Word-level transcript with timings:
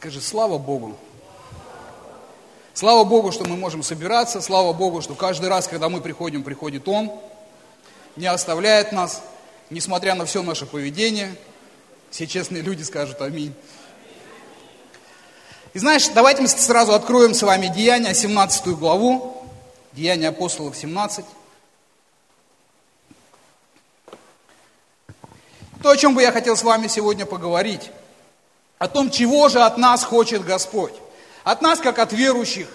Скажи, 0.00 0.22
слава 0.22 0.56
Богу. 0.56 0.96
Слава 2.72 3.04
Богу, 3.04 3.32
что 3.32 3.44
мы 3.44 3.58
можем 3.58 3.82
собираться. 3.82 4.40
Слава 4.40 4.72
Богу, 4.72 5.02
что 5.02 5.14
каждый 5.14 5.50
раз, 5.50 5.68
когда 5.68 5.90
мы 5.90 6.00
приходим, 6.00 6.42
приходит 6.42 6.88
Он. 6.88 7.12
Не 8.16 8.24
оставляет 8.24 8.92
нас, 8.92 9.22
несмотря 9.68 10.14
на 10.14 10.24
все 10.24 10.42
наше 10.42 10.64
поведение. 10.64 11.36
Все 12.10 12.26
честные 12.26 12.62
люди 12.62 12.82
скажут 12.82 13.20
аминь. 13.20 13.52
И 15.74 15.78
знаешь, 15.78 16.08
давайте 16.08 16.40
мы 16.40 16.48
сразу 16.48 16.94
откроем 16.94 17.34
с 17.34 17.42
вами 17.42 17.66
Деяния, 17.66 18.14
17 18.14 18.68
главу. 18.68 19.46
Деяния 19.92 20.28
апостолов 20.28 20.78
17. 20.78 21.26
То, 25.82 25.90
о 25.90 25.96
чем 25.98 26.14
бы 26.14 26.22
я 26.22 26.32
хотел 26.32 26.56
с 26.56 26.62
вами 26.62 26.86
сегодня 26.86 27.26
поговорить 27.26 27.90
о 28.80 28.88
том, 28.88 29.10
чего 29.10 29.50
же 29.50 29.60
от 29.60 29.76
нас 29.76 30.02
хочет 30.02 30.42
Господь. 30.42 30.94
От 31.44 31.60
нас, 31.60 31.80
как 31.80 31.98
от 31.98 32.14
верующих, 32.14 32.66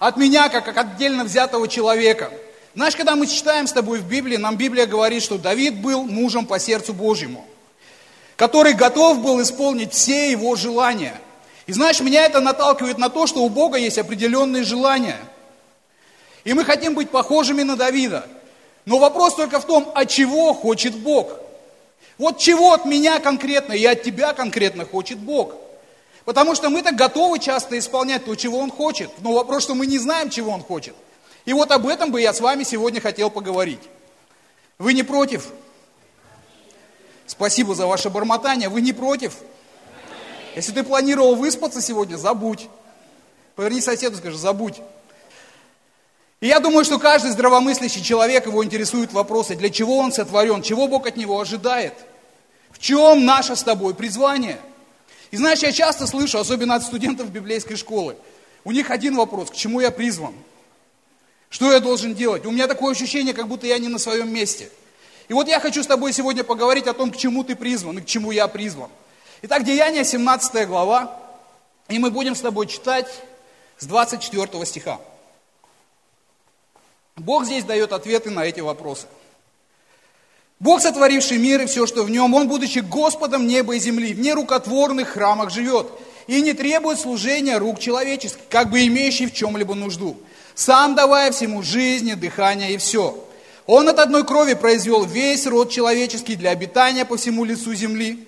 от 0.00 0.16
меня, 0.16 0.48
как 0.48 0.66
от 0.66 0.76
отдельно 0.76 1.22
взятого 1.22 1.68
человека. 1.68 2.32
Знаешь, 2.74 2.96
когда 2.96 3.14
мы 3.14 3.28
читаем 3.28 3.68
с 3.68 3.72
тобой 3.72 4.00
в 4.00 4.08
Библии, 4.08 4.36
нам 4.36 4.56
Библия 4.56 4.86
говорит, 4.86 5.22
что 5.22 5.38
Давид 5.38 5.80
был 5.80 6.02
мужем 6.02 6.46
по 6.46 6.58
сердцу 6.58 6.92
Божьему, 6.92 7.46
который 8.34 8.72
готов 8.72 9.20
был 9.20 9.40
исполнить 9.40 9.92
все 9.92 10.32
его 10.32 10.56
желания. 10.56 11.14
И 11.68 11.72
знаешь, 11.72 12.00
меня 12.00 12.24
это 12.26 12.40
наталкивает 12.40 12.98
на 12.98 13.08
то, 13.08 13.28
что 13.28 13.44
у 13.44 13.48
Бога 13.48 13.78
есть 13.78 13.98
определенные 13.98 14.64
желания. 14.64 15.18
И 16.42 16.54
мы 16.54 16.64
хотим 16.64 16.94
быть 16.94 17.10
похожими 17.10 17.62
на 17.62 17.76
Давида. 17.76 18.26
Но 18.84 18.98
вопрос 18.98 19.36
только 19.36 19.60
в 19.60 19.64
том, 19.64 19.92
а 19.94 20.06
чего 20.06 20.54
хочет 20.54 20.96
Бог? 20.96 21.38
Вот 22.18 22.38
чего 22.38 22.72
от 22.72 22.84
меня 22.84 23.18
конкретно 23.20 23.72
и 23.72 23.84
от 23.84 24.02
тебя 24.02 24.32
конкретно 24.32 24.84
хочет 24.84 25.18
Бог. 25.18 25.54
Потому 26.24 26.54
что 26.54 26.70
мы 26.70 26.82
так 26.82 26.94
готовы 26.94 27.38
часто 27.38 27.78
исполнять 27.78 28.24
то, 28.24 28.34
чего 28.34 28.58
Он 28.58 28.70
хочет. 28.70 29.10
Но 29.20 29.32
вопрос, 29.32 29.64
что 29.64 29.74
мы 29.74 29.86
не 29.86 29.98
знаем, 29.98 30.30
чего 30.30 30.52
Он 30.52 30.62
хочет. 30.62 30.94
И 31.44 31.52
вот 31.52 31.72
об 31.72 31.86
этом 31.86 32.12
бы 32.12 32.20
я 32.20 32.32
с 32.32 32.40
вами 32.40 32.62
сегодня 32.62 33.00
хотел 33.00 33.30
поговорить. 33.30 33.80
Вы 34.78 34.94
не 34.94 35.02
против? 35.02 35.48
Спасибо 37.26 37.74
за 37.74 37.86
ваше 37.86 38.10
бормотание. 38.10 38.68
Вы 38.68 38.82
не 38.82 38.92
против? 38.92 39.36
Если 40.54 40.72
ты 40.72 40.84
планировал 40.84 41.34
выспаться 41.34 41.80
сегодня, 41.80 42.16
забудь. 42.16 42.68
Поверни 43.56 43.80
соседу, 43.80 44.16
скажи, 44.16 44.38
забудь. 44.38 44.80
И 46.40 46.46
я 46.46 46.60
думаю, 46.60 46.84
что 46.84 46.98
каждый 46.98 47.30
здравомыслящий 47.30 48.02
человек, 48.02 48.46
его 48.46 48.64
интересуют 48.64 49.12
вопросы, 49.12 49.54
для 49.54 49.70
чего 49.70 49.98
он 49.98 50.12
сотворен, 50.12 50.62
чего 50.62 50.88
Бог 50.88 51.06
от 51.06 51.16
него 51.16 51.40
ожидает, 51.40 51.94
в 52.70 52.78
чем 52.78 53.24
наше 53.24 53.54
с 53.54 53.62
тобой 53.62 53.94
призвание. 53.94 54.58
И 55.32 55.36
знаешь, 55.38 55.60
я 55.60 55.72
часто 55.72 56.06
слышу, 56.06 56.38
особенно 56.38 56.74
от 56.74 56.84
студентов 56.84 57.30
библейской 57.30 57.76
школы, 57.76 58.16
у 58.64 58.70
них 58.70 58.90
один 58.90 59.16
вопрос, 59.16 59.50
к 59.50 59.54
чему 59.54 59.80
я 59.80 59.90
призван? 59.90 60.34
Что 61.48 61.72
я 61.72 61.80
должен 61.80 62.14
делать? 62.14 62.44
У 62.44 62.50
меня 62.50 62.68
такое 62.68 62.92
ощущение, 62.92 63.32
как 63.32 63.48
будто 63.48 63.66
я 63.66 63.78
не 63.78 63.88
на 63.88 63.98
своем 63.98 64.32
месте. 64.32 64.70
И 65.28 65.32
вот 65.32 65.48
я 65.48 65.58
хочу 65.58 65.82
с 65.82 65.86
тобой 65.86 66.12
сегодня 66.12 66.44
поговорить 66.44 66.86
о 66.86 66.92
том, 66.92 67.10
к 67.10 67.16
чему 67.16 67.44
ты 67.44 67.56
призван 67.56 67.98
и 67.98 68.02
к 68.02 68.06
чему 68.06 68.30
я 68.30 68.46
призван. 68.46 68.90
Итак, 69.40 69.64
Деяние, 69.64 70.04
17 70.04 70.68
глава, 70.68 71.18
и 71.88 71.98
мы 71.98 72.10
будем 72.10 72.34
с 72.34 72.40
тобой 72.42 72.66
читать 72.66 73.08
с 73.78 73.86
24 73.86 74.66
стиха. 74.66 75.00
Бог 77.16 77.46
здесь 77.46 77.64
дает 77.64 77.92
ответы 77.92 78.28
на 78.30 78.44
эти 78.44 78.60
вопросы. 78.60 79.06
Бог, 80.62 80.80
сотворивший 80.80 81.38
мир 81.38 81.62
и 81.62 81.66
все, 81.66 81.88
что 81.88 82.04
в 82.04 82.10
нем, 82.10 82.32
Он, 82.34 82.46
будучи 82.46 82.78
Господом 82.78 83.48
неба 83.48 83.74
и 83.74 83.80
земли, 83.80 84.14
в 84.14 84.20
нерукотворных 84.20 85.08
храмах 85.08 85.50
живет 85.50 85.88
и 86.28 86.40
не 86.40 86.52
требует 86.52 87.00
служения 87.00 87.58
рук 87.58 87.80
человеческих, 87.80 88.42
как 88.48 88.70
бы 88.70 88.86
имеющий 88.86 89.26
в 89.26 89.34
чем-либо 89.34 89.74
нужду, 89.74 90.16
сам 90.54 90.94
давая 90.94 91.32
всему 91.32 91.64
жизни, 91.64 92.14
дыхание 92.14 92.74
и 92.74 92.76
все. 92.76 93.18
Он 93.66 93.88
от 93.88 93.98
одной 93.98 94.24
крови 94.24 94.54
произвел 94.54 95.04
весь 95.04 95.48
род 95.48 95.68
человеческий 95.68 96.36
для 96.36 96.50
обитания 96.50 97.04
по 97.04 97.16
всему 97.16 97.44
лицу 97.44 97.74
земли, 97.74 98.24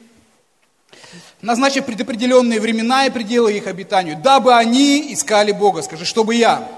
назначив 1.40 1.86
предопределенные 1.86 2.58
времена 2.58 3.06
и 3.06 3.10
пределы 3.10 3.52
их 3.52 3.68
обитанию, 3.68 4.16
дабы 4.20 4.54
они 4.54 5.12
искали 5.14 5.52
Бога. 5.52 5.82
Скажи, 5.82 6.04
чтобы 6.04 6.34
я 6.34 6.68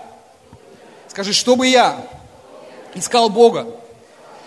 Скажи, 1.09 1.33
чтобы 1.33 1.67
я 1.67 1.97
искал 2.95 3.31
Бога. 3.31 3.67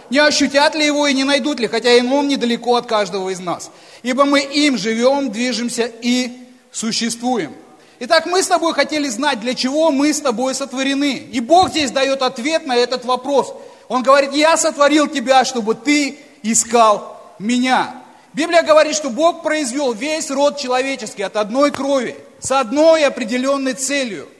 Не 0.09 0.19
ощутят 0.19 0.75
ли 0.75 0.85
его 0.85 1.07
и 1.07 1.13
не 1.13 1.23
найдут 1.23 1.59
ли, 1.59 1.67
хотя 1.67 1.91
и 1.93 2.01
он 2.01 2.27
недалеко 2.27 2.75
от 2.75 2.85
каждого 2.85 3.29
из 3.29 3.39
нас. 3.39 3.71
Ибо 4.01 4.25
мы 4.25 4.41
им 4.41 4.77
живем, 4.77 5.31
движемся 5.31 5.91
и 6.01 6.31
существуем. 6.71 7.53
Итак, 7.99 8.25
мы 8.25 8.41
с 8.41 8.47
тобой 8.47 8.73
хотели 8.73 9.07
знать, 9.09 9.39
для 9.39 9.53
чего 9.53 9.91
мы 9.91 10.13
с 10.13 10.21
тобой 10.21 10.55
сотворены. 10.55 11.27
И 11.31 11.39
Бог 11.39 11.69
здесь 11.69 11.91
дает 11.91 12.21
ответ 12.21 12.65
на 12.65 12.75
этот 12.75 13.05
вопрос. 13.05 13.53
Он 13.87 14.03
говорит, 14.03 14.33
я 14.33 14.55
сотворил 14.57 15.07
тебя, 15.07 15.43
чтобы 15.45 15.75
ты 15.75 16.17
искал 16.41 17.21
меня. 17.39 17.95
Библия 18.33 18.63
говорит, 18.63 18.95
что 18.95 19.09
Бог 19.09 19.43
произвел 19.43 19.93
весь 19.93 20.31
род 20.31 20.57
человеческий 20.57 21.23
от 21.23 21.35
одной 21.35 21.71
крови, 21.71 22.15
с 22.39 22.51
одной 22.51 23.03
определенной 23.03 23.73
целью– 23.73 24.27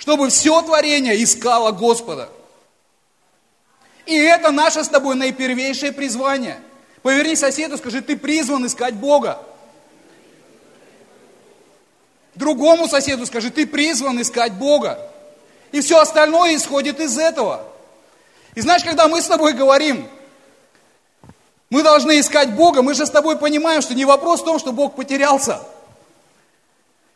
чтобы 0.00 0.30
все 0.30 0.60
творение 0.62 1.22
искало 1.22 1.72
Господа. 1.72 2.30
И 4.06 4.16
это 4.16 4.50
наше 4.50 4.84
с 4.84 4.88
тобой 4.88 5.14
наипервейшее 5.14 5.92
призвание. 5.92 6.60
Поверни 7.02 7.36
соседу, 7.36 7.78
скажи, 7.78 8.02
ты 8.02 8.16
призван 8.16 8.66
искать 8.66 8.94
Бога. 8.94 9.40
Другому 12.34 12.88
соседу 12.88 13.26
скажи, 13.26 13.50
ты 13.50 13.66
призван 13.66 14.20
искать 14.20 14.54
Бога. 14.54 14.98
И 15.72 15.80
все 15.80 15.98
остальное 16.00 16.56
исходит 16.56 17.00
из 17.00 17.18
этого. 17.18 17.64
И 18.54 18.60
знаешь, 18.60 18.82
когда 18.82 19.08
мы 19.08 19.20
с 19.20 19.26
тобой 19.26 19.52
говорим, 19.52 20.08
мы 21.70 21.82
должны 21.82 22.18
искать 22.18 22.54
Бога, 22.54 22.82
мы 22.82 22.94
же 22.94 23.06
с 23.06 23.10
тобой 23.10 23.36
понимаем, 23.38 23.80
что 23.80 23.94
не 23.94 24.04
вопрос 24.04 24.40
в 24.40 24.44
том, 24.44 24.58
что 24.58 24.72
Бог 24.72 24.96
потерялся. 24.96 25.60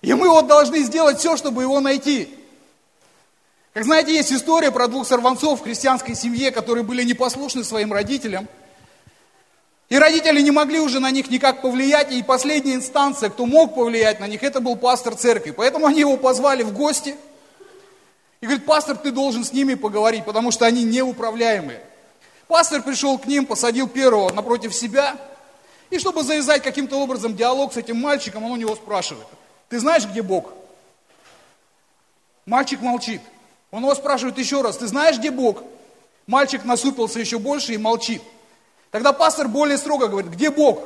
И 0.01 0.13
мы 0.15 0.29
вот 0.29 0.47
должны 0.47 0.81
сделать 0.81 1.19
все, 1.19 1.37
чтобы 1.37 1.63
его 1.63 1.81
найти. 1.81 2.33
Как 3.75 3.83
знаете, 3.83 4.15
есть 4.15 4.33
история 4.33 4.71
про 4.71 4.87
двух 4.87 5.05
сорванцов 5.05 5.59
в 5.59 5.65
христианской 5.65 6.15
семье, 6.15 6.53
которые 6.53 6.85
были 6.85 7.03
непослушны 7.03 7.65
своим 7.65 7.93
родителям. 7.93 8.49
И 9.89 9.99
родители 9.99 10.41
не 10.43 10.53
могли 10.53 10.79
уже 10.79 11.01
на 11.01 11.11
них 11.11 11.29
никак 11.29 11.61
повлиять, 11.61 12.13
и 12.13 12.23
последняя 12.23 12.77
инстанция, 12.77 13.31
кто 13.31 13.47
мог 13.47 13.75
повлиять 13.75 14.21
на 14.21 14.29
них, 14.29 14.45
это 14.45 14.61
был 14.61 14.77
пастор 14.77 15.17
церкви. 15.17 15.51
Поэтому 15.51 15.87
они 15.87 16.01
его 16.01 16.17
позвали 16.17 16.63
в 16.63 16.73
гости. 16.73 17.17
И 18.41 18.47
говорит, 18.47 18.65
пастор, 18.65 18.97
ты 18.97 19.11
должен 19.11 19.43
с 19.43 19.53
ними 19.53 19.75
поговорить, 19.75 20.25
потому 20.25 20.53
что 20.53 20.67
они 20.67 20.85
неуправляемые. 20.85 21.81
Пастор 22.47 22.81
пришел 22.81 23.19
к 23.19 23.27
ним, 23.27 23.45
посадил 23.45 23.89
первого 23.89 24.33
напротив 24.33 24.73
себя, 24.73 25.17
и 25.91 25.99
чтобы 25.99 26.23
завязать 26.23 26.63
каким-то 26.63 26.97
образом 27.01 27.35
диалог 27.35 27.73
с 27.73 27.77
этим 27.77 28.01
мальчиком, 28.01 28.45
он 28.45 28.53
у 28.53 28.57
него 28.57 28.77
спрашивает, 28.77 29.27
ты 29.69 29.81
знаешь, 29.81 30.07
где 30.07 30.23
Бог? 30.23 30.53
Мальчик 32.47 32.81
молчит. 32.81 33.21
Он 33.75 33.83
его 33.83 33.93
спрашивает 33.97 34.39
еще 34.39 34.63
раз, 34.63 34.77
ты 34.77 34.87
знаешь, 34.87 35.19
где 35.19 35.33
Бог? 35.33 35.65
Мальчик 36.29 36.65
насупился 36.65 37.19
еще 37.19 37.41
больше 37.41 37.75
и 37.75 37.77
молчит. 37.77 38.23
Тогда 38.93 39.13
пастор 39.13 39.49
более 39.49 39.79
строго 39.79 40.07
говорит, 40.07 40.31
где 40.31 40.51
Бог? 40.51 40.79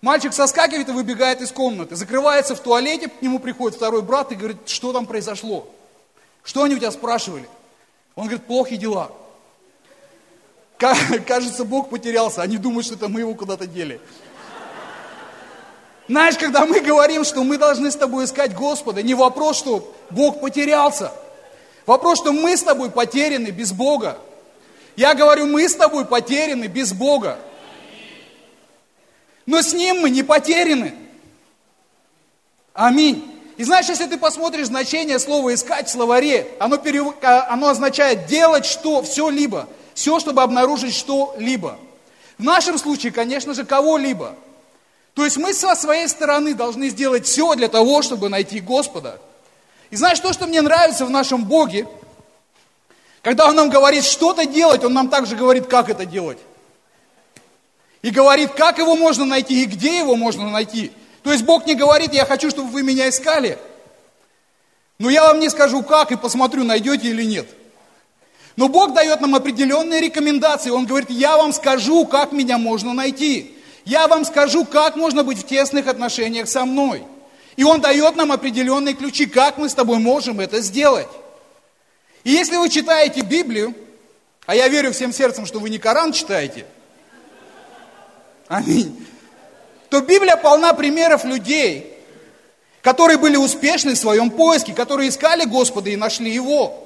Мальчик 0.00 0.32
соскакивает 0.32 0.88
и 0.88 0.92
выбегает 0.92 1.40
из 1.40 1.52
комнаты, 1.52 1.94
закрывается 1.94 2.56
в 2.56 2.60
туалете, 2.60 3.06
к 3.06 3.22
нему 3.22 3.38
приходит 3.38 3.76
второй 3.76 4.02
брат 4.02 4.32
и 4.32 4.34
говорит, 4.34 4.56
что 4.66 4.92
там 4.92 5.06
произошло? 5.06 5.68
Что 6.42 6.64
они 6.64 6.74
у 6.74 6.78
тебя 6.78 6.90
спрашивали? 6.90 7.48
Он 8.16 8.24
говорит, 8.24 8.44
плохие 8.46 8.80
дела. 8.80 9.12
Кажется, 11.28 11.64
Бог 11.64 11.90
потерялся, 11.90 12.42
они 12.42 12.58
думают, 12.58 12.86
что 12.86 12.96
это 12.96 13.06
мы 13.06 13.20
его 13.20 13.36
куда-то 13.36 13.68
дели. 13.68 14.00
Знаешь, 16.06 16.36
когда 16.36 16.66
мы 16.66 16.80
говорим, 16.80 17.24
что 17.24 17.42
мы 17.44 17.56
должны 17.56 17.90
с 17.90 17.96
тобой 17.96 18.26
искать 18.26 18.54
Господа, 18.54 19.02
не 19.02 19.14
вопрос, 19.14 19.58
что 19.58 19.94
Бог 20.10 20.40
потерялся. 20.40 21.12
Вопрос, 21.86 22.18
что 22.18 22.32
мы 22.32 22.56
с 22.56 22.62
тобой 22.62 22.90
потеряны 22.90 23.48
без 23.48 23.72
Бога. 23.72 24.18
Я 24.96 25.14
говорю, 25.14 25.46
мы 25.46 25.68
с 25.68 25.74
тобой 25.74 26.04
потеряны 26.04 26.66
без 26.66 26.92
Бога. 26.92 27.38
Но 29.46 29.62
с 29.62 29.72
Ним 29.72 30.00
мы 30.00 30.10
не 30.10 30.22
потеряны. 30.22 30.94
Аминь. 32.74 33.30
И 33.56 33.64
знаешь, 33.64 33.86
если 33.86 34.06
ты 34.06 34.18
посмотришь 34.18 34.66
значение 34.66 35.18
слова 35.18 35.54
«искать» 35.54 35.88
в 35.88 35.92
словаре, 35.92 36.48
оно, 36.58 36.76
перев... 36.76 37.14
А, 37.22 37.46
оно 37.50 37.68
означает 37.68 38.26
делать 38.26 38.66
что, 38.66 39.02
все-либо. 39.02 39.68
Все, 39.94 40.18
чтобы 40.18 40.42
обнаружить 40.42 40.94
что-либо. 40.94 41.78
В 42.36 42.42
нашем 42.42 42.78
случае, 42.78 43.12
конечно 43.12 43.54
же, 43.54 43.64
кого-либо. 43.64 44.34
То 45.14 45.24
есть 45.24 45.36
мы 45.36 45.54
со 45.54 45.74
своей 45.76 46.08
стороны 46.08 46.54
должны 46.54 46.88
сделать 46.88 47.26
все 47.26 47.54
для 47.54 47.68
того, 47.68 48.02
чтобы 48.02 48.28
найти 48.28 48.60
Господа. 48.60 49.20
И 49.90 49.96
знаешь, 49.96 50.18
то, 50.18 50.32
что 50.32 50.46
мне 50.46 50.60
нравится 50.60 51.06
в 51.06 51.10
нашем 51.10 51.44
Боге, 51.44 51.86
когда 53.22 53.48
Он 53.48 53.54
нам 53.54 53.70
говорит 53.70 54.04
что-то 54.04 54.44
делать, 54.44 54.82
Он 54.84 54.92
нам 54.92 55.08
также 55.08 55.36
говорит, 55.36 55.66
как 55.66 55.88
это 55.88 56.04
делать. 56.04 56.38
И 58.02 58.10
говорит, 58.10 58.52
как 58.52 58.78
его 58.78 58.96
можно 58.96 59.24
найти 59.24 59.62
и 59.62 59.66
где 59.66 59.98
его 59.98 60.16
можно 60.16 60.50
найти. 60.50 60.90
То 61.22 61.32
есть 61.32 61.44
Бог 61.44 61.64
не 61.64 61.74
говорит, 61.74 62.12
я 62.12 62.26
хочу, 62.26 62.50
чтобы 62.50 62.68
вы 62.68 62.82
меня 62.82 63.08
искали, 63.08 63.56
но 64.98 65.08
я 65.10 65.22
вам 65.24 65.40
не 65.40 65.48
скажу 65.48 65.82
как 65.82 66.12
и 66.12 66.16
посмотрю, 66.16 66.64
найдете 66.64 67.08
или 67.08 67.24
нет. 67.24 67.48
Но 68.56 68.68
Бог 68.68 68.94
дает 68.94 69.20
нам 69.20 69.34
определенные 69.34 70.00
рекомендации. 70.00 70.70
Он 70.70 70.86
говорит, 70.86 71.10
я 71.10 71.36
вам 71.36 71.52
скажу, 71.52 72.04
как 72.06 72.32
меня 72.32 72.58
можно 72.58 72.92
найти. 72.92 73.53
Я 73.84 74.08
вам 74.08 74.24
скажу, 74.24 74.64
как 74.64 74.96
можно 74.96 75.24
быть 75.24 75.38
в 75.38 75.46
тесных 75.46 75.86
отношениях 75.88 76.48
со 76.48 76.64
мной. 76.64 77.04
И 77.56 77.64
Он 77.64 77.80
дает 77.80 78.16
нам 78.16 78.32
определенные 78.32 78.94
ключи, 78.94 79.26
как 79.26 79.58
мы 79.58 79.68
с 79.68 79.74
тобой 79.74 79.98
можем 79.98 80.40
это 80.40 80.60
сделать. 80.60 81.08
И 82.24 82.30
если 82.30 82.56
вы 82.56 82.68
читаете 82.68 83.20
Библию, 83.20 83.74
а 84.46 84.54
я 84.54 84.68
верю 84.68 84.92
всем 84.92 85.12
сердцем, 85.12 85.46
что 85.46 85.58
вы 85.58 85.70
не 85.70 85.78
Коран 85.78 86.12
читаете, 86.12 86.66
аминь, 88.48 89.06
то 89.90 90.00
Библия 90.00 90.36
полна 90.36 90.72
примеров 90.72 91.24
людей, 91.24 91.92
которые 92.80 93.18
были 93.18 93.36
успешны 93.36 93.94
в 93.94 93.98
своем 93.98 94.30
поиске, 94.30 94.72
которые 94.72 95.10
искали 95.10 95.44
Господа 95.44 95.90
и 95.90 95.96
нашли 95.96 96.30
Его. 96.30 96.80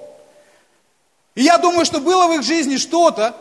И 1.34 1.42
я 1.42 1.58
думаю, 1.58 1.84
что 1.84 2.00
было 2.00 2.26
в 2.26 2.34
их 2.34 2.42
жизни 2.42 2.76
что-то, 2.76 3.34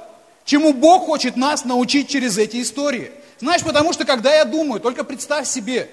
чему 0.45 0.73
Бог 0.73 1.05
хочет 1.05 1.35
нас 1.35 1.65
научить 1.65 2.07
через 2.09 2.37
эти 2.37 2.61
истории. 2.61 3.11
Знаешь, 3.39 3.63
потому 3.63 3.93
что 3.93 4.05
когда 4.05 4.33
я 4.33 4.45
думаю, 4.45 4.81
только 4.81 5.03
представь 5.03 5.47
себе, 5.47 5.89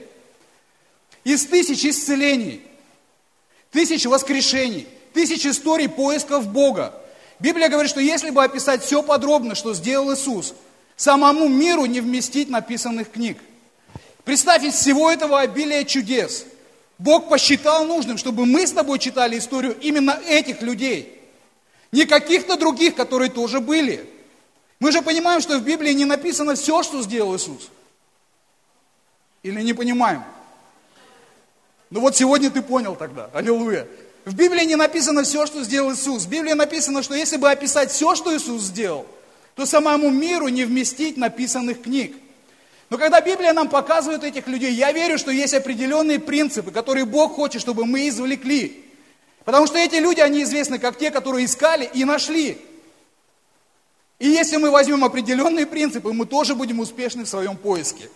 из 1.25 1.46
тысяч 1.46 1.85
исцелений, 1.85 2.62
тысяч 3.70 4.06
воскрешений, 4.06 4.87
тысяч 5.12 5.46
историй 5.46 5.88
поисков 5.88 6.49
Бога, 6.49 6.94
Библия 7.38 7.69
говорит, 7.69 7.91
что 7.91 8.00
если 8.00 8.31
бы 8.31 8.43
описать 8.43 8.82
все 8.82 9.02
подробно, 9.02 9.55
что 9.55 9.75
сделал 9.75 10.14
Иисус, 10.14 10.55
самому 10.96 11.49
миру 11.49 11.85
не 11.87 12.00
вместить 12.00 12.49
написанных 12.49 13.11
книг. 13.11 13.38
Представь, 14.25 14.64
из 14.64 14.75
всего 14.75 15.11
этого 15.11 15.41
обилия 15.41 15.85
чудес, 15.85 16.46
Бог 16.99 17.29
посчитал 17.29 17.85
нужным, 17.85 18.17
чтобы 18.17 18.46
мы 18.46 18.67
с 18.67 18.73
тобой 18.73 18.99
читали 18.99 19.38
историю 19.38 19.76
именно 19.81 20.19
этих 20.26 20.62
людей. 20.62 21.20
Не 21.93 22.06
каких-то 22.06 22.56
других, 22.56 22.94
которые 22.94 23.31
тоже 23.31 23.61
были. 23.61 24.08
Мы 24.81 24.93
же 24.93 25.03
понимаем, 25.03 25.41
что 25.41 25.59
в 25.59 25.62
Библии 25.62 25.93
не 25.93 26.05
написано 26.05 26.55
все, 26.55 26.82
что 26.82 27.03
сделал 27.03 27.37
Иисус. 27.37 27.71
Или 29.43 29.62
не 29.62 29.73
понимаем? 29.73 30.25
Ну 31.91 32.00
вот 32.00 32.17
сегодня 32.17 32.50
ты 32.50 32.62
понял 32.62 32.97
тогда. 32.97 33.31
Аллилуйя. 33.32 33.87
В 34.25 34.35
Библии 34.35 34.65
не 34.65 34.76
написано 34.76 35.23
все, 35.23 35.47
что 35.47 35.62
сделал 35.62 35.93
Иисус. 35.93 36.25
В 36.25 36.29
Библии 36.29 36.55
написано, 36.55 37.03
что 37.03 37.15
если 37.15 37.37
бы 37.37 37.50
описать 37.50 37.91
все, 37.91 38.15
что 38.15 38.35
Иисус 38.35 38.62
сделал, 38.62 39.06
то 39.55 39.67
самому 39.67 40.11
миру 40.11 40.49
не 40.49 40.65
вместить 40.65 41.17
написанных 41.17 41.82
книг. 41.82 42.17
Но 42.91 42.99
когда 42.99 43.20
Библия 43.20 43.53
нам 43.53 43.69
показывает 43.69 44.25
этих 44.25 44.47
людей, 44.49 44.73
я 44.73 44.93
верю, 44.93 45.19
что 45.19 45.31
есть 45.31 45.55
определенные 45.55 46.19
принципы, 46.19 46.70
которые 46.70 47.05
Бог 47.05 47.35
хочет, 47.35 47.61
чтобы 47.61 47.85
мы 47.87 48.09
извлекли. 48.09 48.85
Потому 49.44 49.67
что 49.67 49.79
эти 49.79 49.97
люди, 49.97 50.20
они 50.20 50.43
известны 50.43 50.79
как 50.79 50.99
те, 50.99 51.11
которые 51.11 51.44
искали 51.44 51.88
и 51.93 52.05
нашли. 52.05 52.59
И 54.25 54.29
если 54.29 54.56
мы 54.56 54.71
возьмем 54.71 55.05
определенные 55.05 55.67
принципы, 55.67 56.11
мы 56.15 56.25
тоже 56.25 56.55
будем 56.55 56.81
успешны 56.81 57.25
в 57.25 57.29
своем 57.29 57.59
поиске. 57.59 58.09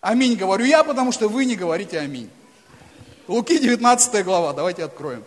Аминь, 0.00 0.34
говорю 0.34 0.64
я, 0.64 0.82
потому 0.82 1.12
что 1.12 1.28
вы 1.28 1.44
не 1.44 1.54
говорите 1.54 2.00
аминь. 2.00 2.28
Луки 3.28 3.56
19 3.56 4.24
глава, 4.24 4.52
давайте 4.52 4.82
откроем. 4.82 5.22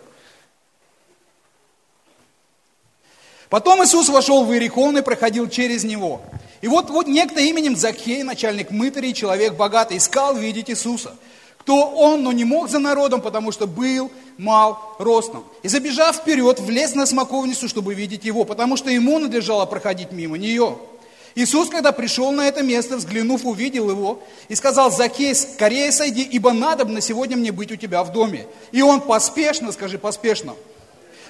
Потом 3.48 3.82
Иисус 3.82 4.10
вошел 4.10 4.44
в 4.44 4.52
Иерихон 4.52 4.98
и 4.98 5.00
проходил 5.00 5.48
через 5.48 5.82
него. 5.82 6.20
И 6.60 6.68
вот, 6.68 6.90
вот 6.90 7.06
некто 7.06 7.40
именем 7.40 7.74
Закхей, 7.74 8.22
начальник 8.22 8.70
мытарей, 8.70 9.14
человек 9.14 9.54
богатый, 9.54 9.96
искал 9.96 10.36
видеть 10.36 10.68
Иисуса. 10.68 11.16
Кто 11.64 11.86
он, 11.86 12.22
но 12.22 12.32
не 12.32 12.44
мог 12.44 12.68
за 12.68 12.78
народом, 12.78 13.22
потому 13.22 13.50
что 13.50 13.66
был 13.66 14.10
мал 14.36 14.96
ростом. 14.98 15.44
И 15.62 15.68
забежав 15.68 16.16
вперед, 16.16 16.60
влез 16.60 16.94
на 16.94 17.06
смоковницу, 17.06 17.70
чтобы 17.70 17.94
видеть 17.94 18.26
его, 18.26 18.44
потому 18.44 18.76
что 18.76 18.90
ему 18.90 19.18
надлежало 19.18 19.64
проходить 19.64 20.12
мимо 20.12 20.36
нее. 20.36 20.76
Иисус, 21.34 21.70
когда 21.70 21.92
пришел 21.92 22.32
на 22.32 22.48
это 22.48 22.62
место, 22.62 22.98
взглянув, 22.98 23.46
увидел 23.46 23.88
его 23.88 24.20
и 24.48 24.54
сказал, 24.54 24.90
Закей, 24.90 25.34
скорее 25.34 25.90
сойди, 25.90 26.20
ибо 26.22 26.52
надо 26.52 26.84
на 26.84 27.00
сегодня 27.00 27.38
мне 27.38 27.50
быть 27.50 27.72
у 27.72 27.76
тебя 27.76 28.04
в 28.04 28.12
доме. 28.12 28.46
И 28.70 28.82
он 28.82 29.00
поспешно, 29.00 29.72
скажи 29.72 29.98
поспешно, 29.98 30.54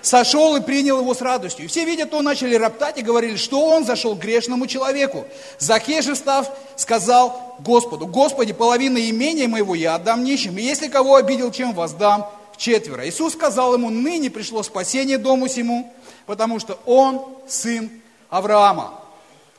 сошел 0.05 0.55
и 0.55 0.61
принял 0.61 1.01
его 1.01 1.15
с 1.15 1.21
радостью. 1.21 1.65
И 1.65 1.69
все, 1.69 1.85
видя 1.85 2.07
то, 2.07 2.21
начали 2.23 2.55
роптать 2.55 2.99
и 2.99 3.03
говорили, 3.03 3.37
что 3.37 3.65
он 3.65 3.85
зашел 3.85 4.15
к 4.15 4.21
грешному 4.21 4.67
человеку. 4.67 5.25
Закей 5.59 6.03
же 6.03 6.15
став, 6.15 6.51
сказал 6.77 7.57
Господу, 7.61 8.07
Господи, 8.07 8.53
половина 8.53 8.99
имения 8.99 9.49
моего 9.49 9.75
я 9.75 9.95
отдам 9.95 10.23
нищим, 10.23 10.59
и 10.59 10.63
если 10.63 10.89
кого 10.89 11.17
обидел, 11.17 11.51
чем 11.51 11.73
воздам 11.73 12.27
в 12.53 12.59
четверо. 12.59 13.09
Иисус 13.09 13.33
сказал 13.33 13.75
ему, 13.75 13.91
ныне 13.91 14.31
пришло 14.31 14.63
спасение 14.63 15.19
дому 15.19 15.49
сему, 15.49 15.93
потому 16.27 16.61
что 16.61 16.79
он 16.85 17.25
сын 17.49 17.91
Авраама. 18.29 19.01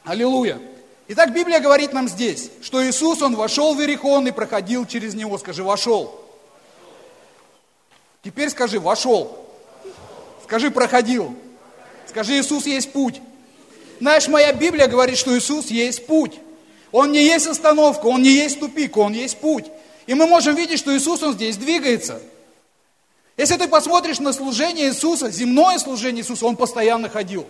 Аллилуйя. 0.03 0.62
Итак, 1.07 1.33
Библия 1.33 1.59
говорит 1.59 1.94
нам 1.94 2.07
здесь, 2.07 2.51
что 2.62 2.83
Иисус, 2.88 3.21
Он 3.21 3.36
вошел 3.36 3.75
в 3.75 3.80
Иерихон 3.80 4.27
и 4.27 4.31
проходил 4.31 4.86
через 4.86 5.13
него. 5.13 5.38
Скажи, 5.38 5.63
вошел. 5.63 6.19
Теперь 8.24 8.50
скажи, 8.50 8.80
вошел. 8.80 9.44
Скажи, 10.45 10.69
проходил. 10.69 11.36
Скажи, 12.07 12.39
Иисус 12.39 12.68
есть 12.68 12.92
путь. 12.92 13.19
Знаешь, 14.00 14.27
моя 14.27 14.53
Библия 14.53 14.88
говорит, 14.88 15.18
что 15.18 15.36
Иисус 15.36 15.71
есть 15.71 16.06
путь. 16.06 16.33
Он 16.92 17.12
не 17.12 17.24
есть 17.24 17.47
остановка, 17.47 18.06
Он 18.06 18.21
не 18.21 18.30
есть 18.30 18.59
тупик, 18.59 18.95
Он 18.95 19.12
есть 19.12 19.38
путь. 19.38 19.65
И 20.06 20.13
мы 20.13 20.27
можем 20.27 20.56
видеть, 20.56 20.77
что 20.77 20.95
Иисус, 20.95 21.24
Он 21.24 21.33
здесь 21.33 21.57
двигается. 21.57 22.21
Если 23.38 23.57
ты 23.57 23.68
посмотришь 23.68 24.19
на 24.19 24.33
служение 24.33 24.89
Иисуса, 24.89 25.31
земное 25.31 25.80
служение 25.80 26.21
Иисуса, 26.21 26.45
Он 26.45 26.56
постоянно 26.56 27.09
ходил. 27.09 27.47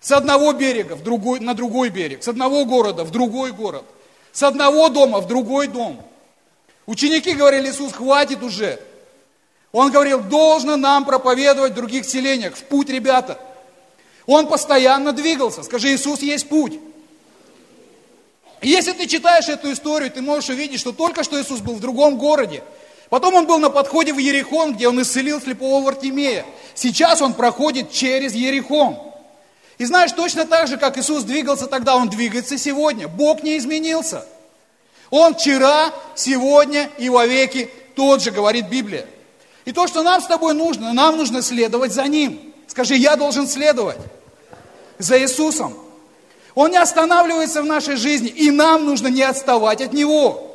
С 0.00 0.10
одного 0.10 0.52
берега 0.52 0.96
в 0.96 1.04
другой, 1.04 1.38
на 1.38 1.54
другой 1.54 1.90
берег, 1.90 2.24
с 2.24 2.28
одного 2.28 2.64
города 2.64 3.04
в 3.04 3.12
другой 3.12 3.52
город, 3.52 3.84
с 4.32 4.42
одного 4.42 4.88
дома 4.88 5.20
в 5.20 5.28
другой 5.28 5.68
дом. 5.68 6.02
Ученики 6.86 7.34
говорили, 7.34 7.70
Иисус, 7.70 7.92
хватит 7.92 8.42
уже. 8.42 8.80
Он 9.74 9.90
говорил, 9.90 10.20
должно 10.20 10.76
нам 10.76 11.04
проповедовать 11.04 11.72
в 11.72 11.74
других 11.74 12.04
селениях, 12.04 12.54
в 12.54 12.62
путь, 12.62 12.88
ребята. 12.88 13.40
Он 14.24 14.46
постоянно 14.46 15.12
двигался. 15.12 15.64
Скажи, 15.64 15.92
Иисус 15.92 16.20
есть 16.20 16.48
путь. 16.48 16.78
Если 18.62 18.92
ты 18.92 19.08
читаешь 19.08 19.48
эту 19.48 19.72
историю, 19.72 20.12
ты 20.12 20.22
можешь 20.22 20.50
увидеть, 20.50 20.78
что 20.78 20.92
только 20.92 21.24
что 21.24 21.42
Иисус 21.42 21.58
был 21.58 21.74
в 21.74 21.80
другом 21.80 22.18
городе. 22.18 22.62
Потом 23.10 23.34
он 23.34 23.46
был 23.48 23.58
на 23.58 23.68
подходе 23.68 24.12
в 24.12 24.18
Ерихон, 24.18 24.74
где 24.74 24.86
он 24.86 25.02
исцелил 25.02 25.40
слепого 25.40 25.84
Вартимея. 25.84 26.46
Сейчас 26.76 27.20
он 27.20 27.34
проходит 27.34 27.90
через 27.90 28.32
Ерихон. 28.32 28.96
И 29.78 29.84
знаешь, 29.86 30.12
точно 30.12 30.46
так 30.46 30.68
же, 30.68 30.76
как 30.76 30.98
Иисус 30.98 31.24
двигался 31.24 31.66
тогда, 31.66 31.96
Он 31.96 32.08
двигается 32.08 32.56
сегодня. 32.58 33.08
Бог 33.08 33.42
не 33.42 33.58
изменился. 33.58 34.24
Он 35.10 35.34
вчера, 35.34 35.92
сегодня 36.14 36.90
и 36.96 37.08
вовеки 37.08 37.68
тот 37.96 38.22
же, 38.22 38.30
говорит 38.30 38.68
Библия. 38.68 39.08
И 39.64 39.72
то, 39.72 39.86
что 39.86 40.02
нам 40.02 40.20
с 40.20 40.26
тобой 40.26 40.54
нужно, 40.54 40.92
нам 40.92 41.16
нужно 41.16 41.42
следовать 41.42 41.92
за 41.92 42.04
Ним. 42.04 42.52
Скажи, 42.66 42.96
я 42.96 43.16
должен 43.16 43.46
следовать 43.46 43.98
за 44.98 45.20
Иисусом. 45.20 45.74
Он 46.54 46.70
не 46.70 46.76
останавливается 46.76 47.62
в 47.62 47.66
нашей 47.66 47.96
жизни, 47.96 48.28
и 48.28 48.50
нам 48.50 48.84
нужно 48.84 49.08
не 49.08 49.22
отставать 49.22 49.80
от 49.80 49.92
Него. 49.92 50.54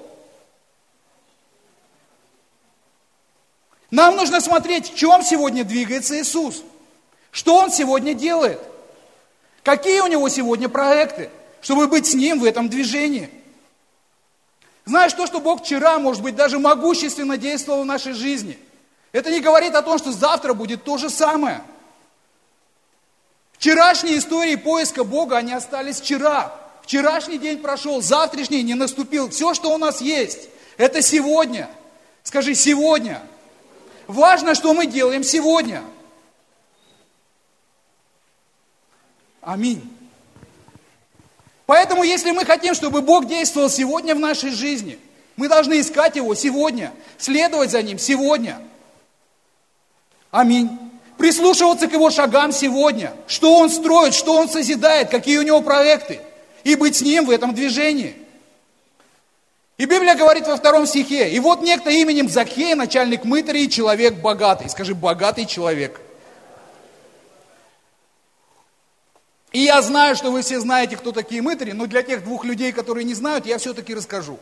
Нам 3.91 4.15
нужно 4.15 4.39
смотреть, 4.39 4.91
в 4.91 4.95
чем 4.95 5.23
сегодня 5.23 5.63
двигается 5.63 6.19
Иисус. 6.19 6.63
Что 7.31 7.55
Он 7.57 7.71
сегодня 7.71 8.13
делает. 8.13 8.59
Какие 9.63 10.01
у 10.01 10.07
него 10.07 10.29
сегодня 10.29 10.69
проекты, 10.69 11.29
чтобы 11.61 11.87
быть 11.87 12.07
с 12.07 12.13
ним 12.13 12.39
в 12.39 12.45
этом 12.45 12.69
движении? 12.69 13.29
Знаешь, 14.85 15.13
то, 15.13 15.27
что 15.27 15.39
Бог 15.39 15.63
вчера, 15.63 15.99
может 15.99 16.23
быть, 16.23 16.35
даже 16.35 16.59
могущественно 16.59 17.37
действовал 17.37 17.83
в 17.83 17.85
нашей 17.85 18.13
жизни, 18.13 18.57
это 19.11 19.31
не 19.31 19.39
говорит 19.39 19.75
о 19.75 19.81
том, 19.81 19.97
что 19.97 20.11
завтра 20.11 20.53
будет 20.53 20.83
то 20.83 20.97
же 20.97 21.09
самое. 21.09 21.61
Вчерашние 23.53 24.17
истории 24.17 24.55
поиска 24.55 25.03
Бога, 25.03 25.37
они 25.37 25.53
остались 25.53 25.99
вчера. 25.99 26.55
Вчерашний 26.83 27.37
день 27.37 27.59
прошел, 27.59 28.01
завтрашний 28.01 28.63
не 28.63 28.73
наступил. 28.73 29.29
Все, 29.29 29.53
что 29.53 29.73
у 29.73 29.77
нас 29.77 30.01
есть, 30.01 30.49
это 30.77 31.01
сегодня. 31.01 31.69
Скажи, 32.23 32.55
сегодня. 32.55 33.21
Важно, 34.07 34.55
что 34.55 34.73
мы 34.73 34.85
делаем 34.85 35.23
сегодня– 35.23 35.83
Аминь. 39.41 39.81
Поэтому, 41.65 42.03
если 42.03 42.31
мы 42.31 42.45
хотим, 42.45 42.73
чтобы 42.73 43.01
Бог 43.01 43.27
действовал 43.27 43.69
сегодня 43.69 44.15
в 44.15 44.19
нашей 44.19 44.51
жизни, 44.51 44.99
мы 45.37 45.47
должны 45.47 45.79
искать 45.79 46.15
Его 46.15 46.35
сегодня, 46.35 46.91
следовать 47.17 47.71
за 47.71 47.81
Ним 47.81 47.99
сегодня. 47.99 48.61
Аминь. 50.31 50.69
Прислушиваться 51.17 51.87
к 51.87 51.93
Его 51.93 52.09
шагам 52.09 52.51
сегодня. 52.51 53.13
Что 53.27 53.55
Он 53.55 53.69
строит, 53.69 54.13
что 54.13 54.35
Он 54.35 54.47
созидает, 54.47 55.09
какие 55.09 55.37
у 55.37 55.43
Него 55.43 55.61
проекты. 55.61 56.21
И 56.63 56.75
быть 56.75 56.95
с 56.95 57.01
Ним 57.01 57.25
в 57.25 57.31
этом 57.31 57.53
движении. 57.53 58.15
И 59.77 59.85
Библия 59.85 60.15
говорит 60.15 60.45
во 60.45 60.57
втором 60.57 60.85
стихе, 60.85 61.29
и 61.29 61.39
вот 61.39 61.61
некто 61.61 61.89
именем 61.89 62.27
Закхей, 62.27 62.75
начальник 62.75 63.23
мытарей, 63.23 63.69
человек 63.69 64.15
богатый. 64.15 64.69
Скажи, 64.69 64.93
богатый 64.93 65.45
человек. 65.45 66.01
И 69.53 69.61
я 69.61 69.81
знаю, 69.81 70.17
что 70.17 70.31
вы 70.31 70.41
все 70.41 70.59
знаете, 70.59 70.97
кто 70.97 71.13
такие 71.13 71.41
мытари, 71.41 71.71
но 71.71 71.87
для 71.87 72.03
тех 72.03 72.25
двух 72.25 72.43
людей, 72.43 72.73
которые 72.73 73.05
не 73.05 73.13
знают, 73.13 73.45
я 73.45 73.57
все-таки 73.57 73.95
расскажу. 73.95 74.37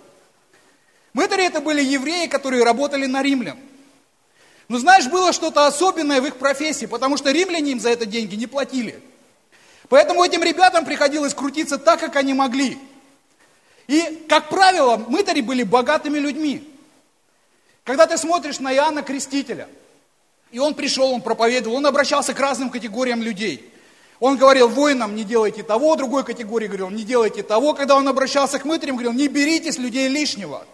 Мытари 1.13 1.45
это 1.45 1.61
были 1.61 1.83
евреи, 1.83 2.25
которые 2.25 2.63
работали 2.63 3.05
на 3.05 3.21
римлян. 3.21 3.57
Но 4.67 4.79
знаешь, 4.79 5.07
было 5.07 5.31
что-то 5.31 5.65
особенное 5.65 6.21
в 6.21 6.25
их 6.25 6.37
профессии, 6.37 6.85
потому 6.85 7.17
что 7.17 7.31
римляне 7.31 7.71
им 7.71 7.79
за 7.79 7.89
это 7.89 8.05
деньги 8.05 8.35
не 8.35 8.47
платили. 8.47 9.01
Поэтому 9.89 10.23
этим 10.23 10.43
ребятам 10.43 10.83
приходилось 10.83 11.33
крутиться 11.33 11.77
так, 11.77 11.99
как 11.99 12.15
они 12.17 12.33
могли. 12.33 12.77
И, 13.87 14.25
как 14.27 14.49
правило, 14.49 14.97
мытари 14.97 15.39
были 15.39 15.63
богатыми 15.63 16.19
людьми. 16.19 16.69
Когда 17.85 18.05
ты 18.05 18.17
смотришь 18.17 18.59
на 18.59 18.73
Иоанна 18.73 19.01
Крестителя, 19.01 19.69
и 20.51 20.59
он 20.59 20.73
пришел, 20.73 21.11
он 21.11 21.21
проповедовал, 21.21 21.77
он 21.77 21.85
обращался 21.85 22.33
к 22.33 22.39
разным 22.39 22.69
категориям 22.69 23.21
людей. 23.21 23.73
Он 24.19 24.35
говорил 24.35 24.67
воинам, 24.67 25.15
не 25.15 25.23
делайте 25.23 25.63
того, 25.63 25.95
другой 25.95 26.25
категории 26.25 26.67
говорил, 26.67 26.89
не 26.89 27.03
делайте 27.03 27.43
того. 27.43 27.73
Когда 27.73 27.95
он 27.95 28.07
обращался 28.07 28.59
к 28.59 28.65
мытарям, 28.65 28.95
говорил, 28.95 29.13
не 29.13 29.27
берите 29.29 29.71
с 29.71 29.77
людей 29.77 30.09
лишнего. 30.09 30.65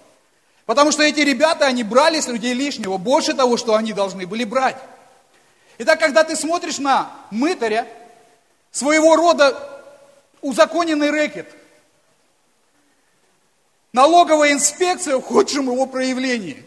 Потому 0.65 0.91
что 0.91 1.03
эти 1.03 1.19
ребята, 1.19 1.65
они 1.65 1.83
брали 1.83 2.19
с 2.19 2.27
людей 2.27 2.53
лишнего, 2.53 2.97
больше 2.97 3.33
того, 3.33 3.57
что 3.57 3.75
они 3.75 3.93
должны 3.93 4.25
были 4.25 4.43
брать. 4.43 4.77
Итак, 5.77 5.99
когда 5.99 6.23
ты 6.23 6.35
смотришь 6.35 6.79
на 6.79 7.11
мытаря, 7.31 7.87
своего 8.71 9.15
рода 9.15 9.57
узаконенный 10.41 11.09
рэкет– 11.09 11.47
Налоговая 13.93 14.53
инспекция 14.53 15.17
в 15.17 15.21
худшем 15.21 15.71
его 15.71 15.85
проявлении. 15.85 16.65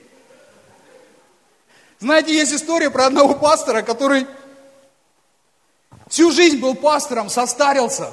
Знаете, 1.99 2.33
есть 2.33 2.53
история 2.53 2.89
про 2.89 3.07
одного 3.07 3.35
пастора, 3.35 3.83
который 3.83 4.29
всю 6.07 6.31
жизнь 6.31 6.61
был 6.61 6.77
пастором, 6.77 7.29
состарился. 7.29 8.13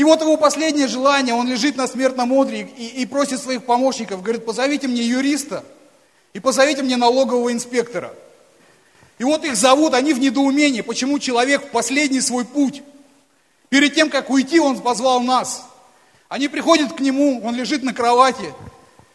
И 0.00 0.04
вот 0.04 0.22
его 0.22 0.38
последнее 0.38 0.88
желание, 0.88 1.34
он 1.34 1.46
лежит 1.46 1.76
на 1.76 1.86
смертном 1.86 2.32
одре 2.32 2.62
и, 2.62 3.02
и 3.02 3.04
просит 3.04 3.38
своих 3.38 3.64
помощников, 3.64 4.22
говорит, 4.22 4.46
позовите 4.46 4.88
мне 4.88 5.02
юриста 5.02 5.62
и 6.32 6.40
позовите 6.40 6.82
мне 6.82 6.96
налогового 6.96 7.52
инспектора. 7.52 8.14
И 9.18 9.24
вот 9.24 9.44
их 9.44 9.56
зовут, 9.56 9.92
они 9.92 10.14
в 10.14 10.18
недоумении, 10.18 10.80
почему 10.80 11.18
человек 11.18 11.66
в 11.66 11.68
последний 11.68 12.22
свой 12.22 12.46
путь, 12.46 12.82
перед 13.68 13.94
тем, 13.94 14.08
как 14.08 14.30
уйти, 14.30 14.58
он 14.58 14.80
позвал 14.80 15.20
нас– 15.20 15.66
они 16.30 16.46
приходят 16.46 16.92
к 16.92 17.00
нему, 17.00 17.44
он 17.44 17.56
лежит 17.56 17.82
на 17.82 17.92
кровати. 17.92 18.54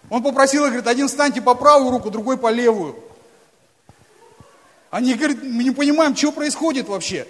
Он 0.09 0.21
попросил 0.21 0.65
говорит, 0.65 0.85
один 0.85 1.07
встаньте 1.07 1.41
по 1.41 1.55
правую 1.55 1.89
руку, 1.91 2.11
другой 2.11 2.37
по 2.37 2.51
левую. 2.51 3.01
Они 4.91 5.13
говорят, 5.13 5.37
мы 5.41 5.63
не 5.63 5.71
понимаем, 5.71 6.13
что 6.13 6.33
происходит 6.33 6.89
вообще. 6.89 7.25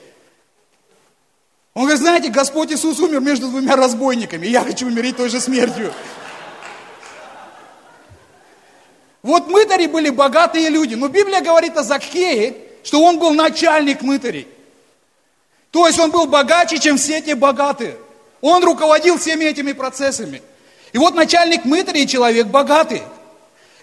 Он 1.75 1.83
говорит, 1.83 2.01
знаете, 2.01 2.29
Господь 2.29 2.71
Иисус 2.71 2.99
умер 2.99 3.19
между 3.19 3.49
двумя 3.49 3.75
разбойниками, 3.75 4.47
и 4.47 4.49
я 4.49 4.61
хочу 4.61 4.87
умереть 4.87 5.17
той 5.17 5.29
же 5.29 5.41
смертью. 5.41 5.93
Вот 9.21 9.49
мытари 9.49 9.87
были 9.87 10.09
богатые 10.09 10.69
люди, 10.69 10.95
но 10.95 11.09
Библия 11.09 11.41
говорит 11.41 11.75
о 11.75 11.83
Закхее, 11.83 12.55
что 12.83 13.03
он 13.03 13.19
был 13.19 13.33
начальник 13.33 14.01
мытарей. 14.03 14.47
То 15.71 15.85
есть 15.85 15.99
он 15.99 16.11
был 16.11 16.27
богаче, 16.27 16.79
чем 16.79 16.95
все 16.95 17.19
те 17.19 17.35
богатые. 17.35 17.97
Он 18.39 18.63
руководил 18.63 19.17
всеми 19.17 19.43
этими 19.43 19.73
процессами. 19.73 20.41
И 20.93 20.97
вот 20.97 21.13
начальник 21.13 21.65
мытарей 21.65 22.07
человек 22.07 22.47
богатый. 22.47 23.01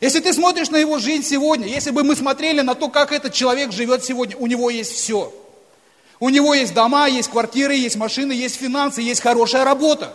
Если 0.01 0.21
ты 0.21 0.33
смотришь 0.33 0.71
на 0.71 0.77
его 0.77 0.99
жизнь 0.99 1.25
сегодня, 1.25 1.67
если 1.67 1.91
бы 1.91 2.05
мы 2.05 2.17
смотрели 2.17 2.63
на 2.63 2.75
то, 2.75 2.89
как 2.89 3.13
этот 3.13 3.35
человек 3.35 3.71
живет 3.71 4.03
сегодня, 4.03 4.37
у 4.39 4.47
него 4.47 4.71
есть 4.71 4.93
все. 4.93 5.31
У 6.23 6.29
него 6.29 6.55
есть 6.55 6.73
дома, 6.73 7.09
есть 7.09 7.31
квартиры, 7.31 7.75
есть 7.75 7.97
машины, 7.97 8.31
есть 8.31 8.55
финансы, 8.55 9.03
есть 9.03 9.21
хорошая 9.21 9.65
работа. 9.65 10.13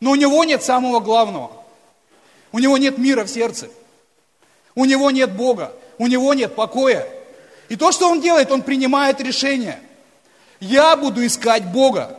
Но 0.00 0.12
у 0.12 0.14
него 0.14 0.42
нет 0.44 0.64
самого 0.64 1.00
главного. 1.00 1.52
У 2.50 2.58
него 2.60 2.78
нет 2.78 2.96
мира 2.96 3.24
в 3.24 3.28
сердце. 3.28 3.68
У 4.74 4.86
него 4.86 5.10
нет 5.10 5.36
Бога. 5.36 5.74
У 5.98 6.06
него 6.06 6.32
нет 6.32 6.54
покоя. 6.54 7.06
И 7.68 7.76
то, 7.76 7.92
что 7.92 8.08
он 8.08 8.22
делает, 8.22 8.50
он 8.50 8.62
принимает 8.62 9.20
решение. 9.20 9.82
Я 10.60 10.96
буду 10.96 11.26
искать 11.26 11.66
Бога. 11.66 12.18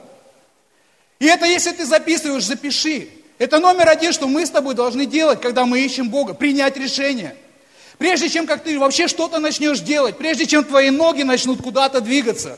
И 1.17 1.25
это, 1.25 1.47
если 1.47 1.71
ты 1.71 1.83
записываешь, 1.83 2.45
запиши. 2.45 3.09
Это 3.39 3.57
номер 3.57 3.89
один, 3.89 4.13
что 4.13 4.27
мы 4.27 4.45
с 4.45 4.51
тобой 4.51 4.75
должны 4.75 5.07
делать, 5.07 5.41
когда 5.41 5.65
мы 5.65 5.79
ищем 5.79 6.11
Бога, 6.11 6.35
принять 6.35 6.77
решение. 6.77 7.35
Прежде 7.97 8.29
чем 8.29 8.45
как 8.45 8.63
ты 8.63 8.77
вообще 8.77 9.07
что-то 9.07 9.39
начнешь 9.39 9.79
делать, 9.79 10.17
прежде 10.17 10.45
чем 10.45 10.63
твои 10.63 10.91
ноги 10.91 11.23
начнут 11.23 11.61
куда-то 11.61 11.99
двигаться, 11.99 12.57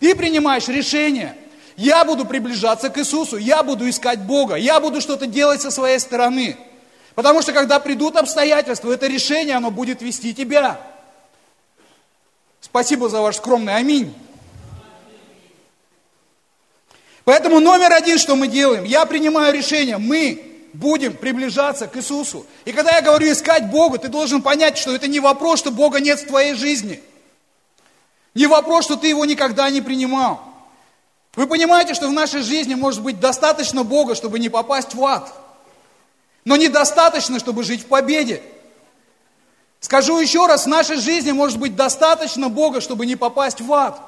ты 0.00 0.14
принимаешь 0.14 0.66
решение. 0.68 1.36
Я 1.76 2.04
буду 2.04 2.24
приближаться 2.24 2.88
к 2.88 2.98
Иисусу, 2.98 3.36
я 3.36 3.62
буду 3.62 3.88
искать 3.88 4.20
Бога, 4.20 4.56
я 4.56 4.80
буду 4.80 5.00
что-то 5.00 5.26
делать 5.26 5.60
со 5.60 5.70
своей 5.70 5.98
стороны. 5.98 6.56
Потому 7.14 7.42
что 7.42 7.52
когда 7.52 7.78
придут 7.78 8.16
обстоятельства, 8.16 8.92
это 8.92 9.06
решение, 9.06 9.56
оно 9.56 9.70
будет 9.70 10.02
вести 10.02 10.34
тебя. 10.34 10.80
Спасибо 12.60 13.08
за 13.08 13.20
ваш 13.20 13.36
скромный 13.36 13.76
аминь. 13.76 14.12
Поэтому 17.24 17.60
номер 17.60 17.92
один, 17.92 18.18
что 18.18 18.36
мы 18.36 18.48
делаем, 18.48 18.84
я 18.84 19.06
принимаю 19.06 19.54
решение, 19.54 19.98
мы 19.98 20.53
будем 20.74 21.16
приближаться 21.16 21.86
к 21.86 21.96
Иисусу. 21.96 22.44
И 22.64 22.72
когда 22.72 22.96
я 22.96 23.00
говорю 23.00 23.30
искать 23.30 23.70
Бога, 23.70 23.98
ты 23.98 24.08
должен 24.08 24.42
понять, 24.42 24.76
что 24.76 24.94
это 24.94 25.06
не 25.06 25.20
вопрос, 25.20 25.60
что 25.60 25.70
Бога 25.70 26.00
нет 26.00 26.20
в 26.20 26.26
твоей 26.26 26.54
жизни. 26.54 27.00
Не 28.34 28.48
вопрос, 28.48 28.84
что 28.84 28.96
ты 28.96 29.06
его 29.06 29.24
никогда 29.24 29.70
не 29.70 29.80
принимал. 29.80 30.42
Вы 31.36 31.46
понимаете, 31.46 31.94
что 31.94 32.08
в 32.08 32.12
нашей 32.12 32.42
жизни 32.42 32.74
может 32.74 33.02
быть 33.02 33.20
достаточно 33.20 33.84
Бога, 33.84 34.16
чтобы 34.16 34.38
не 34.40 34.48
попасть 34.48 34.94
в 34.94 35.04
ад. 35.04 35.32
Но 36.44 36.56
недостаточно, 36.56 37.38
чтобы 37.38 37.62
жить 37.62 37.82
в 37.82 37.86
победе. 37.86 38.42
Скажу 39.78 40.18
еще 40.18 40.46
раз, 40.46 40.64
в 40.64 40.68
нашей 40.68 40.96
жизни 40.96 41.30
может 41.30 41.58
быть 41.58 41.76
достаточно 41.76 42.48
Бога, 42.48 42.80
чтобы 42.80 43.06
не 43.06 43.14
попасть 43.14 43.60
в 43.60 43.72
ад. 43.72 44.00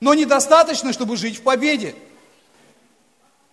Но 0.00 0.12
недостаточно, 0.12 0.92
чтобы 0.92 1.16
жить 1.16 1.38
в 1.38 1.42
победе. 1.42 1.94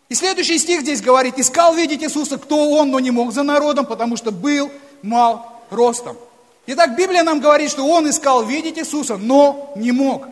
И 0.09 0.15
следующий 0.15 0.57
стих 0.57 0.81
здесь 0.81 1.01
говорит, 1.01 1.37
искал 1.37 1.75
видеть 1.75 2.01
Иисуса, 2.01 2.39
кто 2.39 2.71
он, 2.71 2.89
но 2.89 2.99
не 2.99 3.11
мог 3.11 3.31
за 3.31 3.43
народом, 3.43 3.85
потому 3.85 4.17
что 4.17 4.31
был 4.31 4.71
мал 5.03 5.61
ростом. 5.69 6.17
Итак, 6.65 6.95
Библия 6.95 7.23
нам 7.23 7.39
говорит, 7.39 7.69
что 7.69 7.85
он 7.87 8.09
искал 8.09 8.43
видеть 8.43 8.79
Иисуса, 8.79 9.17
но 9.17 9.71
не 9.75 9.91
мог. 9.91 10.25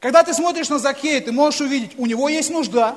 Когда 0.00 0.24
ты 0.24 0.34
смотришь 0.34 0.68
на 0.68 0.78
Закхея, 0.78 1.20
ты 1.20 1.30
можешь 1.30 1.60
увидеть, 1.60 1.92
у 1.98 2.06
него 2.06 2.28
есть 2.28 2.50
нужда, 2.50 2.96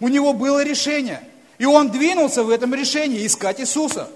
у 0.00 0.08
него 0.08 0.34
было 0.34 0.62
решение. 0.62 1.22
И 1.56 1.64
он 1.64 1.90
двинулся 1.90 2.44
в 2.44 2.50
этом 2.50 2.74
решении 2.74 3.26
искать 3.26 3.58
Иисуса. 3.60 4.08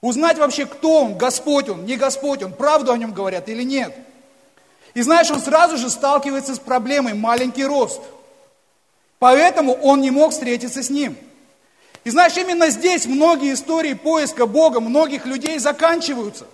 Узнать 0.00 0.38
вообще, 0.38 0.66
кто 0.66 1.02
он, 1.02 1.18
Господь 1.18 1.68
он, 1.68 1.86
не 1.86 1.96
Господь 1.96 2.42
он, 2.44 2.52
правду 2.52 2.92
о 2.92 2.98
нем 2.98 3.12
говорят 3.12 3.48
или 3.48 3.64
нет. 3.64 3.92
И 4.94 5.02
знаешь, 5.02 5.30
он 5.30 5.40
сразу 5.40 5.76
же 5.76 5.90
сталкивается 5.90 6.54
с 6.54 6.60
проблемой 6.60 7.14
маленький 7.14 7.64
рост– 7.64 8.00
Поэтому 9.18 9.72
он 9.74 10.00
не 10.00 10.10
мог 10.10 10.32
встретиться 10.32 10.82
с 10.82 10.90
ним. 10.90 11.16
И 12.04 12.10
знаешь, 12.10 12.36
именно 12.36 12.70
здесь 12.70 13.06
многие 13.06 13.54
истории 13.54 13.94
поиска 13.94 14.46
Бога 14.46 14.80
многих 14.80 15.26
людей 15.26 15.58
заканчиваются. 15.58 16.46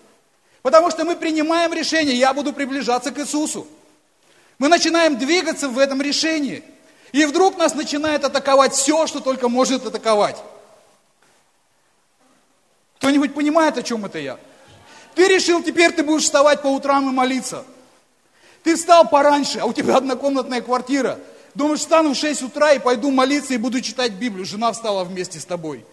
Потому 0.62 0.90
что 0.90 1.04
мы 1.04 1.16
принимаем 1.16 1.72
решение, 1.72 2.16
я 2.16 2.32
буду 2.32 2.52
приближаться 2.52 3.10
к 3.10 3.18
Иисусу. 3.18 3.66
Мы 4.58 4.68
начинаем 4.68 5.18
двигаться 5.18 5.68
в 5.68 5.78
этом 5.78 6.00
решении. 6.00 6.62
И 7.10 7.24
вдруг 7.26 7.58
нас 7.58 7.74
начинает 7.74 8.24
атаковать 8.24 8.72
все, 8.72 9.06
что 9.06 9.20
только 9.20 9.48
может 9.48 9.84
атаковать. 9.84 10.36
Кто-нибудь 12.98 13.34
понимает, 13.34 13.76
о 13.76 13.82
чем 13.82 14.04
это 14.04 14.18
я? 14.20 14.38
Ты 15.16 15.26
решил, 15.26 15.62
теперь 15.62 15.92
ты 15.92 16.04
будешь 16.04 16.22
вставать 16.22 16.62
по 16.62 16.68
утрам 16.68 17.06
и 17.08 17.12
молиться. 17.12 17.64
Ты 18.62 18.76
встал 18.76 19.08
пораньше, 19.08 19.58
а 19.58 19.66
у 19.66 19.72
тебя 19.72 19.96
однокомнатная 19.96 20.62
квартира– 20.62 21.18
Думаешь, 21.54 21.80
встану 21.80 22.14
в 22.14 22.16
6 22.16 22.42
утра 22.42 22.72
и 22.72 22.78
пойду 22.78 23.10
молиться 23.10 23.54
и 23.54 23.58
буду 23.58 23.80
читать 23.80 24.12
Библию. 24.12 24.46
Жена 24.46 24.72
встала 24.72 25.04
вместе 25.04 25.38
с 25.38 25.44
тобой. 25.44 25.84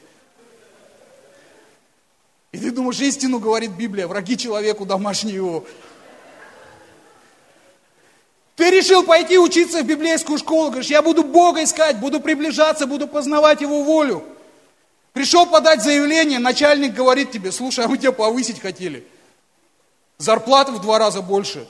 И 2.52 2.58
ты 2.58 2.72
думаешь, 2.72 3.00
истину 3.00 3.40
говорит 3.40 3.72
Библия, 3.72 4.08
враги 4.08 4.38
человеку 4.38 4.86
домашние 4.86 5.36
его. 5.36 5.66
Ты 8.56 8.72
решил 8.72 9.04
пойти 9.04 9.38
учиться 9.38 9.82
в 9.82 9.86
библейскую 9.86 10.38
школу, 10.38 10.70
говоришь, 10.70 10.90
я 10.90 11.02
буду 11.02 11.24
Бога 11.24 11.64
искать, 11.64 12.00
буду 12.00 12.20
приближаться, 12.20 12.88
буду 12.88 13.08
познавать 13.08 13.62
Его 13.62 13.84
волю. 13.84 14.24
Пришел 15.14 15.46
подать 15.46 15.82
заявление, 15.82 16.40
начальник 16.40 16.94
говорит 16.94 17.32
тебе, 17.32 17.52
слушай, 17.52 17.86
а 17.86 17.88
мы 17.88 17.98
тебя 17.98 18.12
повысить 18.12 18.60
хотели. 18.60 19.06
Зарплаты 20.18 20.74
в 20.74 20.82
два 20.82 21.00
раза 21.00 21.22
больше. 21.22 21.68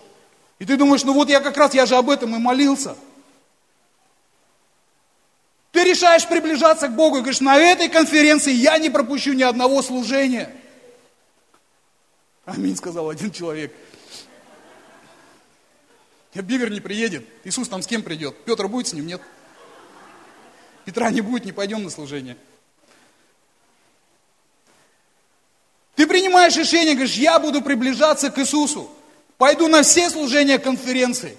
И 0.57 0.65
ты 0.65 0.77
думаешь, 0.77 1.03
ну 1.03 1.13
вот 1.13 1.29
я 1.29 1.39
как 1.41 1.57
раз, 1.57 1.73
я 1.73 1.85
же 1.85 1.95
об 1.95 2.09
этом 2.09 2.35
и 2.35 2.39
молился. 2.39 2.95
Ты 5.79 5.85
решаешь 5.85 6.27
приближаться 6.27 6.89
к 6.89 6.93
Богу 6.93 7.15
и 7.15 7.19
говоришь, 7.21 7.39
на 7.39 7.57
этой 7.57 7.87
конференции 7.87 8.51
я 8.51 8.77
не 8.79 8.89
пропущу 8.89 9.31
ни 9.31 9.43
одного 9.43 9.81
служения. 9.81 10.53
Аминь, 12.43 12.75
сказал 12.75 13.09
один 13.09 13.31
человек. 13.31 13.73
Бивер 16.35 16.69
не 16.69 16.81
приедет. 16.81 17.25
Иисус 17.45 17.69
там 17.69 17.81
с 17.81 17.87
кем 17.87 18.03
придет? 18.03 18.35
Петр 18.43 18.67
будет 18.67 18.89
с 18.89 18.93
ним? 18.93 19.07
Нет. 19.07 19.21
Петра 20.83 21.11
не 21.11 21.21
будет, 21.21 21.45
не 21.45 21.53
пойдем 21.53 21.81
на 21.81 21.89
служение. 21.89 22.35
Ты 25.95 26.05
принимаешь 26.07 26.57
решение, 26.57 26.93
говоришь, 26.93 27.15
я 27.15 27.39
буду 27.39 27.61
приближаться 27.61 28.29
к 28.29 28.37
Иисусу. 28.37 28.91
Пойду 29.37 29.69
на 29.69 29.83
все 29.83 30.09
служения 30.09 30.59
конференции. 30.59 31.37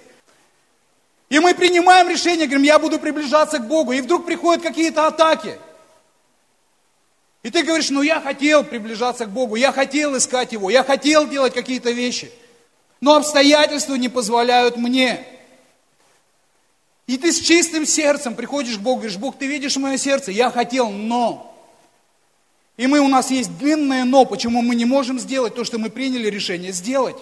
И 1.31 1.39
мы 1.39 1.55
принимаем 1.55 2.09
решение, 2.09 2.45
говорим, 2.45 2.63
я 2.63 2.77
буду 2.77 2.99
приближаться 2.99 3.57
к 3.57 3.65
Богу. 3.65 3.93
И 3.93 4.01
вдруг 4.01 4.25
приходят 4.25 4.61
какие-то 4.61 5.07
атаки. 5.07 5.57
И 7.41 7.49
ты 7.49 7.63
говоришь, 7.63 7.89
ну 7.89 8.01
я 8.01 8.19
хотел 8.19 8.65
приближаться 8.65 9.25
к 9.25 9.29
Богу, 9.29 9.55
я 9.55 9.71
хотел 9.71 10.17
искать 10.17 10.51
Его, 10.51 10.69
я 10.69 10.83
хотел 10.83 11.25
делать 11.29 11.53
какие-то 11.53 11.91
вещи. 11.91 12.29
Но 12.99 13.15
обстоятельства 13.15 13.95
не 13.95 14.09
позволяют 14.09 14.75
мне. 14.75 15.25
И 17.07 17.17
ты 17.17 17.31
с 17.31 17.39
чистым 17.39 17.85
сердцем 17.85 18.35
приходишь 18.35 18.77
к 18.77 18.81
Богу, 18.81 18.97
говоришь, 18.97 19.17
Бог, 19.17 19.37
ты 19.37 19.47
видишь 19.47 19.77
мое 19.77 19.95
сердце, 19.95 20.33
я 20.33 20.51
хотел, 20.51 20.89
но. 20.89 21.47
И 22.75 22.87
мы, 22.87 22.99
у 22.99 23.07
нас 23.07 23.31
есть 23.31 23.57
длинное 23.57 24.03
но, 24.03 24.25
почему 24.25 24.61
мы 24.61 24.75
не 24.75 24.85
можем 24.85 25.17
сделать 25.17 25.55
то, 25.55 25.63
что 25.63 25.77
мы 25.77 25.89
приняли 25.89 26.27
решение 26.27 26.73
сделать. 26.73 27.15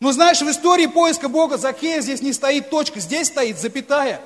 Но 0.00 0.12
знаешь, 0.12 0.40
в 0.40 0.50
истории 0.50 0.86
поиска 0.86 1.28
Бога 1.28 1.56
Закея 1.56 2.00
здесь 2.00 2.20
не 2.20 2.32
стоит 2.32 2.70
точка, 2.70 3.00
здесь 3.00 3.28
стоит 3.28 3.58
запятая. 3.58 4.20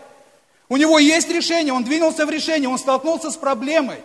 У 0.68 0.76
него 0.76 0.98
есть 0.98 1.28
решение, 1.30 1.72
он 1.72 1.84
двинулся 1.84 2.26
в 2.26 2.30
решение, 2.30 2.68
он 2.68 2.78
столкнулся 2.78 3.30
с 3.30 3.36
проблемой. 3.36 4.00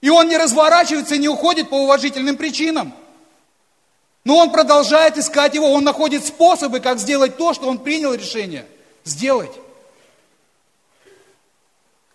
И 0.00 0.10
он 0.10 0.28
не 0.28 0.36
разворачивается, 0.36 1.16
не 1.16 1.28
уходит 1.28 1.68
по 1.68 1.76
уважительным 1.76 2.36
причинам. 2.36 2.92
Но 4.24 4.38
он 4.38 4.50
продолжает 4.50 5.16
искать 5.18 5.54
его, 5.54 5.70
он 5.72 5.84
находит 5.84 6.24
способы, 6.24 6.80
как 6.80 6.98
сделать 6.98 7.36
то, 7.36 7.54
что 7.54 7.68
он 7.68 7.78
принял 7.78 8.12
решение 8.12 8.66
сделать. 9.04 9.52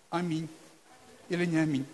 Аминь. 0.10 0.50
Или 1.30 1.46
не 1.46 1.58
аминь. 1.58 1.86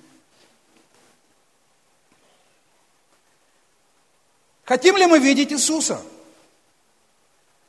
Хотим 4.67 4.97
ли 4.97 5.05
мы 5.05 5.19
видеть 5.19 5.53
Иисуса? 5.53 6.01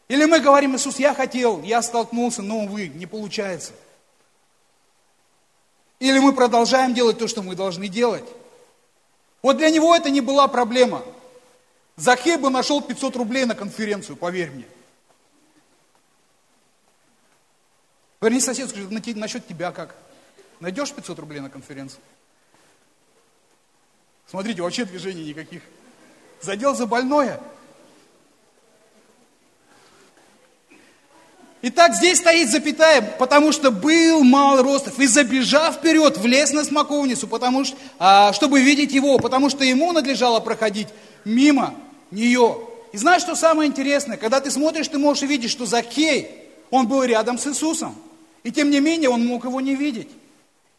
Или 0.08 0.24
мы 0.24 0.40
говорим, 0.40 0.74
Иисус, 0.74 0.98
я 0.98 1.14
хотел, 1.14 1.62
я 1.62 1.80
столкнулся, 1.80 2.42
но, 2.42 2.58
увы, 2.58 2.88
не 2.88 3.06
получается. 3.06 3.72
Или 6.00 6.18
мы 6.18 6.34
продолжаем 6.34 6.94
делать 6.94 7.16
то, 7.16 7.28
что 7.28 7.42
мы 7.42 7.54
должны 7.54 7.86
делать. 7.86 8.24
Вот 9.42 9.58
для 9.58 9.70
него 9.70 9.94
это 9.94 10.10
не 10.10 10.20
была 10.20 10.48
проблема. 10.48 11.04
Захей 11.94 12.36
бы 12.36 12.50
нашел 12.50 12.82
500 12.82 13.14
рублей 13.14 13.44
на 13.44 13.54
конференцию, 13.54 14.16
поверь 14.16 14.50
мне. 14.50 14.66
Верни 18.20 18.40
сосед, 18.40 18.70
скажи, 18.70 18.88
насчет 19.14 19.46
тебя 19.46 19.70
как? 19.70 19.94
Найдешь 20.58 20.92
500 20.92 21.16
рублей 21.20 21.38
на 21.38 21.48
конференцию? 21.48 22.00
Смотрите, 24.26 24.62
вообще 24.62 24.84
движений 24.84 25.26
никаких. 25.26 25.62
Задел 26.40 26.74
за 26.74 26.86
больное. 26.86 27.40
Итак, 31.60 31.94
здесь 31.94 32.18
стоит 32.18 32.50
запятая, 32.50 33.02
потому 33.02 33.50
что 33.50 33.72
был 33.72 34.22
мал 34.22 34.62
ростов, 34.62 35.00
и 35.00 35.06
забежав 35.06 35.76
вперед, 35.76 36.16
влез 36.16 36.52
на 36.52 36.62
смоковницу, 36.62 37.26
потому 37.26 37.64
что, 37.64 37.76
а, 37.98 38.32
чтобы 38.32 38.60
видеть 38.60 38.92
его, 38.92 39.18
потому 39.18 39.50
что 39.50 39.64
ему 39.64 39.90
надлежало 39.92 40.38
проходить 40.38 40.86
мимо 41.24 41.74
нее. 42.12 42.58
И 42.92 42.96
знаешь, 42.96 43.22
что 43.22 43.34
самое 43.34 43.68
интересное? 43.68 44.16
Когда 44.16 44.40
ты 44.40 44.52
смотришь, 44.52 44.86
ты 44.86 44.98
можешь 44.98 45.24
увидеть, 45.24 45.50
что 45.50 45.66
Закей, 45.66 46.30
он 46.70 46.86
был 46.86 47.02
рядом 47.02 47.38
с 47.38 47.46
Иисусом. 47.48 47.96
И 48.44 48.52
тем 48.52 48.70
не 48.70 48.78
менее, 48.78 49.10
он 49.10 49.26
мог 49.26 49.44
его 49.44 49.60
не 49.60 49.74
видеть. 49.74 50.08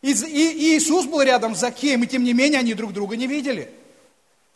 И, 0.02 0.14
и, 0.14 0.14
и 0.14 0.78
Иисус 0.78 1.06
был 1.06 1.22
рядом 1.22 1.56
с 1.56 1.60
Закеем, 1.60 2.04
и 2.04 2.08
тем 2.08 2.24
не 2.24 2.32
менее, 2.32 2.60
они 2.60 2.74
друг 2.74 2.94
друга 2.94 3.18
не 3.18 3.28
видели. 3.28 3.70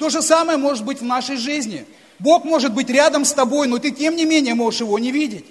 То 0.04 0.10
же 0.10 0.22
самое 0.22 0.58
может 0.58 0.84
быть 0.84 1.00
в 1.00 1.06
нашей 1.06 1.38
жизни. 1.38 1.86
Бог 2.20 2.44
может 2.44 2.74
быть 2.74 2.90
рядом 2.90 3.24
с 3.24 3.32
тобой, 3.32 3.68
но 3.68 3.78
ты 3.78 3.90
тем 3.90 4.18
не 4.18 4.26
менее 4.26 4.54
можешь 4.54 4.82
его 4.82 5.00
не 5.00 5.14
видеть. 5.14 5.46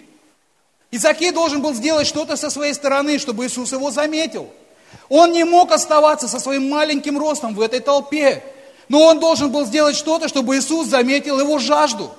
И 0.90 0.98
Закей 0.98 1.30
должен 1.30 1.62
был 1.62 1.72
сделать 1.72 2.06
что-то 2.06 2.36
со 2.36 2.50
своей 2.50 2.74
стороны, 2.74 3.18
чтобы 3.18 3.46
Иисус 3.46 3.72
его 3.72 3.90
заметил. 3.90 4.50
Он 5.08 5.32
не 5.32 5.44
мог 5.44 5.72
оставаться 5.72 6.28
со 6.28 6.38
своим 6.38 6.68
маленьким 6.68 7.18
ростом 7.18 7.54
в 7.54 7.62
этой 7.62 7.80
толпе. 7.80 8.44
Но 8.90 9.00
он 9.06 9.20
должен 9.20 9.50
был 9.50 9.64
сделать 9.64 9.96
что-то, 9.96 10.28
чтобы 10.28 10.58
Иисус 10.58 10.86
заметил 10.86 11.40
его 11.40 11.58
жажду. 11.58 12.10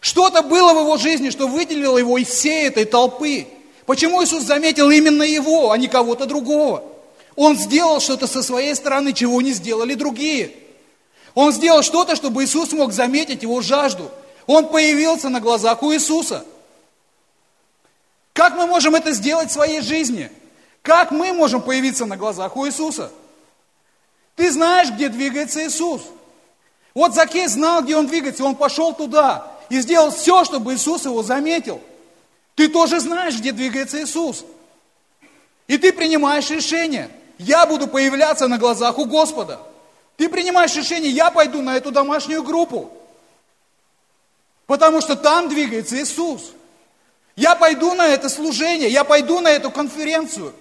Что-то 0.00 0.40
было 0.40 0.72
в 0.72 0.78
его 0.80 0.96
жизни, 0.96 1.28
что 1.28 1.48
выделило 1.48 1.98
его 1.98 2.16
из 2.16 2.28
всей 2.28 2.68
этой 2.68 2.86
толпы. 2.86 3.46
Почему 3.84 4.24
Иисус 4.24 4.44
заметил 4.44 4.88
именно 4.88 5.22
его, 5.22 5.70
а 5.70 5.76
не 5.76 5.88
кого-то 5.88 6.24
другого? 6.24 6.82
Он 7.36 7.58
сделал 7.58 8.00
что-то 8.00 8.26
со 8.26 8.42
своей 8.42 8.74
стороны, 8.74 9.12
чего 9.12 9.42
не 9.42 9.52
сделали 9.52 9.92
другие. 9.92 10.61
Он 11.34 11.52
сделал 11.52 11.82
что-то, 11.82 12.16
чтобы 12.16 12.44
Иисус 12.44 12.72
мог 12.72 12.92
заметить 12.92 13.42
его 13.42 13.60
жажду. 13.62 14.10
Он 14.46 14.68
появился 14.68 15.28
на 15.28 15.40
глазах 15.40 15.82
у 15.82 15.92
Иисуса. 15.92 16.44
Как 18.32 18.56
мы 18.56 18.66
можем 18.66 18.94
это 18.94 19.12
сделать 19.12 19.50
в 19.50 19.52
своей 19.52 19.80
жизни? 19.80 20.30
Как 20.82 21.10
мы 21.10 21.32
можем 21.32 21.62
появиться 21.62 22.06
на 22.06 22.16
глазах 22.16 22.56
у 22.56 22.66
Иисуса? 22.66 23.10
Ты 24.36 24.50
знаешь, 24.50 24.90
где 24.90 25.08
двигается 25.08 25.64
Иисус. 25.66 26.02
Вот 26.94 27.14
Закей 27.14 27.46
знал, 27.46 27.82
где 27.82 27.96
он 27.96 28.06
двигается, 28.06 28.44
он 28.44 28.54
пошел 28.54 28.92
туда 28.92 29.50
и 29.70 29.80
сделал 29.80 30.10
все, 30.10 30.44
чтобы 30.44 30.74
Иисус 30.74 31.04
его 31.04 31.22
заметил. 31.22 31.80
Ты 32.54 32.68
тоже 32.68 33.00
знаешь, 33.00 33.38
где 33.38 33.52
двигается 33.52 34.02
Иисус. 34.02 34.44
И 35.68 35.78
ты 35.78 35.92
принимаешь 35.92 36.50
решение. 36.50 37.10
Я 37.38 37.66
буду 37.66 37.86
появляться 37.86 38.48
на 38.48 38.58
глазах 38.58 38.98
у 38.98 39.06
Господа. 39.06 39.60
Ты 40.22 40.28
принимаешь 40.28 40.76
решение, 40.76 41.10
я 41.10 41.32
пойду 41.32 41.62
на 41.62 41.76
эту 41.76 41.90
домашнюю 41.90 42.44
группу. 42.44 42.92
Потому 44.66 45.00
что 45.00 45.16
там 45.16 45.48
двигается 45.48 46.00
Иисус. 46.00 46.52
Я 47.34 47.56
пойду 47.56 47.92
на 47.94 48.06
это 48.06 48.28
служение, 48.28 48.88
я 48.88 49.02
пойду 49.02 49.40
на 49.40 49.48
эту 49.48 49.72
конференцию. 49.72 50.54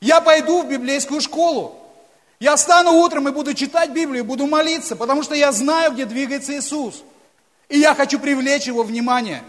Я 0.00 0.20
пойду 0.20 0.62
в 0.62 0.68
библейскую 0.68 1.20
школу. 1.20 1.76
Я 2.38 2.54
встану 2.54 2.92
утром 3.00 3.26
и 3.26 3.32
буду 3.32 3.52
читать 3.52 3.90
Библию, 3.90 4.24
буду 4.24 4.46
молиться, 4.46 4.94
потому 4.94 5.24
что 5.24 5.34
я 5.34 5.50
знаю, 5.50 5.90
где 5.90 6.04
двигается 6.04 6.56
Иисус. 6.56 7.02
И 7.68 7.80
я 7.80 7.96
хочу 7.96 8.20
привлечь 8.20 8.68
его 8.68 8.84
внимание. 8.84 9.42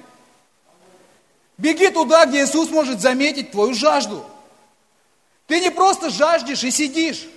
Беги 1.60 1.90
туда, 1.90 2.26
где 2.26 2.44
Иисус 2.44 2.72
может 2.72 3.00
заметить 3.00 3.52
твою 3.52 3.76
жажду. 3.76 4.26
Ты 5.46 5.60
не 5.60 5.70
просто 5.70 6.10
жаждешь 6.10 6.64
и 6.64 6.72
сидишь, 6.72 7.28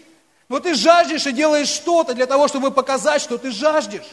но 0.49 0.61
ты 0.61 0.75
жаждешь 0.75 1.27
и 1.27 1.33
делаешь 1.33 1.69
что-то 1.69 2.15
для 2.15 2.27
того, 2.27 2.49
чтобы 2.49 2.71
показать, 2.71 3.23
что 3.23 3.39
ты 3.39 3.51
жаждешь. 3.51 4.09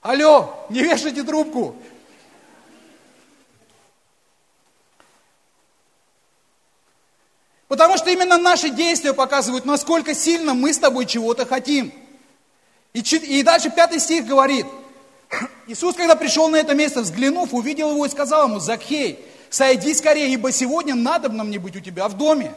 Алло, 0.00 0.66
не 0.68 0.82
вешайте 0.82 1.22
трубку. 1.22 1.76
Потому 7.68 7.96
что 7.96 8.10
именно 8.10 8.36
наши 8.36 8.68
действия 8.68 9.14
показывают, 9.14 9.64
насколько 9.64 10.14
сильно 10.14 10.52
мы 10.52 10.74
с 10.74 10.78
тобой 10.78 11.06
чего-то 11.06 11.46
хотим. 11.46 11.92
И, 12.92 13.00
и 13.00 13.42
дальше 13.42 13.70
пятый 13.70 13.98
стих 13.98 14.26
говорит, 14.26 14.66
Иисус, 15.66 15.96
когда 15.96 16.14
пришел 16.14 16.48
на 16.48 16.56
это 16.56 16.74
место, 16.74 17.00
взглянув, 17.00 17.54
увидел 17.54 17.92
его 17.92 18.04
и 18.04 18.10
сказал 18.10 18.48
ему, 18.48 18.60
Закхей, 18.60 19.24
сойди 19.48 19.94
скорее, 19.94 20.28
ибо 20.34 20.52
сегодня 20.52 20.94
надо 20.94 21.30
нам 21.30 21.50
не 21.50 21.56
быть 21.56 21.74
у 21.74 21.80
тебя 21.80 22.08
в 22.08 22.16
доме. 22.18 22.52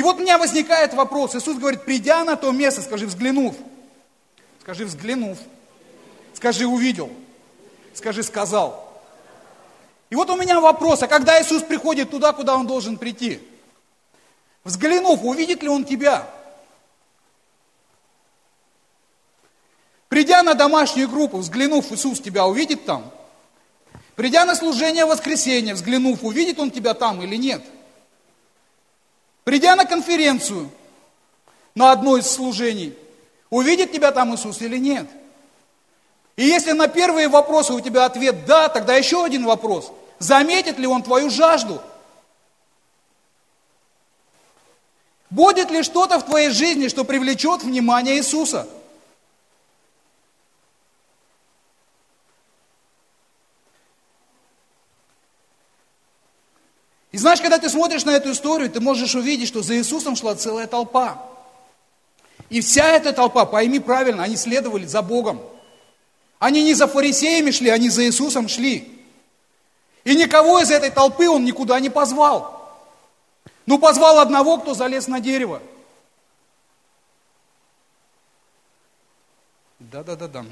И 0.00 0.02
вот 0.02 0.16
у 0.16 0.20
меня 0.20 0.38
возникает 0.38 0.94
вопрос. 0.94 1.34
Иисус 1.34 1.58
говорит, 1.58 1.84
придя 1.84 2.24
на 2.24 2.34
то 2.34 2.50
место, 2.52 2.80
скажи, 2.80 3.04
взглянув. 3.04 3.54
Скажи, 4.62 4.86
взглянув. 4.86 5.36
Скажи, 6.32 6.66
увидел. 6.66 7.10
Скажи, 7.92 8.22
сказал. 8.22 8.98
И 10.08 10.14
вот 10.14 10.30
у 10.30 10.36
меня 10.36 10.58
вопрос, 10.58 11.02
а 11.02 11.06
когда 11.06 11.38
Иисус 11.42 11.62
приходит 11.62 12.10
туда, 12.10 12.32
куда 12.32 12.56
Он 12.56 12.66
должен 12.66 12.96
прийти? 12.96 13.46
Взглянув, 14.64 15.22
увидит 15.22 15.62
ли 15.62 15.68
он 15.68 15.84
тебя? 15.84 16.26
Придя 20.08 20.42
на 20.42 20.54
домашнюю 20.54 21.10
группу, 21.10 21.36
взглянув, 21.36 21.92
Иисус 21.92 22.22
тебя 22.22 22.46
увидит 22.46 22.86
там? 22.86 23.12
Придя 24.16 24.46
на 24.46 24.54
служение 24.54 25.04
воскресенья, 25.04 25.74
взглянув, 25.74 26.24
увидит 26.24 26.58
он 26.58 26.70
тебя 26.70 26.94
там 26.94 27.20
или 27.20 27.36
нет? 27.36 27.62
Придя 29.50 29.74
на 29.74 29.84
конференцию, 29.84 30.70
на 31.74 31.90
одно 31.90 32.16
из 32.16 32.30
служений, 32.30 32.96
увидит 33.50 33.90
тебя 33.90 34.12
там 34.12 34.32
Иисус 34.32 34.62
или 34.62 34.76
нет? 34.76 35.08
И 36.36 36.44
если 36.44 36.70
на 36.70 36.86
первые 36.86 37.26
вопросы 37.26 37.72
у 37.72 37.80
тебя 37.80 38.04
ответ 38.04 38.46
«да», 38.46 38.68
тогда 38.68 38.94
еще 38.94 39.24
один 39.24 39.44
вопрос. 39.44 39.90
Заметит 40.20 40.78
ли 40.78 40.86
он 40.86 41.02
твою 41.02 41.30
жажду? 41.30 41.82
Будет 45.30 45.72
ли 45.72 45.82
что-то 45.82 46.20
в 46.20 46.26
твоей 46.26 46.50
жизни, 46.50 46.86
что 46.86 47.02
привлечет 47.02 47.64
внимание 47.64 48.18
Иисуса? 48.18 48.68
И 57.12 57.18
знаешь, 57.18 57.40
когда 57.40 57.58
ты 57.58 57.68
смотришь 57.68 58.04
на 58.04 58.10
эту 58.10 58.32
историю, 58.32 58.70
ты 58.70 58.80
можешь 58.80 59.14
увидеть, 59.14 59.48
что 59.48 59.62
за 59.62 59.76
Иисусом 59.76 60.14
шла 60.14 60.34
целая 60.36 60.66
толпа. 60.66 61.26
И 62.48 62.60
вся 62.60 62.88
эта 62.88 63.12
толпа, 63.12 63.46
пойми 63.46 63.80
правильно, 63.80 64.22
они 64.22 64.36
следовали 64.36 64.86
за 64.86 65.02
Богом. 65.02 65.40
Они 66.38 66.62
не 66.62 66.74
за 66.74 66.86
фарисеями 66.86 67.50
шли, 67.50 67.68
они 67.68 67.90
за 67.90 68.04
Иисусом 68.04 68.48
шли. 68.48 69.00
И 70.04 70.14
никого 70.14 70.60
из 70.60 70.70
этой 70.70 70.90
толпы 70.90 71.28
он 71.28 71.44
никуда 71.44 71.78
не 71.80 71.90
позвал. 71.90 72.60
Ну, 73.66 73.78
позвал 73.78 74.18
одного, 74.20 74.58
кто 74.58 74.74
залез 74.74 75.06
на 75.06 75.20
дерево. 75.20 75.60
Да-да-да-да. 79.78 80.44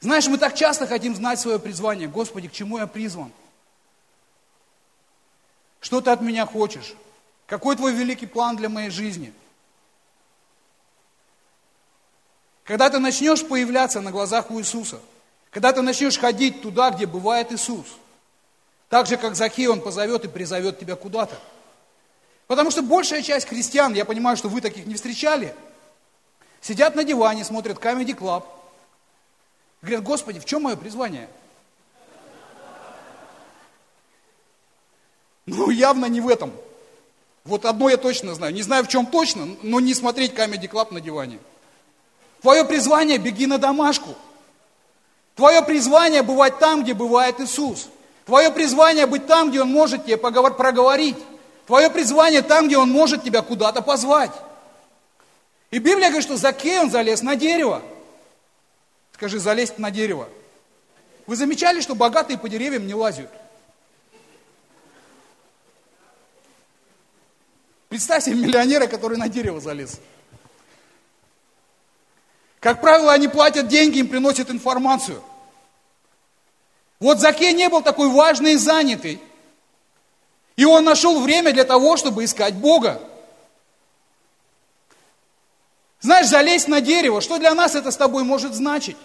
Знаешь, 0.00 0.28
мы 0.28 0.38
так 0.38 0.54
часто 0.54 0.86
хотим 0.86 1.14
знать 1.16 1.40
свое 1.40 1.58
призвание. 1.58 2.08
Господи, 2.08 2.48
к 2.48 2.52
чему 2.52 2.78
я 2.78 2.86
призван? 2.86 3.32
Что 5.80 6.00
ты 6.00 6.10
от 6.10 6.20
меня 6.20 6.46
хочешь? 6.46 6.94
Какой 7.46 7.76
твой 7.76 7.92
великий 7.92 8.26
план 8.26 8.56
для 8.56 8.68
моей 8.68 8.90
жизни? 8.90 9.32
Когда 12.64 12.90
ты 12.90 12.98
начнешь 12.98 13.46
появляться 13.46 14.00
на 14.00 14.10
глазах 14.12 14.50
у 14.50 14.60
Иисуса, 14.60 15.00
когда 15.50 15.72
ты 15.72 15.80
начнешь 15.80 16.18
ходить 16.18 16.60
туда, 16.60 16.90
где 16.90 17.06
бывает 17.06 17.50
Иисус, 17.50 17.86
так 18.90 19.06
же, 19.06 19.16
как 19.16 19.34
Захей, 19.34 19.66
он 19.66 19.80
позовет 19.80 20.24
и 20.24 20.28
призовет 20.28 20.78
тебя 20.78 20.94
куда-то. 20.94 21.38
Потому 22.46 22.70
что 22.70 22.82
большая 22.82 23.22
часть 23.22 23.48
христиан, 23.48 23.94
я 23.94 24.04
понимаю, 24.04 24.36
что 24.36 24.48
вы 24.48 24.60
таких 24.60 24.86
не 24.86 24.94
встречали, 24.94 25.54
сидят 26.60 26.94
на 26.94 27.04
диване, 27.04 27.44
смотрят 27.44 27.78
Comedy 27.78 28.16
Club, 28.16 28.44
говорят, 29.82 30.04
Господи, 30.04 30.40
в 30.40 30.44
чем 30.44 30.62
мое 30.62 30.76
призвание? 30.76 31.28
Ну, 35.46 35.70
явно 35.70 36.06
не 36.06 36.20
в 36.20 36.28
этом. 36.28 36.52
Вот 37.44 37.64
одно 37.64 37.88
я 37.88 37.96
точно 37.96 38.34
знаю. 38.34 38.52
Не 38.52 38.62
знаю, 38.62 38.84
в 38.84 38.88
чем 38.88 39.06
точно, 39.06 39.56
но 39.62 39.80
не 39.80 39.94
смотреть 39.94 40.34
Comedy 40.34 40.68
Club 40.68 40.92
на 40.92 41.00
диване. 41.00 41.38
Твое 42.42 42.64
призвание– 42.64 43.18
беги 43.18 43.46
на 43.46 43.58
домашку. 43.58 44.14
Твое 45.34 45.62
призвание– 45.62 46.22
бывать 46.24 46.58
там, 46.58 46.82
где 46.82 46.92
бывает 46.92 47.40
Иисус. 47.40 47.88
Твое 48.26 48.50
призвание– 48.50 49.06
быть 49.08 49.26
там, 49.26 49.50
где 49.50 49.62
Он 49.62 49.70
может 49.70 50.04
тебе 50.04 50.18
поговор, 50.18 50.54
проговорить. 50.54 51.16
Твое 51.66 51.88
призвание– 51.88 52.42
там, 52.42 52.66
где 52.66 52.76
Он 52.76 52.90
может 52.90 53.24
тебя 53.24 53.40
куда-то 53.40 53.80
позвать. 53.80 54.32
И 55.70 55.78
Библия 55.78 56.08
говорит, 56.08 56.24
что 56.24 56.36
Закей, 56.36 56.78
он 56.78 56.90
залез 56.90 57.22
на 57.22 57.36
дерево. 57.36 57.82
Скажи, 59.18 59.40
залезть 59.40 59.78
на 59.78 59.90
дерево. 59.90 60.28
Вы 61.26 61.34
замечали, 61.34 61.80
что 61.80 61.96
богатые 61.96 62.38
по 62.38 62.48
деревьям 62.48 62.86
не 62.86 62.94
лазят? 62.94 63.28
Представь 67.88 68.22
себе 68.22 68.36
миллионера, 68.36 68.86
который 68.86 69.18
на 69.18 69.28
дерево 69.28 69.60
залез. 69.60 69.98
Как 72.60 72.80
правило, 72.80 73.12
они 73.12 73.26
платят 73.26 73.66
деньги, 73.66 73.98
им 73.98 74.06
приносят 74.06 74.50
информацию. 74.50 75.20
Вот 77.00 77.18
Закей 77.18 77.52
не 77.54 77.68
был 77.68 77.82
такой 77.82 78.08
важный 78.10 78.52
и 78.52 78.56
занятый. 78.56 79.20
И 80.54 80.64
он 80.64 80.84
нашел 80.84 81.20
время 81.20 81.52
для 81.52 81.64
того, 81.64 81.96
чтобы 81.96 82.22
искать 82.22 82.54
Бога. 82.54 83.02
Знаешь, 86.00 86.28
залезть 86.28 86.68
на 86.68 86.80
дерево, 86.80 87.20
что 87.20 87.38
для 87.38 87.52
нас 87.54 87.74
это 87.74 87.90
с 87.90 87.96
тобой 87.96 88.22
может 88.22 88.54
значить? 88.54 88.96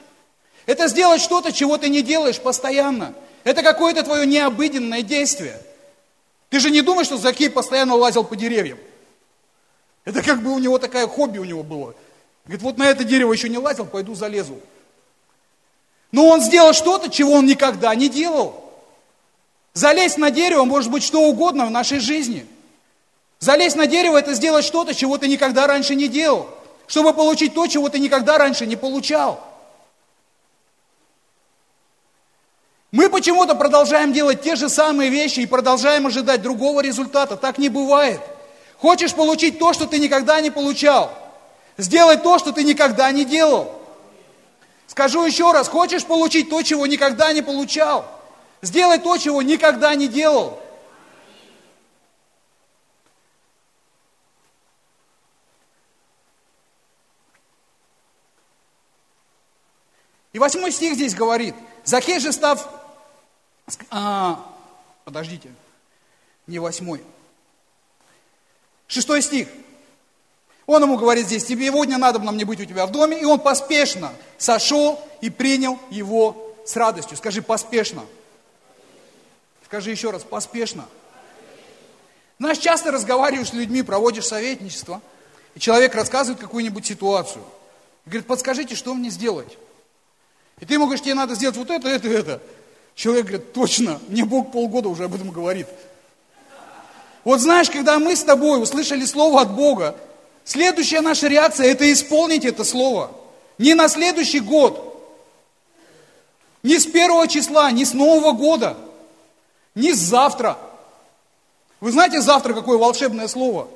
Это 0.65 0.87
сделать 0.87 1.21
что-то, 1.21 1.51
чего 1.51 1.77
ты 1.77 1.89
не 1.89 2.01
делаешь 2.01 2.39
постоянно. 2.39 3.13
Это 3.43 3.61
какое-то 3.63 4.03
твое 4.03 4.25
необыденное 4.25 5.01
действие– 5.01 5.59
ты 6.53 6.59
же 6.59 6.69
не 6.69 6.83
думаешь, 6.83 7.07
что 7.07 7.17
Закей 7.17 7.49
постоянно 7.49 7.95
лазил 7.95 8.23
по 8.23 8.35
деревьям? 8.35 8.77
Это 10.05 10.21
как 10.21 10.43
бы 10.43 10.51
у 10.53 10.59
него 10.59 10.77
такая 10.77 11.07
хобби 11.07 11.39
у 11.39 11.45
него 11.45 11.63
было. 11.63 11.95
Говорит, 12.45 12.61
вот 12.61 12.77
на 12.77 12.83
это 12.83 13.03
дерево 13.03 13.33
еще 13.33 13.49
не 13.49 13.57
лазил, 13.57 13.87
пойду 13.87 14.13
залезу. 14.13 14.59
Но 16.11 16.27
он 16.27 16.41
сделал 16.41 16.73
что-то, 16.73 17.09
чего 17.09 17.31
он 17.31 17.47
никогда 17.47 17.95
не 17.95 18.07
делал. 18.07 18.71
Залезть 19.73 20.19
на 20.19 20.29
дерево 20.29 20.63
может 20.63 20.91
быть 20.91 21.01
что 21.01 21.21
угодно 21.21 21.65
в 21.65 21.71
нашей 21.71 21.97
жизни. 21.97 22.45
Залезть 23.39 23.75
на 23.75 23.87
дерево– 23.87 24.17
это 24.19 24.35
сделать 24.35 24.63
что-то, 24.63 24.93
чего 24.93 25.17
ты 25.17 25.27
никогда 25.27 25.65
раньше 25.65 25.95
не 25.95 26.07
делал. 26.07 26.47
Чтобы 26.85 27.15
получить 27.15 27.55
то, 27.55 27.65
чего 27.65 27.89
ты 27.89 27.97
никогда 27.97 28.37
раньше 28.37 28.67
не 28.67 28.75
получал. 28.75 29.43
Мы 32.93 33.09
почему-то 33.09 33.55
продолжаем 33.55 34.13
делать 34.13 34.43
те 34.43 34.55
же 34.55 34.69
самые 34.69 35.09
вещи 35.09 35.39
и 35.39 35.47
продолжаем 35.47 36.05
ожидать 36.05 36.43
другого 36.43 36.79
результата. 36.79 37.35
Так 37.35 37.57
не 37.57 37.67
бывает. 37.67 38.21
Хочешь 38.77 39.15
получить 39.15 39.57
то, 39.57 39.73
что 39.73 39.87
ты 39.87 39.97
никогда 39.97 40.39
не 40.41 40.51
получал. 40.51 41.11
Сделай 41.75 42.17
то, 42.17 42.37
что 42.37 42.51
ты 42.51 42.63
никогда 42.63 43.11
не 43.11 43.25
делал. 43.25 43.73
Скажу 44.85 45.25
еще 45.25 45.51
раз, 45.51 45.69
хочешь 45.69 46.05
получить 46.05 46.51
то, 46.51 46.61
чего 46.61 46.85
никогда 46.85 47.33
не 47.33 47.41
получал. 47.41 48.05
Сделай 48.61 48.99
то, 48.99 49.17
чего 49.17 49.41
никогда 49.41 49.95
не 49.95 50.07
делал. 50.07 50.59
И 60.31 60.37
восьмой 60.37 60.71
стих 60.71 60.93
здесь 60.93 61.15
говорит, 61.15 61.55
Захей 61.83 62.19
же 62.19 62.31
став 62.31 62.82
а, 63.89 64.45
подождите, 65.05 65.51
не 66.47 66.59
восьмой. 66.59 67.03
Шестой 68.87 69.21
стих. 69.21 69.47
Он 70.65 70.81
ему 70.83 70.97
говорит 70.97 71.25
здесь, 71.25 71.43
тебе 71.43 71.67
сегодня 71.67 71.97
надо 71.97 72.19
нам 72.19 72.37
не 72.37 72.45
быть 72.45 72.61
у 72.61 72.65
тебя 72.65 72.85
в 72.85 72.91
доме, 72.91 73.19
и 73.19 73.25
он 73.25 73.39
поспешно 73.39 74.13
сошел 74.37 75.05
и 75.21 75.29
принял 75.29 75.77
его 75.89 76.55
с 76.65 76.75
радостью. 76.75 77.17
Скажи, 77.17 77.41
поспешно. 77.41 78.05
Скажи 79.65 79.91
еще 79.91 80.11
раз, 80.11 80.23
поспешно. 80.23 80.85
Знаешь, 82.39 82.59
часто 82.59 82.91
разговариваешь 82.91 83.49
с 83.49 83.53
людьми, 83.53 83.83
проводишь 83.83 84.27
советничество, 84.27 85.01
и 85.55 85.59
человек 85.59 85.95
рассказывает 85.95 86.39
какую-нибудь 86.39 86.85
ситуацию. 86.85 87.43
Говорит, 88.05 88.27
подскажите, 88.27 88.75
что 88.75 88.93
мне 88.93 89.09
сделать? 89.09 89.57
И 90.59 90.65
ты 90.65 90.75
ему 90.75 90.85
говоришь, 90.85 91.03
тебе 91.03 91.13
надо 91.13 91.35
сделать 91.35 91.57
вот 91.57 91.69
это, 91.69 91.89
это, 91.89 92.07
это. 92.07 92.41
Человек 92.95 93.25
говорит, 93.25 93.53
точно, 93.53 93.99
мне 94.07 94.23
Бог 94.23 94.51
полгода 94.51 94.89
уже 94.89 95.05
об 95.05 95.15
этом 95.15 95.31
говорит. 95.31 95.67
Вот 97.23 97.39
знаешь, 97.39 97.69
когда 97.69 97.99
мы 97.99 98.15
с 98.15 98.23
тобой 98.23 98.61
услышали 98.61 99.05
слово 99.05 99.41
от 99.41 99.55
Бога, 99.55 99.95
следующая 100.43 101.01
наша 101.01 101.27
реакция– 101.27 101.67
это 101.71 101.91
исполнить 101.91 102.45
это 102.45 102.63
слово. 102.63 103.11
Не 103.57 103.73
на 103.73 103.87
следующий 103.87 104.41
год, 104.41 104.89
не 106.61 106.79
с 106.79 106.85
первого 106.85 107.27
числа, 107.27 107.71
не 107.71 107.85
с 107.85 107.93
Нового 107.93 108.33
года, 108.33 108.77
не 109.73 109.93
с 109.93 109.97
завтра. 109.97 110.57
Вы 111.79 111.91
знаете 111.91 112.21
завтра 112.21 112.53
какое 112.53 112.77
волшебное 112.77 113.27
слово? 113.27 113.67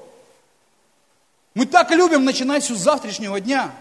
Мы 1.53 1.65
так 1.65 1.89
любим 1.91 2.23
начинать 2.23 2.63
все 2.63 2.75
с 2.75 2.79
завтрашнего 2.79 3.39
дня. 3.39 3.71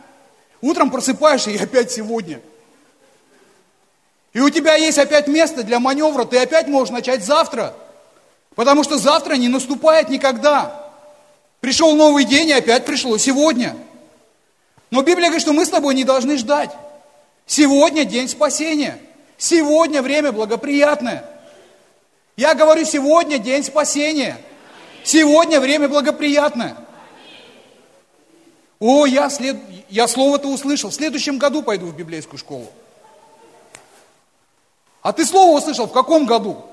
Утром 0.62 0.90
просыпаешься 0.90 1.50
и 1.50 1.58
опять 1.58 1.92
сегодня– 1.92 2.40
и 4.36 4.40
у 4.40 4.50
тебя 4.50 4.74
есть 4.74 4.98
опять 4.98 5.28
место 5.28 5.62
для 5.62 5.80
маневра, 5.80 6.26
ты 6.26 6.36
опять 6.36 6.68
можешь 6.68 6.92
начать 6.92 7.24
завтра. 7.24 7.72
Потому 8.54 8.84
что 8.84 8.98
завтра 8.98 9.36
не 9.36 9.48
наступает 9.48 10.10
никогда. 10.10 10.92
Пришел 11.60 11.96
новый 11.96 12.26
день, 12.26 12.50
и 12.50 12.52
опять 12.52 12.84
пришло 12.84 13.16
сегодня. 13.16 13.74
Но 14.90 15.00
Библия 15.00 15.28
говорит, 15.28 15.40
что 15.40 15.54
мы 15.54 15.64
с 15.64 15.70
тобой 15.70 15.94
не 15.94 16.04
должны 16.04 16.36
ждать. 16.36 16.70
Сегодня 17.46 18.04
день 18.04 18.28
спасения. 18.28 18.98
Сегодня 19.38 20.02
время 20.02 20.32
благоприятное. 20.32 21.24
Я 22.36 22.52
говорю, 22.54 22.84
сегодня 22.84 23.38
день 23.38 23.64
спасения. 23.64 24.36
Сегодня 25.02 25.60
время 25.60 25.88
благоприятное. 25.88 26.76
О, 28.80 29.06
я, 29.06 29.30
след... 29.30 29.56
я 29.88 30.06
слово-то 30.06 30.48
услышал. 30.48 30.90
В 30.90 30.94
следующем 30.94 31.38
году 31.38 31.62
пойду 31.62 31.86
в 31.86 31.96
библейскую 31.96 32.38
школу. 32.38 32.70
А 35.06 35.12
ты 35.12 35.24
слово 35.24 35.56
услышал 35.56 35.86
в 35.86 35.92
каком 35.92 36.26
году? 36.26 36.64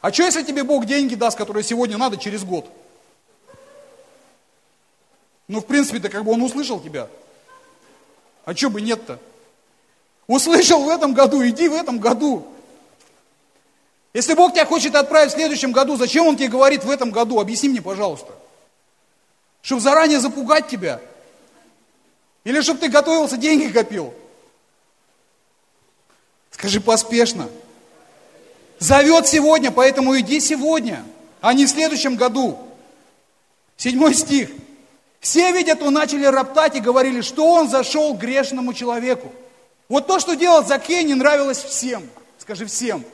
А 0.00 0.12
что, 0.12 0.22
если 0.22 0.44
тебе 0.44 0.62
Бог 0.62 0.86
деньги 0.86 1.16
даст, 1.16 1.36
которые 1.36 1.64
сегодня 1.64 1.98
надо, 1.98 2.16
через 2.16 2.44
год? 2.44 2.70
Ну, 5.48 5.58
в 5.58 5.66
принципе-то, 5.66 6.08
как 6.08 6.22
бы 6.22 6.30
он 6.30 6.42
услышал 6.42 6.78
тебя. 6.78 7.08
А 8.44 8.54
что 8.54 8.70
бы 8.70 8.80
нет-то? 8.80 9.18
Услышал 10.28 10.84
в 10.84 10.88
этом 10.88 11.12
году, 11.12 11.44
иди 11.44 11.66
в 11.66 11.74
этом 11.74 11.98
году. 11.98 12.46
Если 14.14 14.34
Бог 14.34 14.52
тебя 14.52 14.66
хочет 14.66 14.94
отправить 14.94 15.32
в 15.32 15.34
следующем 15.34 15.72
году, 15.72 15.96
зачем 15.96 16.28
Он 16.28 16.36
тебе 16.36 16.46
говорит 16.46 16.84
в 16.84 16.90
этом 16.90 17.10
году? 17.10 17.40
Объясни 17.40 17.70
мне, 17.70 17.82
пожалуйста. 17.82 18.32
Чтобы 19.62 19.80
заранее 19.80 20.20
запугать 20.20 20.68
тебя? 20.68 21.00
Или 22.46 22.60
чтобы 22.60 22.78
ты 22.78 22.88
готовился, 22.88 23.36
деньги 23.36 23.72
копил? 23.72 24.14
Скажи 26.52 26.80
поспешно. 26.80 27.48
Зовет 28.78 29.26
сегодня, 29.26 29.72
поэтому 29.72 30.16
иди 30.16 30.38
сегодня, 30.38 31.04
а 31.40 31.52
не 31.52 31.66
в 31.66 31.68
следующем 31.68 32.14
году. 32.14 32.56
Седьмой 33.76 34.14
стих. 34.14 34.50
Все, 35.18 35.50
видят, 35.50 35.80
то 35.80 35.90
начали 35.90 36.24
роптать 36.24 36.76
и 36.76 36.80
говорили, 36.80 37.20
что 37.20 37.48
он 37.48 37.68
зашел 37.68 38.14
к 38.14 38.20
грешному 38.20 38.74
человеку. 38.74 39.32
Вот 39.88 40.06
то, 40.06 40.20
что 40.20 40.36
делал 40.36 40.64
Закей, 40.64 41.02
не 41.02 41.14
нравилось 41.14 41.64
всем. 41.64 42.08
Скажи 42.38 42.64
всем. 42.66 43.04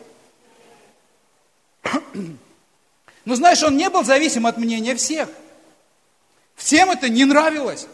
Но 3.25 3.35
знаешь, 3.35 3.63
он 3.63 3.79
не 3.79 3.89
был 3.89 4.05
зависим 4.05 4.45
от 4.45 4.59
мнения 4.59 4.95
всех. 4.95 5.31
Всем 6.55 6.91
это 6.91 7.09
не 7.09 7.25
нравилось. 7.25 7.87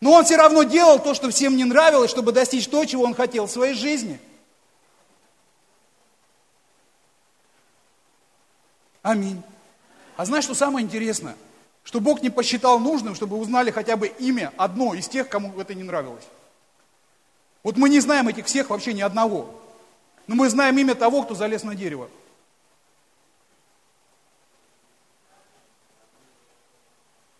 Но 0.00 0.12
он 0.12 0.24
все 0.24 0.36
равно 0.36 0.62
делал 0.62 0.98
то, 0.98 1.14
что 1.14 1.30
всем 1.30 1.56
не 1.56 1.64
нравилось, 1.64 2.10
чтобы 2.10 2.32
достичь 2.32 2.68
то, 2.68 2.84
чего 2.84 3.04
он 3.04 3.14
хотел 3.14 3.46
в 3.46 3.50
своей 3.50 3.74
жизни. 3.74 4.20
Аминь. 9.02 9.42
А 10.16 10.24
знаешь, 10.24 10.44
что 10.44 10.54
самое 10.54 10.84
интересное? 10.84 11.36
Что 11.82 12.00
Бог 12.00 12.22
не 12.22 12.30
посчитал 12.30 12.78
нужным, 12.78 13.14
чтобы 13.14 13.36
узнали 13.38 13.70
хотя 13.70 13.96
бы 13.96 14.08
имя 14.08 14.52
одно 14.56 14.94
из 14.94 15.08
тех, 15.08 15.28
кому 15.28 15.58
это 15.58 15.74
не 15.74 15.82
нравилось. 15.82 16.24
Вот 17.62 17.76
мы 17.76 17.88
не 17.88 18.00
знаем 18.00 18.28
этих 18.28 18.46
всех 18.46 18.70
вообще 18.70 18.92
ни 18.92 19.00
одного. 19.00 19.50
Но 20.26 20.34
мы 20.34 20.48
знаем 20.50 20.78
имя 20.78 20.94
того, 20.94 21.22
кто 21.22 21.34
залез 21.34 21.62
на 21.64 21.74
дерево. 21.74 22.08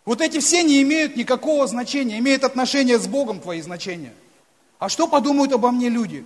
Вот 0.09 0.21
эти 0.21 0.39
все 0.39 0.63
не 0.63 0.81
имеют 0.81 1.15
никакого 1.15 1.67
значения, 1.67 2.17
имеют 2.17 2.43
отношение 2.43 2.97
с 2.97 3.05
Богом 3.05 3.39
твои 3.39 3.61
значения. 3.61 4.11
А 4.79 4.89
что 4.89 5.07
подумают 5.07 5.51
обо 5.53 5.69
мне 5.69 5.87
люди? 5.87 6.25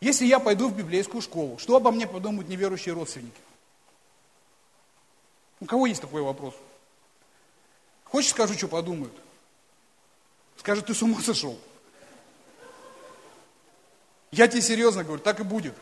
Если 0.00 0.24
я 0.24 0.38
пойду 0.38 0.68
в 0.68 0.74
библейскую 0.74 1.20
школу, 1.20 1.58
что 1.58 1.76
обо 1.76 1.90
мне 1.90 2.06
подумают 2.06 2.48
неверующие 2.48 2.94
родственники? 2.94 3.38
У 5.60 5.66
кого 5.66 5.84
есть 5.84 6.00
такой 6.00 6.22
вопрос? 6.22 6.54
Хочешь, 8.04 8.30
скажу, 8.30 8.54
что 8.54 8.66
подумают? 8.66 9.12
Скажут, 10.56 10.86
ты 10.86 10.94
с 10.94 11.02
ума 11.02 11.20
сошел. 11.20 11.58
Я 14.30 14.48
тебе 14.48 14.62
серьезно 14.62 15.04
говорю, 15.04 15.20
так 15.22 15.38
и 15.40 15.42
будет. 15.42 15.74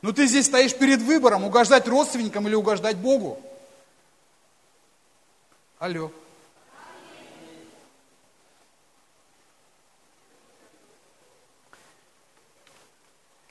Но 0.00 0.12
ты 0.12 0.26
здесь 0.26 0.46
стоишь 0.46 0.74
перед 0.74 1.02
выбором, 1.02 1.44
угождать 1.44 1.86
родственникам 1.86 2.48
или 2.48 2.54
угождать 2.54 2.96
Богу. 2.96 3.42
Алло. 5.78 6.10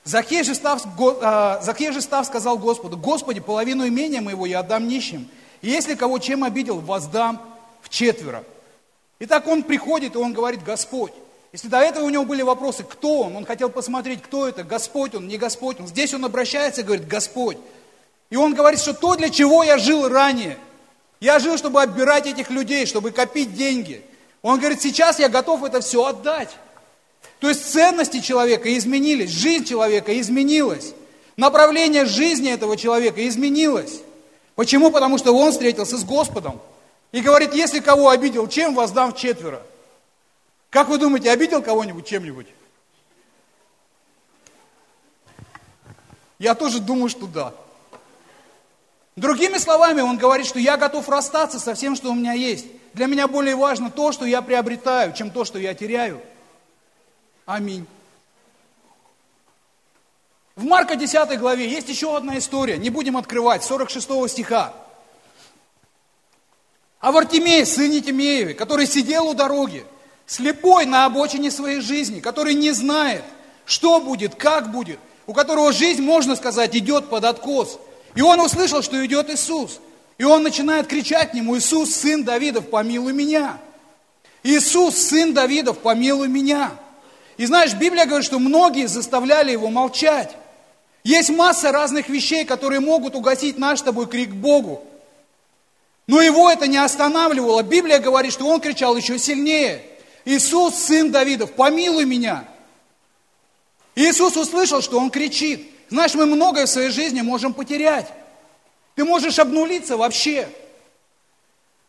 Закей 0.04 0.42
же, 0.42 0.54
став, 0.54 0.82
а, 1.22 1.60
Закей 1.62 1.90
же 1.90 2.02
став 2.02 2.26
сказал 2.26 2.58
Господу, 2.58 2.98
Господи, 2.98 3.40
половину 3.40 3.88
имения 3.88 4.20
моего 4.20 4.44
я 4.44 4.60
отдам 4.60 4.88
нищим, 4.88 5.28
и 5.62 5.70
если 5.70 5.94
кого 5.94 6.18
чем 6.18 6.44
обидел, 6.44 6.80
воздам 6.80 7.40
в 7.80 7.88
четверо. 7.88 8.44
Итак, 9.20 9.46
он 9.46 9.62
приходит, 9.62 10.14
и 10.14 10.18
он 10.18 10.34
говорит, 10.34 10.62
Господь. 10.62 11.12
Если 11.52 11.68
до 11.68 11.78
этого 11.78 12.04
у 12.04 12.10
него 12.10 12.26
были 12.26 12.42
вопросы, 12.42 12.84
кто 12.84 13.22
он, 13.22 13.36
он 13.36 13.46
хотел 13.46 13.70
посмотреть, 13.70 14.22
кто 14.22 14.46
это, 14.46 14.64
Господь 14.64 15.14
он, 15.14 15.28
не 15.28 15.38
Господь 15.38 15.80
он. 15.80 15.86
Здесь 15.86 16.12
он 16.12 16.26
обращается 16.26 16.82
и 16.82 16.84
говорит, 16.84 17.08
Господь. 17.08 17.56
И 18.28 18.36
он 18.36 18.54
говорит, 18.54 18.80
что 18.80 18.92
то, 18.92 19.16
для 19.16 19.30
чего 19.30 19.64
я 19.64 19.78
жил 19.78 20.08
ранее, 20.08 20.58
я 21.20 21.38
жил, 21.38 21.58
чтобы 21.58 21.82
отбирать 21.82 22.26
этих 22.26 22.50
людей, 22.50 22.86
чтобы 22.86 23.10
копить 23.10 23.54
деньги. 23.54 24.04
Он 24.42 24.58
говорит, 24.58 24.80
сейчас 24.80 25.18
я 25.18 25.28
готов 25.28 25.64
это 25.64 25.80
все 25.80 26.04
отдать. 26.04 26.56
То 27.40 27.48
есть 27.48 27.70
ценности 27.70 28.20
человека 28.20 28.76
изменились, 28.76 29.30
жизнь 29.30 29.64
человека 29.64 30.18
изменилась, 30.20 30.94
направление 31.36 32.04
жизни 32.04 32.50
этого 32.50 32.76
человека 32.76 33.26
изменилось. 33.28 34.00
Почему? 34.54 34.90
Потому 34.90 35.18
что 35.18 35.32
он 35.32 35.52
встретился 35.52 35.96
с 35.96 36.04
Господом. 36.04 36.60
И 37.12 37.20
говорит, 37.20 37.54
если 37.54 37.80
кого 37.80 38.10
обидел, 38.10 38.48
чем 38.48 38.74
воздам 38.74 39.12
в 39.12 39.16
четверо? 39.16 39.62
Как 40.70 40.88
вы 40.88 40.98
думаете, 40.98 41.30
обидел 41.30 41.62
кого-нибудь 41.62 42.06
чем-нибудь? 42.06 42.46
Я 46.38 46.54
тоже 46.54 46.80
думаю, 46.80 47.08
что 47.08 47.26
да. 47.26 47.54
Другими 49.18 49.58
словами, 49.58 50.00
он 50.00 50.16
говорит, 50.16 50.46
что 50.46 50.60
я 50.60 50.76
готов 50.76 51.08
расстаться 51.08 51.58
со 51.58 51.74
всем, 51.74 51.96
что 51.96 52.12
у 52.12 52.14
меня 52.14 52.34
есть. 52.34 52.66
Для 52.94 53.06
меня 53.06 53.26
более 53.26 53.56
важно 53.56 53.90
то, 53.90 54.12
что 54.12 54.24
я 54.24 54.42
приобретаю, 54.42 55.12
чем 55.12 55.30
то, 55.30 55.44
что 55.44 55.58
я 55.58 55.74
теряю. 55.74 56.22
Аминь. 57.44 57.84
В 60.54 60.64
Марка 60.64 60.94
10 60.94 61.36
главе 61.38 61.68
есть 61.68 61.88
еще 61.88 62.16
одна 62.16 62.38
история, 62.38 62.78
не 62.78 62.90
будем 62.90 63.16
открывать, 63.16 63.64
46 63.64 64.30
стиха. 64.30 64.72
А 67.00 67.10
Вартимей, 67.10 67.66
сын 67.66 68.00
Тимееве, 68.00 68.54
который 68.54 68.86
сидел 68.86 69.26
у 69.26 69.34
дороги, 69.34 69.84
слепой 70.26 70.86
на 70.86 71.06
обочине 71.06 71.50
своей 71.50 71.80
жизни, 71.80 72.20
который 72.20 72.54
не 72.54 72.70
знает, 72.70 73.24
что 73.64 74.00
будет, 74.00 74.36
как 74.36 74.70
будет, 74.70 75.00
у 75.26 75.32
которого 75.32 75.72
жизнь, 75.72 76.02
можно 76.02 76.36
сказать, 76.36 76.76
идет 76.76 77.08
под 77.08 77.24
откос– 77.24 77.80
и 78.18 78.20
он 78.20 78.40
услышал, 78.40 78.82
что 78.82 79.06
идет 79.06 79.30
Иисус. 79.30 79.78
И 80.18 80.24
он 80.24 80.42
начинает 80.42 80.88
кричать 80.88 81.34
нему, 81.34 81.56
Иисус, 81.56 81.94
сын 81.94 82.24
Давидов, 82.24 82.68
помилуй 82.68 83.12
меня. 83.12 83.60
Иисус, 84.42 84.96
сын 84.96 85.32
Давидов, 85.32 85.78
помилуй 85.78 86.26
меня. 86.26 86.72
И 87.36 87.46
знаешь, 87.46 87.74
Библия 87.74 88.06
говорит, 88.06 88.26
что 88.26 88.40
многие 88.40 88.88
заставляли 88.88 89.52
его 89.52 89.68
молчать. 89.70 90.34
Есть 91.04 91.30
масса 91.30 91.70
разных 91.70 92.08
вещей, 92.08 92.44
которые 92.44 92.80
могут 92.80 93.14
угасить 93.14 93.56
наш 93.56 93.78
с 93.78 93.82
тобой 93.82 94.08
крик 94.08 94.30
Богу. 94.30 94.84
Но 96.08 96.20
его 96.20 96.50
это 96.50 96.66
не 96.66 96.78
останавливало. 96.78 97.62
Библия 97.62 98.00
говорит, 98.00 98.32
что 98.32 98.48
он 98.48 98.60
кричал 98.60 98.96
еще 98.96 99.16
сильнее. 99.20 99.80
Иисус, 100.24 100.74
сын 100.74 101.12
Давидов, 101.12 101.52
помилуй 101.52 102.04
меня. 102.04 102.48
Иисус 103.94 104.36
услышал, 104.36 104.82
что 104.82 104.98
он 104.98 105.08
кричит. 105.08 105.70
Знаешь, 105.90 106.14
мы 106.14 106.26
многое 106.26 106.66
в 106.66 106.70
своей 106.70 106.90
жизни 106.90 107.22
можем 107.22 107.54
потерять. 107.54 108.08
Ты 108.94 109.04
можешь 109.04 109.38
обнулиться 109.38 109.96
вообще. 109.96 110.48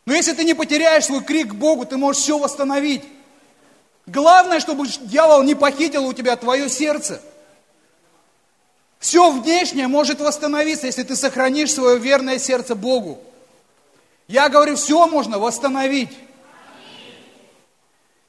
Но 0.05 0.13
если 0.13 0.33
ты 0.33 0.43
не 0.43 0.53
потеряешь 0.53 1.05
свой 1.05 1.23
крик 1.23 1.49
к 1.49 1.55
Богу, 1.55 1.85
ты 1.85 1.97
можешь 1.97 2.21
все 2.21 2.37
восстановить. 2.37 3.03
Главное, 4.05 4.59
чтобы 4.59 4.87
дьявол 4.87 5.43
не 5.43 5.53
похитил 5.53 6.05
у 6.05 6.13
тебя 6.13 6.35
твое 6.35 6.69
сердце. 6.69 7.21
Все 8.99 9.31
внешнее 9.31 9.87
может 9.87 10.19
восстановиться, 10.19 10.87
если 10.87 11.03
ты 11.03 11.15
сохранишь 11.15 11.73
свое 11.73 11.97
верное 11.99 12.39
сердце 12.39 12.75
Богу. 12.75 13.19
Я 14.27 14.49
говорю, 14.49 14.75
все 14.75 15.07
можно 15.07 15.39
восстановить. 15.39 16.11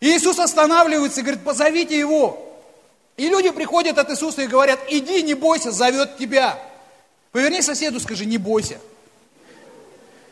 И 0.00 0.06
Иисус 0.16 0.38
останавливается 0.38 1.20
и 1.20 1.22
говорит, 1.22 1.44
позовите 1.44 1.98
его. 1.98 2.49
И 3.20 3.28
люди 3.28 3.50
приходят 3.50 3.98
от 3.98 4.10
Иисуса 4.10 4.40
и 4.40 4.46
говорят, 4.46 4.80
иди, 4.88 5.22
не 5.22 5.34
бойся, 5.34 5.70
зовет 5.70 6.16
тебя. 6.16 6.58
Поверни 7.32 7.60
соседу, 7.60 8.00
скажи, 8.00 8.24
не 8.24 8.38
бойся. 8.38 8.78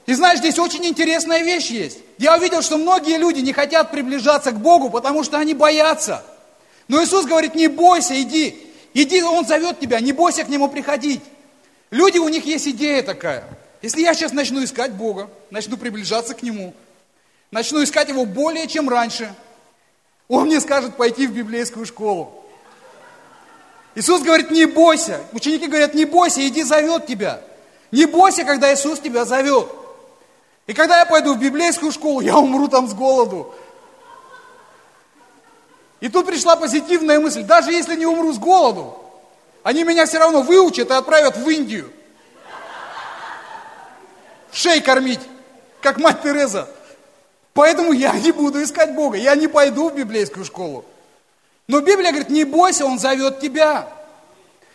И 0.07 0.15
знаешь, 0.15 0.39
здесь 0.39 0.59
очень 0.59 0.87
интересная 0.87 1.43
вещь 1.43 1.67
есть. 1.67 1.99
Я 2.17 2.39
увидел, 2.39 2.63
что 2.63 2.79
многие 2.79 3.19
люди 3.19 3.41
не 3.41 3.53
хотят 3.53 3.91
приближаться 3.91 4.53
к 4.53 4.61
Богу, 4.61 4.89
потому 4.89 5.23
что 5.23 5.37
они 5.37 5.53
боятся. 5.53 6.25
Но 6.89 7.05
Иисус 7.05 7.27
говорит, 7.27 7.55
не 7.55 7.69
бойся, 7.69 8.19
иди. 8.23 8.59
Иди, 8.95 9.23
Он 9.23 9.45
зовет 9.45 9.79
тебя, 9.81 10.01
не 10.01 10.15
бойся 10.15 10.45
к 10.45 10.49
Нему 10.49 10.71
приходить. 10.71 11.21
Люди, 11.91 12.17
у 12.17 12.31
них 12.31 12.47
есть 12.47 12.69
идея 12.69 13.03
такая. 13.03 13.45
Если 13.83 14.01
я 14.01 14.15
сейчас 14.15 14.33
начну 14.33 14.65
искать 14.65 14.93
Бога, 14.93 15.29
начну 15.51 15.77
приближаться 15.77 16.33
к 16.33 16.43
Нему, 16.43 16.73
начну 17.51 17.85
искать 17.85 18.09
Его 18.09 18.25
более, 18.25 18.67
чем 18.67 18.89
раньше, 18.89 19.31
Он 20.27 20.47
мне 20.47 20.59
скажет 20.59 20.97
пойти 20.97 21.27
в 21.27 21.35
библейскую 21.35 21.85
школу. 21.85 22.38
Иисус 23.99 24.23
говорит, 24.23 24.53
не 24.53 24.65
бойся. 24.65 25.21
Ученики 25.33 25.67
говорят, 25.67 25.93
не 25.93 26.05
бойся, 26.05 26.47
иди 26.47 26.63
зовет 26.63 27.09
тебя. 27.09 27.41
Не 27.91 28.07
бойся, 28.07 28.45
когда 28.45 28.73
Иисус 28.73 29.01
тебя 29.01 29.25
зовет. 29.25 29.69
И 30.69 30.73
когда 30.73 31.01
я 31.01 31.05
пойду 31.05 31.35
в 31.35 31.41
библейскую 31.41 31.91
школу, 31.91 32.21
я 32.21 32.39
умру 32.39 32.69
там 32.69 32.87
с 32.87 32.95
голоду. 32.95 33.53
И 35.99 36.09
тут 36.09 36.27
пришла 36.27 36.55
позитивная 36.55 37.19
мысль, 37.19 37.43
даже 37.43 37.73
если 37.73 37.97
не 37.97 38.07
умру 38.07 38.33
с 38.33 38.39
голоду, 38.39 38.97
они 39.65 39.83
меня 39.83 40.07
все 40.07 40.19
равно 40.19 40.43
выучат 40.43 40.91
и 40.91 40.95
отправят 40.95 41.37
в 41.37 41.49
Индию. 41.49 41.91
Шей 44.53 44.81
кормить, 44.81 45.23
как 45.81 45.99
мать 45.99 46.23
Тереза. 46.23 46.69
Поэтому 47.53 47.91
я 47.91 48.13
не 48.13 48.31
буду 48.31 48.63
искать 48.63 48.95
Бога, 48.95 49.17
я 49.17 49.35
не 49.35 49.49
пойду 49.49 49.91
в 49.91 49.97
библейскую 49.97 50.45
школу. 50.45 50.85
Но 51.69 51.81
Библия 51.81 52.11
говорит, 52.11 52.31
не 52.31 52.45
бойся, 52.45 52.87
Он 52.87 52.99
зовет 52.99 53.41
тебя. 53.41 53.89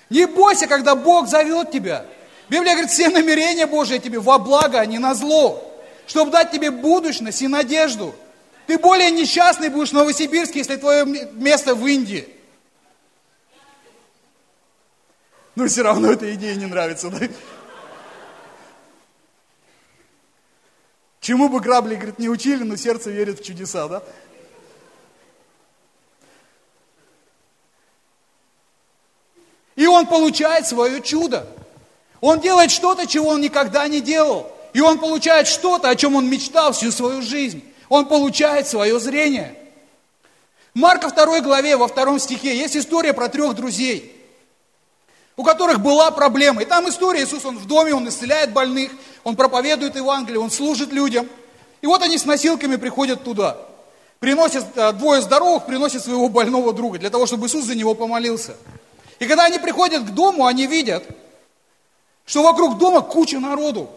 Не 0.09 0.27
бойся, 0.27 0.67
когда 0.67 0.95
Бог 0.95 1.27
зовет 1.27 1.71
тебя. 1.71 2.05
Библия 2.49 2.73
говорит, 2.73 2.91
все 2.91 3.09
намерения 3.09 3.65
Божьи 3.65 3.97
тебе 3.97 4.19
во 4.19 4.37
благо, 4.37 4.79
а 4.79 4.85
не 4.85 4.99
на 4.99 5.15
зло. 5.15 5.69
Чтобы 6.05 6.31
дать 6.31 6.51
тебе 6.51 6.69
будущность 6.69 7.41
и 7.41 7.47
надежду. 7.47 8.13
Ты 8.67 8.77
более 8.77 9.09
несчастный 9.09 9.69
будешь 9.69 9.89
в 9.89 9.93
Новосибирске, 9.93 10.59
если 10.59 10.75
твое 10.75 11.05
место 11.05 11.73
в 11.73 11.85
Индии. 11.87 12.27
Но 15.55 15.67
все 15.67 15.81
равно 15.81 16.11
эта 16.11 16.33
идея 16.35 16.55
не 16.55 16.65
нравится, 16.67 17.09
да? 17.09 17.19
Чему 21.21 21.49
бы 21.49 21.59
грабли, 21.59 21.95
говорит, 21.95 22.19
не 22.19 22.29
учили, 22.29 22.63
но 22.63 22.75
сердце 22.75 23.09
верит 23.09 23.39
в 23.39 23.43
чудеса, 23.43 23.87
да? 23.87 24.03
И 29.75 29.85
он 29.87 30.05
получает 30.05 30.67
свое 30.67 31.01
чудо. 31.01 31.47
Он 32.21 32.39
делает 32.39 32.71
что-то, 32.71 33.07
чего 33.07 33.29
он 33.29 33.41
никогда 33.41 33.87
не 33.87 33.99
делал. 33.99 34.51
И 34.73 34.81
он 34.81 34.99
получает 34.99 35.47
что-то, 35.47 35.89
о 35.89 35.95
чем 35.95 36.15
он 36.15 36.29
мечтал 36.29 36.71
всю 36.73 36.91
свою 36.91 37.21
жизнь. 37.21 37.63
Он 37.89 38.05
получает 38.05 38.67
свое 38.67 38.99
зрение. 38.99 39.55
Марка 40.73 41.09
2 41.09 41.41
главе, 41.41 41.77
во 41.77 41.87
втором 41.87 42.19
стихе, 42.19 42.57
есть 42.57 42.75
история 42.75 43.13
про 43.13 43.29
трех 43.29 43.53
друзей, 43.53 44.11
у 45.35 45.43
которых 45.43 45.79
была 45.79 46.09
проблема. 46.09 46.63
И 46.63 46.65
там 46.65 46.89
история, 46.89 47.23
Иисус, 47.23 47.45
он 47.45 47.59
в 47.59 47.67
доме, 47.67 47.93
он 47.93 48.07
исцеляет 48.09 48.51
больных, 48.53 48.91
он 49.23 49.35
проповедует 49.35 49.95
Евангелие, 49.95 50.39
он 50.39 50.49
служит 50.49 50.91
людям. 50.91 51.27
И 51.81 51.85
вот 51.85 52.01
они 52.01 52.17
с 52.17 52.25
носилками 52.25 52.77
приходят 52.77 53.23
туда. 53.23 53.57
Приносят, 54.19 54.65
э, 54.75 54.93
двое 54.93 55.21
здоровых 55.21 55.65
приносят 55.65 56.03
своего 56.03 56.29
больного 56.29 56.73
друга, 56.73 56.97
для 56.97 57.09
того, 57.09 57.25
чтобы 57.25 57.45
Иисус 57.45 57.65
за 57.65 57.75
него 57.75 57.93
помолился. 57.93 58.55
И 59.19 59.25
когда 59.27 59.45
они 59.45 59.59
приходят 59.59 60.03
к 60.03 60.11
дому, 60.11 60.45
они 60.45 60.67
видят, 60.67 61.03
что 62.25 62.43
вокруг 62.43 62.77
дома 62.77 63.01
куча 63.01 63.39
народу. 63.39 63.89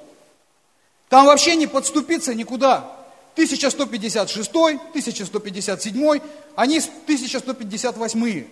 Там 1.08 1.26
вообще 1.26 1.56
не 1.56 1.66
подступиться 1.66 2.34
никуда. 2.34 2.92
1156, 3.34 4.48
1157, 4.50 6.20
они 6.56 6.78
1158. 6.78 8.46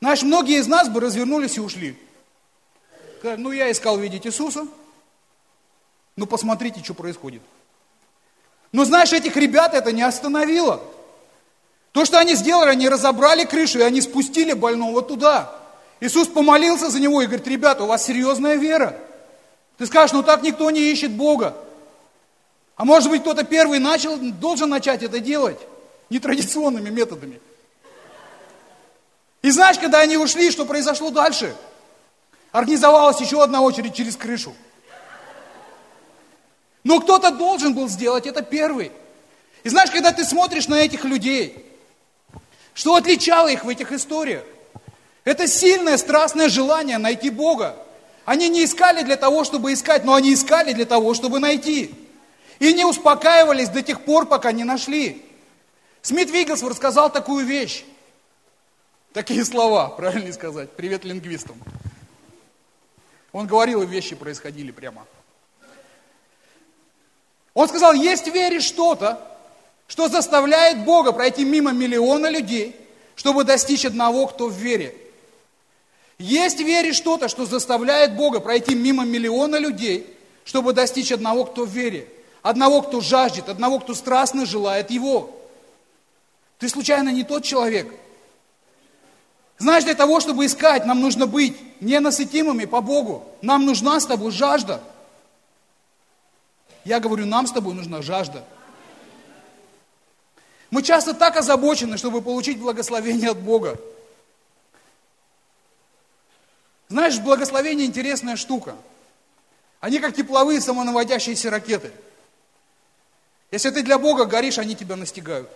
Знаешь, 0.00 0.22
многие 0.22 0.58
из 0.58 0.66
нас 0.66 0.88
бы 0.88 1.00
развернулись 1.00 1.56
и 1.56 1.60
ушли. 1.60 1.96
Ну, 3.22 3.52
я 3.52 3.70
искал 3.70 3.98
видеть 3.98 4.26
Иисуса, 4.26 4.66
ну, 6.16 6.26
посмотрите, 6.26 6.82
что 6.82 6.94
происходит. 6.94 7.42
Но 8.72 8.84
знаешь, 8.84 9.12
этих 9.12 9.36
ребят 9.36 9.74
это 9.74 9.92
не 9.92 10.02
остановило. 10.02 10.82
То, 11.92 12.04
что 12.04 12.18
они 12.18 12.34
сделали, 12.34 12.70
они 12.70 12.88
разобрали 12.88 13.44
крышу, 13.44 13.80
и 13.80 13.82
они 13.82 14.00
спустили 14.00 14.52
больного 14.52 15.02
туда. 15.02 15.52
Иисус 15.98 16.28
помолился 16.28 16.88
за 16.88 17.00
него 17.00 17.20
и 17.20 17.26
говорит, 17.26 17.46
ребята, 17.48 17.84
у 17.84 17.86
вас 17.86 18.04
серьезная 18.04 18.54
вера. 18.54 18.96
Ты 19.76 19.86
скажешь, 19.86 20.12
ну 20.12 20.22
так 20.22 20.42
никто 20.42 20.70
не 20.70 20.80
ищет 20.80 21.10
Бога. 21.10 21.56
А 22.76 22.84
может 22.84 23.10
быть, 23.10 23.22
кто-то 23.22 23.44
первый 23.44 23.78
начал, 23.78 24.16
должен 24.16 24.70
начать 24.70 25.02
это 25.02 25.20
делать 25.20 25.58
нетрадиционными 26.10 26.90
методами. 26.90 27.40
И 29.42 29.50
знаешь, 29.50 29.78
когда 29.78 30.00
они 30.00 30.16
ушли, 30.16 30.50
что 30.50 30.64
произошло 30.64 31.10
дальше? 31.10 31.54
Организовалась 32.52 33.20
еще 33.20 33.42
одна 33.42 33.62
очередь 33.62 33.94
через 33.94 34.16
крышу. 34.16 34.54
Но 36.84 37.00
кто-то 37.00 37.30
должен 37.30 37.74
был 37.74 37.88
сделать 37.88 38.26
это 38.26 38.42
первый. 38.42 38.92
И 39.62 39.68
знаешь, 39.68 39.90
когда 39.90 40.12
ты 40.12 40.24
смотришь 40.24 40.68
на 40.68 40.76
этих 40.76 41.04
людей, 41.04 41.69
что 42.80 42.94
отличало 42.94 43.48
их 43.48 43.64
в 43.64 43.68
этих 43.68 43.92
историях? 43.92 44.42
Это 45.24 45.46
сильное, 45.46 45.98
страстное 45.98 46.48
желание 46.48 46.96
найти 46.96 47.28
Бога. 47.28 47.76
Они 48.24 48.48
не 48.48 48.64
искали 48.64 49.02
для 49.02 49.16
того, 49.16 49.44
чтобы 49.44 49.74
искать, 49.74 50.06
но 50.06 50.14
они 50.14 50.32
искали 50.32 50.72
для 50.72 50.86
того, 50.86 51.12
чтобы 51.12 51.40
найти. 51.40 51.94
И 52.58 52.72
не 52.72 52.86
успокаивались 52.86 53.68
до 53.68 53.82
тех 53.82 54.02
пор, 54.06 54.24
пока 54.24 54.52
не 54.52 54.64
нашли. 54.64 55.22
Смит 56.00 56.30
Вигглсворт 56.30 56.74
сказал 56.74 57.12
такую 57.12 57.44
вещь. 57.44 57.84
Такие 59.12 59.44
слова, 59.44 59.88
правильно 59.98 60.32
сказать. 60.32 60.70
Привет 60.70 61.04
лингвистам. 61.04 61.58
Он 63.32 63.46
говорил, 63.46 63.82
и 63.82 63.86
вещи 63.86 64.14
происходили 64.14 64.70
прямо. 64.70 65.04
Он 67.52 67.68
сказал, 67.68 67.92
есть 67.92 68.26
в 68.26 68.32
вере 68.32 68.58
что-то, 68.58 69.29
что 69.90 70.08
заставляет 70.08 70.84
Бога 70.84 71.10
пройти 71.10 71.44
мимо 71.44 71.72
миллиона 71.72 72.30
людей, 72.30 72.76
чтобы 73.16 73.42
достичь 73.42 73.84
одного, 73.84 74.28
кто 74.28 74.46
в 74.46 74.52
вере. 74.52 74.94
Есть 76.16 76.58
в 76.58 76.64
вере 76.64 76.92
что-то, 76.92 77.26
что 77.26 77.44
заставляет 77.44 78.14
Бога 78.14 78.38
пройти 78.38 78.76
мимо 78.76 79.04
миллиона 79.04 79.56
людей, 79.56 80.06
чтобы 80.44 80.74
достичь 80.74 81.10
одного, 81.10 81.44
кто 81.44 81.64
в 81.64 81.70
вере. 81.70 82.06
Одного, 82.40 82.82
кто 82.82 83.00
жаждет, 83.00 83.48
одного, 83.48 83.80
кто 83.80 83.94
страстно 83.94 84.46
желает 84.46 84.92
Его. 84.92 85.36
Ты 86.58 86.68
случайно 86.68 87.08
не 87.08 87.24
тот 87.24 87.42
человек. 87.42 87.92
Знаешь, 89.58 89.82
для 89.82 89.94
того, 89.94 90.20
чтобы 90.20 90.46
искать, 90.46 90.86
нам 90.86 91.00
нужно 91.00 91.26
быть 91.26 91.56
ненасытимыми 91.80 92.66
по 92.66 92.80
Богу. 92.80 93.24
Нам 93.42 93.66
нужна 93.66 93.98
с 93.98 94.06
тобой 94.06 94.30
жажда. 94.30 94.80
Я 96.84 97.00
говорю, 97.00 97.26
нам 97.26 97.48
с 97.48 97.52
тобой 97.52 97.74
нужна 97.74 98.02
жажда. 98.02 98.44
Мы 100.70 100.82
часто 100.82 101.14
так 101.14 101.36
озабочены, 101.36 101.96
чтобы 101.96 102.22
получить 102.22 102.60
благословение 102.60 103.30
от 103.30 103.38
Бога. 103.38 103.78
Знаешь, 106.88 107.18
благословение 107.18 107.86
интересная 107.86 108.36
штука. 108.36 108.76
Они 109.80 109.98
как 109.98 110.14
тепловые 110.14 110.60
самонаводящиеся 110.60 111.50
ракеты– 111.50 111.92
если 113.50 113.70
ты 113.70 113.82
для 113.82 113.98
Бога 113.98 114.26
горишь, 114.26 114.58
они 114.58 114.76
тебя 114.76 114.96
настигают. 114.96 115.50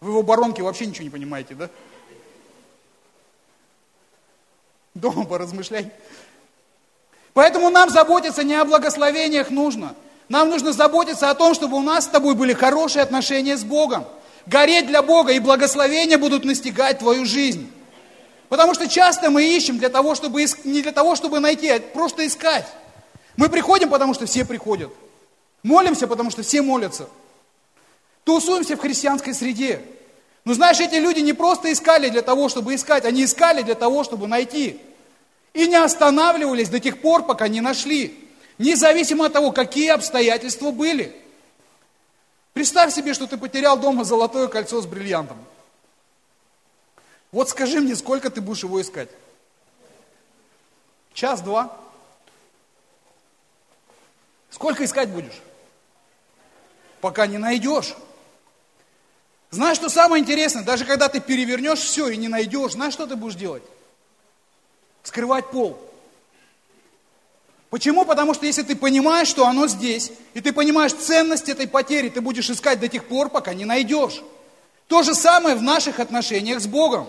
В 0.00 0.16
оборонке 0.16 0.62
вообще 0.62 0.86
ничего 0.86 1.04
не 1.04 1.10
понимаете, 1.10 1.54
да? 1.54 1.68
Дома 4.94 5.26
поразмышляй. 5.26 5.92
Поэтому 7.34 7.68
нам 7.68 7.90
заботиться 7.90 8.42
не 8.42 8.54
о 8.54 8.64
благословениях 8.64 9.50
нужно. 9.50 9.94
Нам 10.30 10.48
нужно 10.48 10.72
заботиться 10.72 11.28
о 11.28 11.34
том, 11.34 11.54
чтобы 11.54 11.76
у 11.76 11.82
нас 11.82 12.04
с 12.04 12.08
тобой 12.08 12.36
были 12.36 12.52
хорошие 12.52 13.02
отношения 13.02 13.56
с 13.56 13.64
Богом. 13.64 14.04
Гореть 14.46 14.86
для 14.86 15.02
Бога, 15.02 15.32
и 15.32 15.40
благословения 15.40 16.18
будут 16.18 16.44
настигать 16.44 17.00
твою 17.00 17.26
жизнь. 17.26 17.68
Потому 18.48 18.72
что 18.74 18.88
часто 18.88 19.28
мы 19.28 19.44
ищем 19.44 19.78
для 19.78 19.88
того, 19.88 20.14
чтобы, 20.14 20.44
не 20.62 20.82
для 20.82 20.92
того, 20.92 21.16
чтобы 21.16 21.40
найти, 21.40 21.68
а 21.68 21.80
просто 21.80 22.24
искать. 22.28 22.64
Мы 23.36 23.48
приходим, 23.48 23.90
потому 23.90 24.14
что 24.14 24.26
все 24.26 24.44
приходят. 24.44 24.92
Молимся, 25.64 26.06
потому 26.06 26.30
что 26.30 26.42
все 26.42 26.62
молятся. 26.62 27.08
Тусуемся 28.22 28.76
в 28.76 28.80
христианской 28.80 29.34
среде. 29.34 29.82
Но 30.44 30.54
знаешь, 30.54 30.78
эти 30.78 30.94
люди 30.94 31.18
не 31.18 31.32
просто 31.32 31.72
искали 31.72 32.08
для 32.08 32.22
того, 32.22 32.48
чтобы 32.48 32.76
искать, 32.76 33.04
они 33.04 33.24
искали 33.24 33.62
для 33.62 33.74
того, 33.74 34.04
чтобы 34.04 34.28
найти. 34.28 34.80
И 35.54 35.66
не 35.66 35.74
останавливались 35.74 36.68
до 36.68 36.78
тех 36.78 37.00
пор, 37.00 37.24
пока 37.24 37.48
не 37.48 37.60
нашли. 37.60 38.29
Независимо 38.60 39.24
от 39.24 39.32
того, 39.32 39.52
какие 39.52 39.88
обстоятельства 39.88 40.70
были. 40.70 41.18
Представь 42.52 42.92
себе, 42.92 43.14
что 43.14 43.26
ты 43.26 43.38
потерял 43.38 43.78
дома 43.78 44.04
золотое 44.04 44.48
кольцо 44.48 44.82
с 44.82 44.86
бриллиантом. 44.86 45.42
Вот 47.32 47.48
скажи 47.48 47.80
мне, 47.80 47.96
сколько 47.96 48.28
ты 48.28 48.42
будешь 48.42 48.62
его 48.62 48.78
искать? 48.82 49.08
Час-два? 51.14 51.74
Сколько 54.50 54.84
искать 54.84 55.08
будешь? 55.08 55.40
Пока 57.00 57.26
не 57.26 57.38
найдешь. 57.38 57.94
Знаешь, 59.48 59.78
что 59.78 59.88
самое 59.88 60.22
интересное? 60.22 60.64
Даже 60.64 60.84
когда 60.84 61.08
ты 61.08 61.20
перевернешь 61.20 61.80
все 61.80 62.10
и 62.10 62.18
не 62.18 62.28
найдешь, 62.28 62.72
знаешь, 62.72 62.92
что 62.92 63.06
ты 63.06 63.16
будешь 63.16 63.36
делать? 63.36 63.62
Скрывать 65.02 65.50
пол. 65.50 65.89
Почему? 67.70 68.04
Потому 68.04 68.34
что 68.34 68.46
если 68.46 68.62
ты 68.62 68.76
понимаешь, 68.76 69.28
что 69.28 69.46
оно 69.46 69.68
здесь, 69.68 70.12
и 70.34 70.40
ты 70.40 70.52
понимаешь 70.52 70.92
ценность 70.92 71.48
этой 71.48 71.68
потери, 71.68 72.08
ты 72.08 72.20
будешь 72.20 72.50
искать 72.50 72.80
до 72.80 72.88
тех 72.88 73.06
пор, 73.06 73.30
пока 73.30 73.54
не 73.54 73.64
найдешь. 73.64 74.22
То 74.88 75.02
же 75.02 75.14
самое 75.14 75.54
в 75.54 75.62
наших 75.62 76.00
отношениях 76.00 76.60
с 76.60 76.66
Богом. 76.66 77.08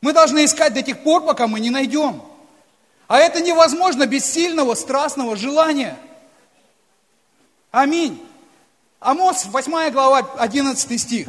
Мы 0.00 0.12
должны 0.12 0.44
искать 0.44 0.74
до 0.74 0.82
тех 0.82 1.02
пор, 1.02 1.24
пока 1.24 1.46
мы 1.48 1.60
не 1.60 1.70
найдем. 1.70 2.22
А 3.08 3.18
это 3.18 3.40
невозможно 3.40 4.06
без 4.06 4.24
сильного, 4.24 4.74
страстного 4.74 5.36
желания– 5.36 5.98
Аминь. 7.72 8.22
Амос, 9.00 9.46
8 9.46 9.90
глава, 9.90 10.18
11 10.38 11.00
стих. 11.00 11.28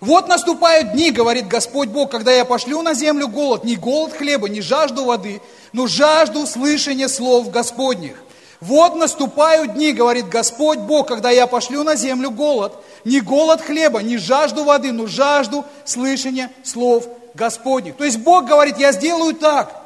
Вот 0.00 0.28
наступают 0.28 0.92
дни, 0.92 1.10
говорит 1.10 1.48
Господь 1.48 1.88
Бог, 1.88 2.10
когда 2.10 2.32
я 2.32 2.44
пошлю 2.44 2.82
на 2.82 2.94
землю 2.94 3.26
голод, 3.26 3.64
не 3.64 3.76
голод 3.76 4.12
хлеба, 4.12 4.48
не 4.48 4.60
жажду 4.60 5.04
воды, 5.04 5.40
но 5.72 5.86
жажду 5.86 6.46
слышания 6.46 7.08
слов 7.08 7.50
Господних. 7.50 8.22
Вот 8.60 8.96
наступают 8.96 9.74
дни, 9.74 9.92
говорит 9.92 10.28
Господь 10.28 10.78
Бог, 10.78 11.08
когда 11.08 11.30
я 11.30 11.46
пошлю 11.46 11.84
на 11.84 11.94
землю 11.94 12.30
голод. 12.30 12.74
Не 13.04 13.20
голод 13.20 13.60
хлеба, 13.60 14.02
не 14.02 14.18
жажду 14.18 14.64
воды, 14.64 14.92
но 14.92 15.06
жажду 15.06 15.64
слышания 15.84 16.50
слов 16.64 17.08
Господних. 17.34 17.96
То 17.96 18.04
есть 18.04 18.18
Бог 18.18 18.46
говорит, 18.46 18.78
я 18.78 18.92
сделаю 18.92 19.34
так, 19.34 19.80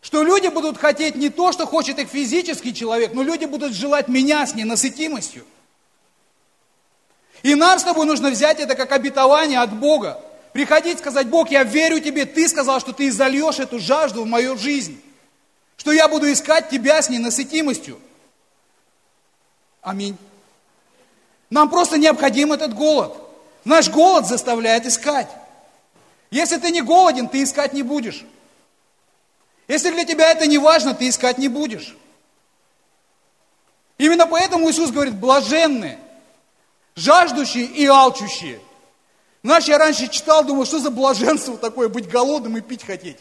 что 0.00 0.22
люди 0.22 0.46
будут 0.46 0.78
хотеть 0.78 1.16
не 1.16 1.28
то, 1.28 1.50
что 1.50 1.66
хочет 1.66 1.98
их 1.98 2.08
физический 2.08 2.72
человек, 2.72 3.14
но 3.14 3.22
люди 3.22 3.46
будут 3.46 3.72
желать 3.72 4.08
меня 4.08 4.46
с 4.46 4.54
ненасытимостью. 4.54 5.44
И 7.42 7.54
нам 7.54 7.78
с 7.78 7.84
тобой 7.84 8.06
нужно 8.06 8.30
взять 8.30 8.60
это 8.60 8.74
как 8.74 8.92
обетование 8.92 9.60
от 9.60 9.72
Бога. 9.72 10.20
Приходить, 10.52 10.98
сказать, 10.98 11.28
Бог, 11.28 11.50
я 11.50 11.62
верю 11.62 12.00
тебе, 12.00 12.26
ты 12.26 12.48
сказал, 12.48 12.80
что 12.80 12.92
ты 12.92 13.10
зальешь 13.10 13.58
эту 13.58 13.78
жажду 13.78 14.24
в 14.24 14.26
мою 14.26 14.56
жизнь. 14.56 15.00
Что 15.76 15.92
я 15.92 16.08
буду 16.08 16.30
искать 16.30 16.68
тебя 16.68 17.00
с 17.00 17.08
ненасытимостью. 17.08 17.98
Аминь. 19.80 20.18
Нам 21.48 21.70
просто 21.70 21.96
необходим 21.96 22.52
этот 22.52 22.74
голод. 22.74 23.16
Наш 23.64 23.88
голод 23.88 24.26
заставляет 24.26 24.86
искать. 24.86 25.28
Если 26.30 26.58
ты 26.58 26.70
не 26.70 26.82
голоден, 26.82 27.28
ты 27.28 27.42
искать 27.42 27.72
не 27.72 27.82
будешь. 27.82 28.24
Если 29.68 29.90
для 29.90 30.04
тебя 30.04 30.30
это 30.30 30.46
не 30.46 30.58
важно, 30.58 30.94
ты 30.94 31.08
искать 31.08 31.38
не 31.38 31.48
будешь. 31.48 31.96
Именно 33.98 34.26
поэтому 34.26 34.70
Иисус 34.70 34.90
говорит, 34.90 35.14
блаженные, 35.14 35.98
жаждущие 36.94 37.64
и 37.64 37.86
алчущие. 37.86 38.60
Знаешь, 39.42 39.64
я 39.64 39.78
раньше 39.78 40.08
читал, 40.08 40.44
думал, 40.44 40.66
что 40.66 40.78
за 40.78 40.90
блаженство 40.90 41.56
такое, 41.56 41.88
быть 41.88 42.08
голодным 42.08 42.56
и 42.58 42.60
пить 42.60 42.84
хотеть. 42.84 43.18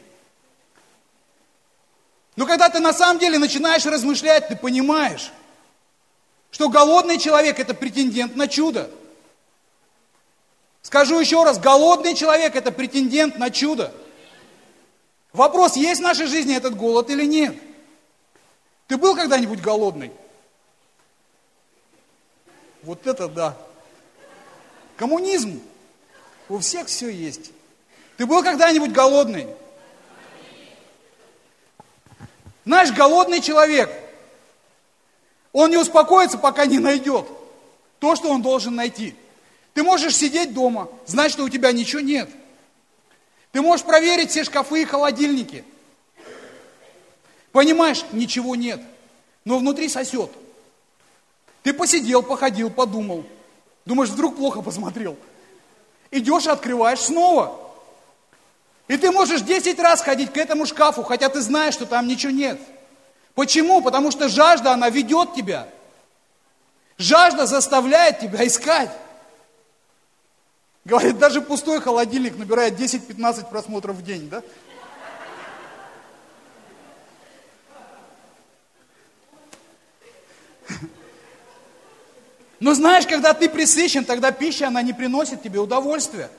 Но 2.36 2.46
когда 2.46 2.70
ты 2.70 2.80
на 2.80 2.94
самом 2.94 3.20
деле 3.20 3.38
начинаешь 3.38 3.86
размышлять, 3.86 4.48
ты 4.48 4.56
понимаешь, 4.56 5.32
что 6.52 6.70
голодный 6.70 7.18
человек– 7.18 7.60
это 7.62 7.74
претендент 7.74 8.36
на 8.36 8.48
чудо. 8.48 8.90
Скажу 10.82 11.20
еще 11.20 11.44
раз, 11.44 11.60
голодный 11.60 12.16
человек– 12.16 12.56
это 12.56 12.72
претендент 12.72 13.38
на 13.38 13.50
чудо. 13.50 13.94
Вопрос, 15.34 15.76
есть 15.76 16.02
в 16.02 16.04
нашей 16.04 16.26
жизни 16.26 16.56
этот 16.56 16.76
голод 16.76 17.10
или 17.10 17.26
нет? 17.26 17.56
Ты 18.88 18.98
был 18.98 19.16
когда-нибудь 19.16 19.62
голодный? 19.62 20.12
Вот 22.90 23.06
это 23.06 23.28
да. 23.28 23.56
Коммунизм. 24.98 25.62
У 26.50 26.58
всех 26.58 26.88
все 26.88 27.08
есть. 27.10 27.52
Ты 28.18 28.26
был 28.26 28.42
когда-нибудь 28.42 28.92
голодный? 28.92 29.46
Знаешь, 32.66 32.92
голодный 32.92 33.42
человек, 33.42 33.92
он 35.54 35.70
не 35.70 35.78
успокоится, 35.78 36.40
пока 36.40 36.66
не 36.66 36.80
найдет 36.80 37.28
то, 38.00 38.16
что 38.16 38.32
он 38.32 38.42
должен 38.42 38.74
найти. 38.74 39.14
Ты 39.76 39.84
можешь 39.84 40.16
сидеть 40.16 40.56
дома, 40.56 40.90
знать, 41.06 41.32
что 41.32 41.44
у 41.44 41.50
тебя 41.50 41.72
ничего 41.72 42.02
нет. 42.02 42.28
Ты 43.52 43.62
можешь 43.62 43.86
проверить 43.86 44.32
все 44.32 44.44
шкафы 44.44 44.82
и 44.82 44.86
холодильники. 44.86 45.64
Понимаешь, 47.52 48.04
ничего 48.14 48.56
нет, 48.56 48.82
но 49.46 49.60
внутри 49.60 49.90
сосет. 49.90 50.32
Ты 51.70 51.74
посидел, 51.74 52.24
походил, 52.24 52.72
подумал. 52.72 53.24
Думаешь, 53.86 54.10
вдруг 54.10 54.38
плохо 54.38 54.64
посмотрел. 54.64 55.16
Идешь 56.10 56.48
и 56.48 56.50
открываешь 56.50 57.00
снова. 57.00 57.60
И 58.88 58.98
ты 58.98 59.12
можешь 59.12 59.42
10 59.42 59.80
раз 59.80 60.02
ходить 60.02 60.34
к 60.34 60.38
этому 60.38 60.66
шкафу, 60.66 61.04
хотя 61.04 61.30
ты 61.30 61.42
знаешь, 61.42 61.76
что 61.76 61.86
там 61.86 62.08
ничего 62.08 62.32
нет. 62.32 62.60
Почему? 63.36 63.84
Потому 63.84 64.10
что 64.10 64.30
жажда, 64.30 64.72
она 64.72 64.90
ведет 64.90 65.36
тебя. 65.36 65.68
Жажда 66.98 67.46
заставляет 67.46 68.20
тебя 68.20 68.48
искать. 68.48 68.90
Говорит, 70.86 71.20
даже 71.20 71.40
пустой 71.40 71.82
холодильник 71.82 72.36
набирает 72.36 72.80
10-15 72.80 73.48
просмотров 73.48 73.98
в 73.98 74.04
день, 74.04 74.28
да? 74.28 74.42
Но 82.60 82.74
знаешь, 82.74 83.08
когда 83.08 83.34
ты 83.34 83.50
присыщен, 83.50 84.04
тогда 84.04 84.32
пища, 84.32 84.68
она 84.68 84.82
не 84.82 84.94
приносит 84.94 85.42
тебе 85.42 85.60
удовольствия. 85.60 86.30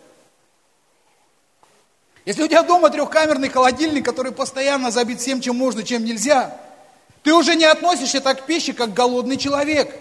Если 2.27 2.43
у 2.43 2.49
тебя 2.49 2.63
дома 2.63 2.91
трехкамерный 2.91 3.49
холодильник, 3.49 4.05
который 4.05 4.33
постоянно 4.33 4.91
забит 4.91 5.21
всем, 5.21 5.41
чем 5.41 5.57
можно, 5.57 5.83
чем 5.83 6.05
нельзя, 6.05 6.57
ты 7.23 7.33
уже 7.33 7.55
не 7.55 7.65
относишься 7.65 8.21
так 8.21 8.43
к 8.43 8.47
пище, 8.47 8.73
как 8.75 8.93
голодный 8.93 9.37
человек. 9.37 9.95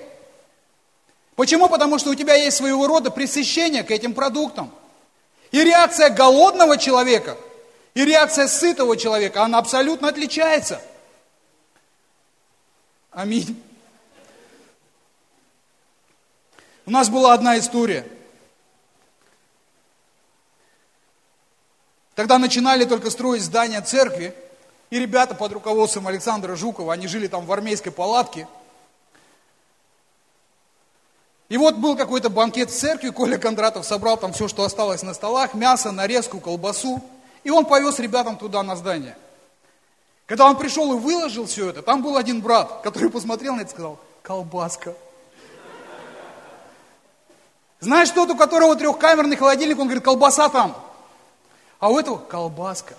Почему? 1.35 1.69
Потому 1.69 1.97
что 1.99 2.09
у 2.09 2.15
тебя 2.15 2.35
есть 2.35 2.57
своего 2.57 2.85
рода 2.85 3.11
пресыщение 3.11 3.83
к 3.83 3.91
этим 3.91 4.13
продуктам. 4.13 4.73
И 5.51 5.63
реакция 5.63 6.09
голодного 6.09 6.77
человека, 6.77 7.37
и 7.93 8.03
реакция 8.03 8.47
сытого 8.47 8.97
человека, 8.97 9.43
она 9.43 9.57
абсолютно 9.57 10.09
отличается. 10.09 10.81
Аминь. 13.11 13.61
У 16.89 16.91
нас 16.91 17.07
была 17.07 17.33
одна 17.33 17.59
история– 17.59 18.05
Тогда 22.15 22.37
начинали 22.37 22.83
только 22.83 23.11
строить 23.11 23.41
здание 23.41 23.79
церкви, 23.79 24.35
и 24.89 24.99
ребята 24.99 25.35
под 25.35 25.53
руководством 25.53 26.05
Александра 26.05 26.53
Жукова, 26.57 26.91
они 26.91 27.07
жили 27.07 27.27
там 27.27 27.45
в 27.45 27.51
армейской 27.53 27.93
палатке. 27.93 28.45
И 31.47 31.55
вот 31.55 31.75
был 31.75 31.95
какой-то 31.95 32.29
банкет 32.29 32.71
в 32.71 32.77
церкви, 32.77 33.11
Коля 33.11 33.37
Кондратов 33.37 33.85
собрал 33.85 34.17
там 34.17 34.33
все, 34.33 34.49
что 34.49 34.65
осталось 34.65 35.01
на 35.01 35.13
столах, 35.13 35.53
мясо, 35.53 35.93
нарезку, 35.93 36.41
колбасу, 36.41 37.01
и 37.45 37.51
он 37.51 37.63
повез 37.65 37.99
ребятам 37.99 38.35
туда 38.35 38.63
на 38.63 38.75
здание. 38.75 39.15
Когда 40.25 40.45
он 40.45 40.57
пришел 40.57 40.91
и 40.91 40.99
выложил 40.99 41.45
все 41.45 41.69
это, 41.69 41.81
там 41.83 42.03
был 42.03 42.17
один 42.17 42.41
брат, 42.41 42.81
который 42.81 43.09
посмотрел 43.09 43.55
на 43.55 43.61
это 43.61 43.69
и 43.69 43.73
сказал, 43.73 43.97
колбаска. 44.23 44.93
Знаешь, 47.79 48.09
тот, 48.09 48.29
у 48.29 48.35
которого 48.35 48.75
трехкамерный 48.75 49.37
холодильник, 49.37 49.79
он 49.79 49.85
говорит, 49.85 50.03
колбаса 50.03 50.49
там. 50.49 50.75
А 51.79 51.89
у 51.89 51.97
этого 51.97 52.17
колбаска. 52.17 52.95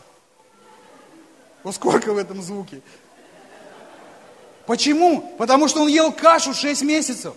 Вот 1.62 1.74
сколько 1.74 2.12
в 2.12 2.18
этом 2.18 2.40
звуке. 2.40 2.80
Почему? 4.66 5.34
Потому 5.36 5.68
что 5.68 5.82
он 5.82 5.88
ел 5.88 6.12
кашу 6.12 6.54
6 6.54 6.82
месяцев. 6.82 7.34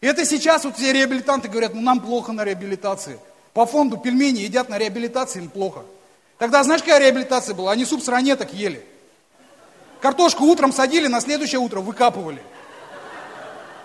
И 0.00 0.06
это 0.06 0.24
сейчас 0.24 0.64
вот 0.64 0.76
все 0.76 0.92
реабилитанты 0.92 1.48
говорят, 1.48 1.74
ну 1.74 1.80
нам 1.80 2.00
плохо 2.00 2.32
на 2.32 2.44
реабилитации. 2.44 3.18
По 3.52 3.66
фонду 3.66 3.96
пельмени 3.96 4.40
едят 4.40 4.68
на 4.68 4.78
реабилитации, 4.78 5.40
им 5.40 5.48
плохо. 5.48 5.82
Тогда 6.38 6.62
знаешь, 6.62 6.82
какая 6.82 7.00
реабилитация 7.00 7.54
была? 7.54 7.72
Они 7.72 7.84
суп 7.84 8.02
с 8.02 8.08
ранеток 8.08 8.52
ели. 8.52 8.84
Картошку 10.00 10.44
утром 10.44 10.72
садили, 10.72 11.06
на 11.06 11.20
следующее 11.20 11.58
утро 11.58 11.80
выкапывали. 11.80 12.42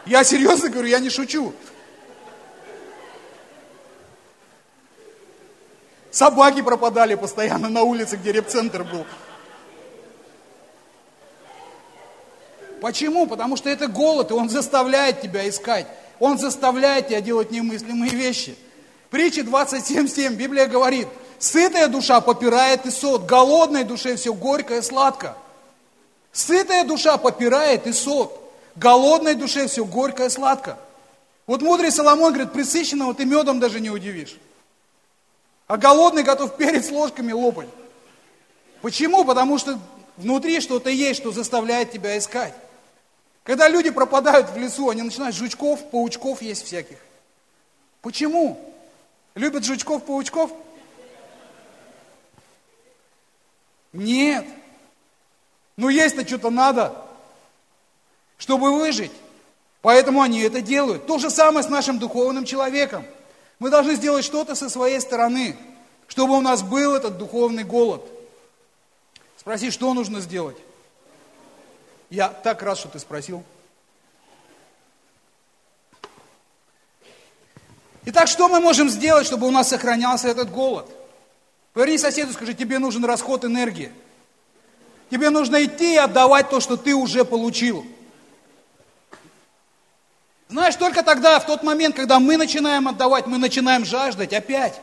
Я 0.06 0.24
серьезно 0.24 0.70
говорю, 0.70 0.88
я 0.88 1.00
не 1.00 1.10
шучу. 1.10 1.54
Собаки 6.12 6.62
пропадали 6.62 7.16
постоянно 7.16 7.70
на 7.70 7.84
улице, 7.84 8.18
где 8.18 8.34
репцентр 8.34 8.84
был. 8.84 9.05
Почему? 12.82 13.28
Потому 13.28 13.55
что 13.55 13.70
это 13.70 13.88
голод, 13.88 14.32
и 14.32 14.34
он 14.34 14.49
заставляет 14.49 15.22
тебя 15.22 15.47
искать. 15.47 15.88
Он 16.20 16.38
заставляет 16.38 17.07
тебя 17.07 17.22
делать 17.22 17.51
немыслимые 17.51 18.12
вещи. 18.12 18.55
Притча 19.09 19.41
27.7, 19.41 20.36
Библия 20.36 20.68
говорит, 20.68 21.07
сытая 21.39 21.88
душа 21.88 22.22
попирает 22.22 22.86
и 22.86 22.91
сот, 22.91 23.26
голодной 23.26 23.84
душе 23.84 24.16
все 24.16 24.34
горько 24.34 24.78
и 24.78 24.82
сладко. 24.82 25.38
Сытая 26.32 26.86
душа 26.86 27.18
попирает 27.18 27.88
и 27.88 27.93
сот, 27.93 28.38
голодной 28.76 29.36
душе 29.36 29.68
все 29.68 29.86
горько 29.86 30.26
и 30.26 30.30
сладко. 30.30 30.78
Вот 31.45 31.62
мудрый 31.62 31.91
Соломон 31.91 32.34
говорит, 32.34 32.53
присыщенного 32.53 33.14
ты 33.14 33.26
медом 33.26 33.59
даже 33.59 33.80
не 33.80 33.89
удивишь. 33.89 34.38
А 35.72 35.78
голодный 35.78 36.24
готов 36.24 36.58
перец 36.58 36.92
ложками 36.92 37.32
лопать. 37.32 37.70
Почему? 38.82 39.24
Потому 39.24 39.58
что 39.58 39.80
внутри 40.18 40.60
что-то 40.60 40.90
есть, 40.90 41.22
что 41.22 41.32
заставляет 41.32 41.94
тебя 41.94 42.18
искать. 42.18 42.54
Когда 43.44 43.70
люди 43.70 43.90
пропадают 43.90 44.50
в 44.50 44.58
лесу, 44.58 44.90
они 44.90 45.02
начинают 45.02 45.34
жучков, 45.34 45.90
паучков 45.90 46.42
есть 46.42 46.66
всяких. 46.66 46.98
Почему? 48.02 48.60
Любят 49.34 49.64
жучков, 49.64 50.04
паучков? 50.04 50.52
Нет. 53.94 54.46
Ну 55.78 55.88
есть-то 55.88 56.28
что-то 56.28 56.50
надо, 56.50 56.94
чтобы 58.38 58.78
выжить. 58.78 59.14
Поэтому 59.82 60.22
они 60.22 60.42
это 60.42 60.60
делают. 60.60 61.08
То 61.08 61.18
же 61.18 61.30
самое 61.30 61.64
с 61.64 61.70
нашим 61.70 61.98
духовным 61.98 62.44
человеком. 62.44 63.06
Мы 63.62 63.70
должны 63.70 63.93
сделать 63.93 64.26
что-то 64.26 64.55
со 64.55 64.70
своей 64.70 64.99
стороны, 64.99 65.55
чтобы 66.07 66.36
у 66.36 66.41
нас 66.41 66.64
был 66.64 66.95
этот 66.95 67.20
духовный 67.20 67.64
голод. 67.64 68.03
Спроси, 69.38 69.70
что 69.70 69.93
нужно 69.93 70.20
сделать? 70.20 70.57
Я 72.09 72.30
так 72.30 72.64
рад, 72.64 72.76
что 72.80 72.88
ты 72.88 72.97
спросил. 72.97 73.43
Итак, 78.05 78.28
что 78.28 78.49
мы 78.49 78.59
можем 78.59 78.89
сделать, 78.89 79.28
чтобы 79.28 79.45
у 79.45 79.51
нас 79.51 79.70
сохранялся 79.70 80.28
этот 80.28 80.49
голод? 80.49 80.89
Поверни 81.74 81.99
соседу, 81.99 82.34
скажи, 82.34 82.55
тебе 82.55 82.80
нужен 82.80 83.05
расход 83.05 83.45
энергии. 83.45 83.91
Тебе 85.12 85.30
нужно 85.30 85.64
идти 85.64 85.93
и 85.93 85.97
отдавать 85.97 86.49
то, 86.49 86.62
что 86.62 86.78
ты 86.78 86.95
уже 86.95 87.24
получил. 87.24 87.86
Знаешь, 90.52 90.76
только 90.76 91.02
тогда, 91.02 91.39
в 91.39 91.45
тот 91.45 91.64
момент, 91.64 91.95
когда 91.95 92.20
мы 92.20 92.36
начинаем 92.36 92.89
отдавать, 92.89 93.26
мы 93.26 93.38
начинаем 93.38 93.86
жаждать 93.86 94.34
опять. 94.34 94.82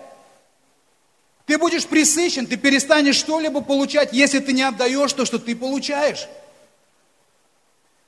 Ты 1.44 1.58
будешь 1.58 1.86
присыщен, 1.86 2.46
ты 2.46 2.56
перестанешь 2.56 3.16
что-либо 3.16 3.60
получать, 3.60 4.14
если 4.14 4.38
ты 4.38 4.54
не 4.54 4.62
отдаешь 4.62 5.12
то, 5.12 5.26
что 5.26 5.38
ты 5.38 5.54
получаешь. 5.54 6.26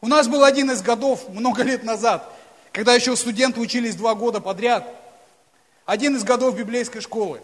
У 0.01 0.09
нас 0.09 0.27
был 0.27 0.43
один 0.43 0.71
из 0.71 0.81
годов, 0.81 1.29
много 1.29 1.63
лет 1.63 1.85
назад, 1.85 2.27
когда 2.73 2.95
еще 2.95 3.15
студенты 3.15 3.61
учились 3.61 3.95
два 3.95 4.15
года 4.15 4.41
подряд. 4.41 4.89
Один 5.85 6.17
из 6.17 6.25
годов 6.25 6.57
библейской 6.57 7.01
школы. 7.01 7.43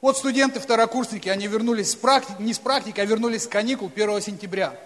Вот 0.00 0.18
студенты, 0.18 0.58
второкурсники, 0.58 1.28
они 1.28 1.46
вернулись 1.46 1.92
с 1.92 1.94
практики, 1.94 2.42
не 2.42 2.54
с 2.54 2.58
практики, 2.58 2.98
а 2.98 3.04
вернулись 3.04 3.44
с 3.44 3.46
каникул 3.46 3.88
1 3.94 4.20
сентября. 4.20 4.76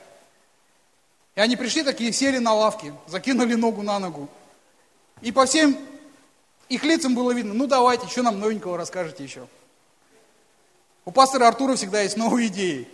И 1.36 1.40
они 1.40 1.56
пришли 1.56 1.82
такие, 1.82 2.12
сели 2.12 2.36
на 2.36 2.52
лавке, 2.52 2.92
закинули 3.06 3.54
ногу 3.54 3.80
на 3.80 3.98
ногу. 3.98 4.28
И 5.22 5.32
по 5.32 5.46
всем 5.46 5.78
их 6.68 6.84
лицам 6.84 7.14
было 7.14 7.32
видно, 7.32 7.54
ну 7.54 7.66
давайте, 7.66 8.06
что 8.08 8.22
нам 8.22 8.38
новенького 8.38 8.76
расскажете 8.76 9.24
еще. 9.24 9.46
У 11.04 11.10
пастора 11.10 11.48
Артура 11.48 11.74
всегда 11.74 12.02
есть 12.02 12.16
новые 12.16 12.48
идеи. 12.48 12.88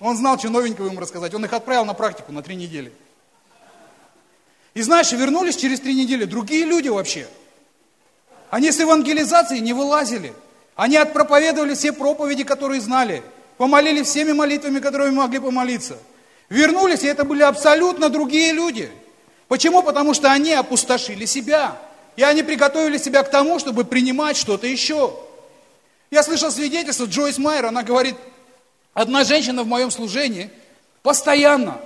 Он 0.00 0.16
знал, 0.16 0.38
что 0.38 0.48
новенького 0.48 0.88
им 0.88 0.98
рассказать. 0.98 1.34
Он 1.34 1.44
их 1.44 1.52
отправил 1.52 1.84
на 1.84 1.94
практику 1.94 2.32
на 2.32 2.42
три 2.42 2.56
недели. 2.56 2.92
И 4.74 4.82
знаешь, 4.82 5.10
вернулись 5.12 5.56
через 5.56 5.80
три 5.80 5.94
недели 5.94 6.24
другие 6.24 6.64
люди 6.64 6.88
вообще. 6.88 7.26
Они 8.50 8.70
с 8.70 8.78
евангелизацией 8.78 9.60
не 9.60 9.72
вылазили. 9.72 10.34
Они 10.74 10.96
отпроповедовали 10.96 11.74
все 11.74 11.92
проповеди, 11.92 12.44
которые 12.44 12.80
знали. 12.80 13.22
Помолились 13.56 14.06
всеми 14.08 14.32
молитвами, 14.32 14.80
которыми 14.80 15.14
могли 15.14 15.38
помолиться. 15.38 15.96
Вернулись, 16.50 17.02
и 17.02 17.06
это 17.06 17.24
были 17.24 17.42
абсолютно 17.42 18.10
другие 18.10 18.52
люди. 18.52 18.90
Почему? 19.48 19.82
Потому 19.82 20.14
что 20.14 20.30
они 20.30 20.52
опустошили 20.52 21.24
себя. 21.24 21.76
И 22.16 22.22
они 22.22 22.42
приготовили 22.42 22.98
себя 22.98 23.22
к 23.22 23.30
тому, 23.30 23.58
чтобы 23.58 23.84
принимать 23.84 24.36
что-то 24.36 24.66
еще. 24.66 25.14
Я 26.10 26.22
слышал 26.22 26.50
свидетельство 26.50 27.04
Джойс 27.04 27.38
Майер, 27.38 27.66
она 27.66 27.82
говорит, 27.82 28.14
одна 28.94 29.24
женщина 29.24 29.64
в 29.64 29.66
моем 29.66 29.90
служении 29.90 30.50
постоянно 31.02 31.80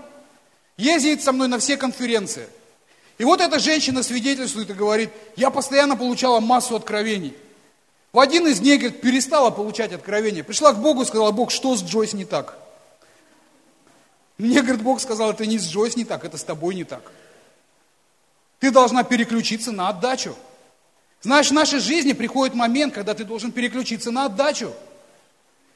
ездит 0.77 1.23
со 1.23 1.33
мной 1.33 1.49
на 1.49 1.59
все 1.59 1.77
конференции– 1.77 2.47
и 3.21 3.25
вот 3.25 3.43
эта 3.43 3.59
женщина 3.59 4.03
свидетельствует 4.03 4.71
и 4.71 4.73
говорит, 4.73 5.11
я 5.37 5.51
постоянно 5.51 5.95
получала 5.95 6.41
массу 6.41 6.75
откровений. 6.75 7.35
В 8.15 8.19
один 8.19 8.47
из 8.47 8.61
дней, 8.61 8.79
говорит, 8.79 9.03
перестала 9.03 9.51
получать 9.51 9.93
откровения. 9.93 10.43
Пришла 10.43 10.73
к 10.73 10.81
Богу 10.81 11.03
и 11.03 11.05
сказала, 11.05 11.31
Бог, 11.31 11.51
что 11.51 11.77
с 11.77 11.83
Джойс 11.83 12.15
не 12.15 12.25
так? 12.25 12.57
Мне, 14.39 14.63
говорит, 14.63 14.81
Бог 14.81 15.03
сказал, 15.03 15.33
это 15.33 15.45
не 15.45 15.59
с 15.59 15.69
Джойс 15.69 15.97
не 15.97 16.07
так, 16.07 16.25
это 16.25 16.39
с 16.39 16.45
тобой 16.45 16.75
не 16.75 16.85
так. 16.85 17.13
Ты 18.61 18.71
должна 18.71 19.03
переключиться 19.03 19.73
на 19.73 19.89
отдачу. 19.89 20.37
Знаешь, 21.23 21.49
в 21.49 21.55
нашей 21.55 21.81
жизни 21.81 22.13
приходит 22.13 22.55
момент, 22.55 22.95
когда 22.95 23.15
ты 23.15 23.25
должен 23.25 23.53
переключиться 23.53 24.11
на 24.11 24.27
отдачу. 24.27 24.73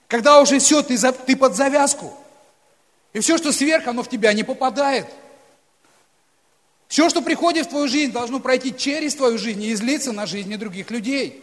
Когда 0.07 0.41
уже 0.41 0.59
все, 0.59 0.83
ты, 0.83 0.97
за, 0.97 1.13
ты 1.13 1.35
под 1.35 1.57
завязку. 1.57 2.15
И 3.15 3.21
все, 3.21 3.39
что 3.39 3.53
сверх, 3.53 3.87
оно 3.87 4.03
в 4.03 4.09
тебя 4.09 4.33
не 4.33 4.45
попадает. 4.45 5.07
Все, 6.89 7.09
что 7.09 7.23
приходит 7.23 7.67
в 7.67 7.71
твою 7.71 7.89
жизнь, 7.89 8.13
должно 8.13 8.39
пройти 8.39 8.75
через 8.77 9.15
твою 9.15 9.39
жизнь 9.39 9.63
и 9.63 9.73
излиться 9.73 10.13
на 10.13 10.27
жизни 10.27 10.57
других 10.57 10.91
людей. 10.91 11.43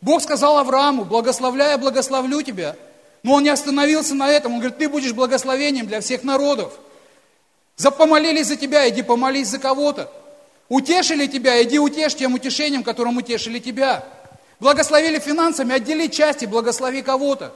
Бог 0.00 0.22
сказал 0.22 0.58
Аврааму, 0.58 1.04
благословляя, 1.04 1.78
благословлю 1.78 2.42
тебя. 2.42 2.76
Но 3.22 3.34
он 3.34 3.44
не 3.44 3.48
остановился 3.50 4.14
на 4.14 4.28
этом. 4.30 4.54
Он 4.54 4.58
говорит, 4.58 4.78
ты 4.78 4.88
будешь 4.88 5.12
благословением 5.12 5.86
для 5.86 6.00
всех 6.00 6.24
народов. 6.24 6.72
За 7.76 7.90
помолились 7.90 8.46
за 8.46 8.56
тебя, 8.56 8.88
иди 8.88 9.02
помолись 9.02 9.48
за 9.48 9.58
кого-то. 9.58 10.10
Утешили 10.70 11.26
тебя, 11.26 11.62
иди 11.62 11.78
утешь 11.78 12.14
тем 12.14 12.32
утешением, 12.32 12.82
которым 12.82 13.18
утешили 13.18 13.58
тебя. 13.58 14.02
Благословили 14.58 15.18
финансами, 15.18 15.74
отдели 15.74 16.06
части, 16.06 16.46
благослови 16.46 17.02
кого-то. 17.02 17.52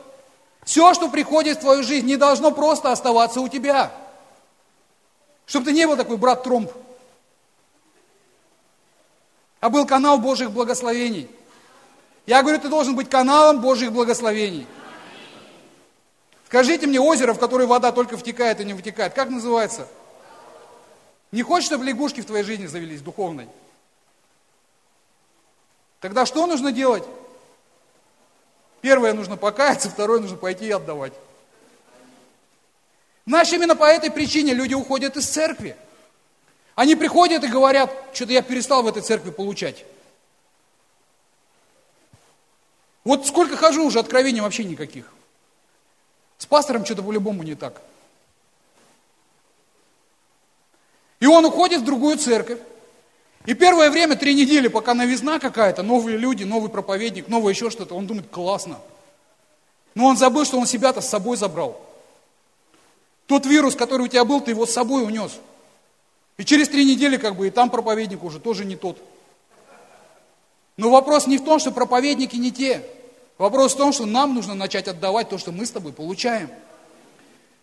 Все, 0.65 0.93
что 0.93 1.09
приходит 1.09 1.59
в 1.59 1.61
твою 1.61 1.83
жизнь, 1.83 2.07
не 2.07 2.17
должно 2.17 2.51
просто 2.51 2.93
оставаться 2.93 3.41
у 3.41 3.49
тебя. 3.49 3.91
Чтобы 5.47 5.67
ты 5.67 5.73
не 5.73 5.87
был 5.87 5.97
такой 5.97 6.19
брат 6.19 6.43
Тромп 6.43 6.71
а 9.65 9.71
был 9.71 9.87
канал 9.87 10.19
Божьих 10.19 10.51
благословений. 10.51 11.27
Я 12.27 12.43
говорю, 12.43 12.61
ты 12.61 12.69
должен 12.69 12.95
быть 12.95 13.09
каналом 13.09 13.63
Божьих 13.63 13.93
благословений. 13.93 14.67
Скажите 16.49 16.87
мне, 16.87 17.01
озеро, 17.01 17.33
в 17.33 17.39
которое 17.39 17.67
вода 17.67 17.91
только 17.91 18.19
втекает 18.19 18.61
и 18.61 18.65
не 18.67 18.75
вытекает, 18.75 19.15
как 19.15 19.31
называется? 19.31 19.89
Не 21.35 21.43
хочешь, 21.43 21.67
чтобы 21.67 21.85
лягушки 21.85 22.21
в 22.21 22.27
твоей 22.27 22.45
жизни 22.45 22.67
завелись, 22.67 23.01
духовной? 23.01 23.49
Тогда 25.99 26.27
что 26.27 26.47
нужно 26.47 26.71
делать? 26.71 27.03
Первое, 28.83 29.13
нужно 29.15 29.37
покаяться, 29.37 29.91
второе, 29.91 30.21
нужно 30.21 30.37
пойти 30.37 30.67
и 30.67 30.71
отдавать. 30.71 31.13
Знаешь, 33.27 33.53
именно 33.53 33.75
по 33.75 33.83
этой 33.83 34.13
причине 34.13 34.55
люди 34.55 34.75
уходят 34.75 35.17
из 35.17 35.27
церкви. 35.27 35.77
Они 36.77 36.95
приходят 36.95 37.43
и 37.43 37.49
говорят, 37.49 37.93
что-то 38.13 38.33
я 38.33 38.41
перестал 38.41 38.85
в 38.85 38.87
этой 38.87 39.03
церкви 39.03 39.33
получать. 39.33 39.85
Вот 43.03 43.27
сколько 43.27 43.57
хожу 43.57 43.85
уже, 43.85 43.99
откровений 43.99 44.41
вообще 44.41 44.63
никаких. 44.63 45.13
С 46.39 46.47
пастором 46.47 46.85
что-то 46.85 47.03
по-любому 47.03 47.43
не 47.43 47.57
так. 47.57 47.83
И 51.25 51.27
он 51.27 51.43
уходит 51.47 51.81
в 51.81 51.85
другую 51.87 52.19
церковь. 52.19 52.59
И 53.47 53.55
первое 53.55 53.91
время, 53.91 54.15
три 54.15 54.35
недели, 54.35 54.69
пока 54.69 54.93
новизна 54.93 55.39
какая-то, 55.39 55.83
новые 55.83 56.19
люди, 56.19 56.45
новый 56.45 56.69
проповедник, 56.69 57.29
новое 57.29 57.55
еще 57.55 57.71
что-то, 57.71 57.95
он 57.95 58.07
думает, 58.07 58.27
классно. 58.31 58.79
Но 59.95 60.05
он 60.05 60.19
забыл, 60.19 60.45
что 60.45 60.59
он 60.59 60.67
себя-то 60.67 61.01
с 61.01 61.09
собой 61.09 61.39
забрал. 61.39 61.81
Тот 63.27 63.47
вирус, 63.47 63.75
который 63.75 64.03
у 64.03 64.09
тебя 64.09 64.27
был, 64.27 64.43
ты 64.43 64.51
его 64.51 64.67
с 64.67 64.73
собой 64.73 65.03
унес. 65.03 65.33
И 66.37 66.45
через 66.45 66.69
три 66.69 66.85
недели 66.85 67.17
как 67.17 67.37
бы 67.37 67.47
и 67.47 67.51
там 67.51 67.71
проповедник 67.71 68.23
уже 68.23 68.39
тоже 68.39 68.67
не 68.67 68.77
тот. 68.77 68.99
Но 70.77 70.91
вопрос 70.91 71.27
не 71.27 71.39
в 71.39 71.45
том, 71.47 71.59
что 71.59 71.71
проповедники 71.71 72.37
не 72.37 72.53
те. 72.53 72.85
Вопрос 73.39 73.73
в 73.73 73.79
том, 73.79 73.95
что 73.95 74.05
нам 74.05 74.35
нужно 74.35 74.53
начать 74.53 74.89
отдавать 74.89 75.31
то, 75.31 75.39
что 75.39 75.53
мы 75.53 75.65
с 75.65 75.71
тобой 75.71 75.95
получаем. 75.95 76.51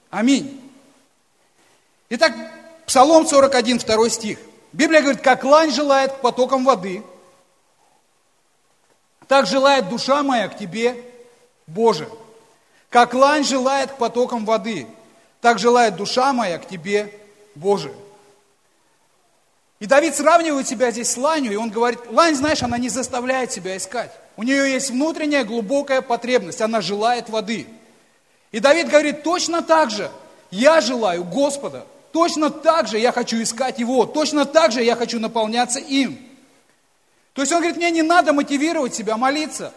Аминь. 0.10 0.60
Итак, 2.10 2.34
Псалом 2.86 3.28
41, 3.28 3.78
2 3.78 4.10
стих. 4.10 4.40
Библия 4.74 5.02
говорит, 5.02 5.22
как 5.22 5.44
лань 5.44 5.72
желает 5.72 6.14
к 6.14 6.22
потокам 6.22 6.66
воды, 6.66 7.04
так 9.28 9.48
желает 9.48 9.90
душа 9.90 10.24
моя 10.24 10.48
к 10.50 10.58
тебе, 10.58 10.96
Боже. 11.68 12.10
Как 12.90 13.14
лань 13.14 13.44
желает 13.44 13.92
к 13.92 13.98
потокам 13.98 14.46
воды, 14.46 14.88
так 15.40 15.60
желает 15.60 15.96
душа 15.96 16.34
моя 16.34 16.58
к 16.58 16.68
тебе, 16.68 17.14
Боже. 17.56 17.94
И 19.80 19.86
Давид 19.88 20.16
сравнивает 20.16 20.68
себя 20.68 20.92
здесь 20.92 21.10
с 21.10 21.18
ланью, 21.18 21.54
и 21.54 21.56
он 21.56 21.70
говорит, 21.70 22.00
лань, 22.10 22.36
знаешь, 22.36 22.62
она 22.62 22.78
не 22.78 22.90
заставляет 22.90 23.52
себя 23.52 23.76
искать. 23.78 24.12
У 24.38 24.44
нее 24.44 24.72
есть 24.72 24.92
внутренняя 24.92 25.44
глубокая 25.44 26.02
потребность, 26.02 26.62
она 26.62 26.82
желает 26.82 27.30
воды. 27.30 27.68
И 28.52 28.60
Давид 28.60 28.90
говорит, 28.90 29.24
точно 29.24 29.62
так 29.62 29.90
же 29.90 30.12
я 30.52 30.82
желаю 30.82 31.24
Господа, 31.24 31.88
точно 32.12 32.50
так 32.50 32.88
же 32.88 33.00
я 33.00 33.12
хочу 33.12 33.42
искать 33.42 33.80
Его, 33.80 34.06
точно 34.06 34.46
так 34.46 34.72
же 34.72 34.84
я 34.84 34.96
хочу 34.96 35.20
наполняться 35.20 35.80
им. 35.80 36.18
То 37.34 37.42
есть 37.42 37.52
он 37.52 37.60
говорит, 37.60 37.78
мне 37.78 37.92
не 37.92 38.02
надо 38.02 38.34
мотивировать 38.34 38.94
себя 38.94 39.18
молиться. 39.18 39.74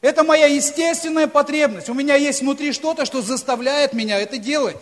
Это 0.00 0.22
моя 0.22 0.46
естественная 0.46 1.26
потребность. 1.26 1.88
У 1.88 1.94
меня 1.94 2.14
есть 2.14 2.40
внутри 2.40 2.72
что-то, 2.72 3.04
что 3.04 3.22
заставляет 3.22 3.92
меня 3.92 4.18
это 4.18 4.36
делать. 4.38 4.76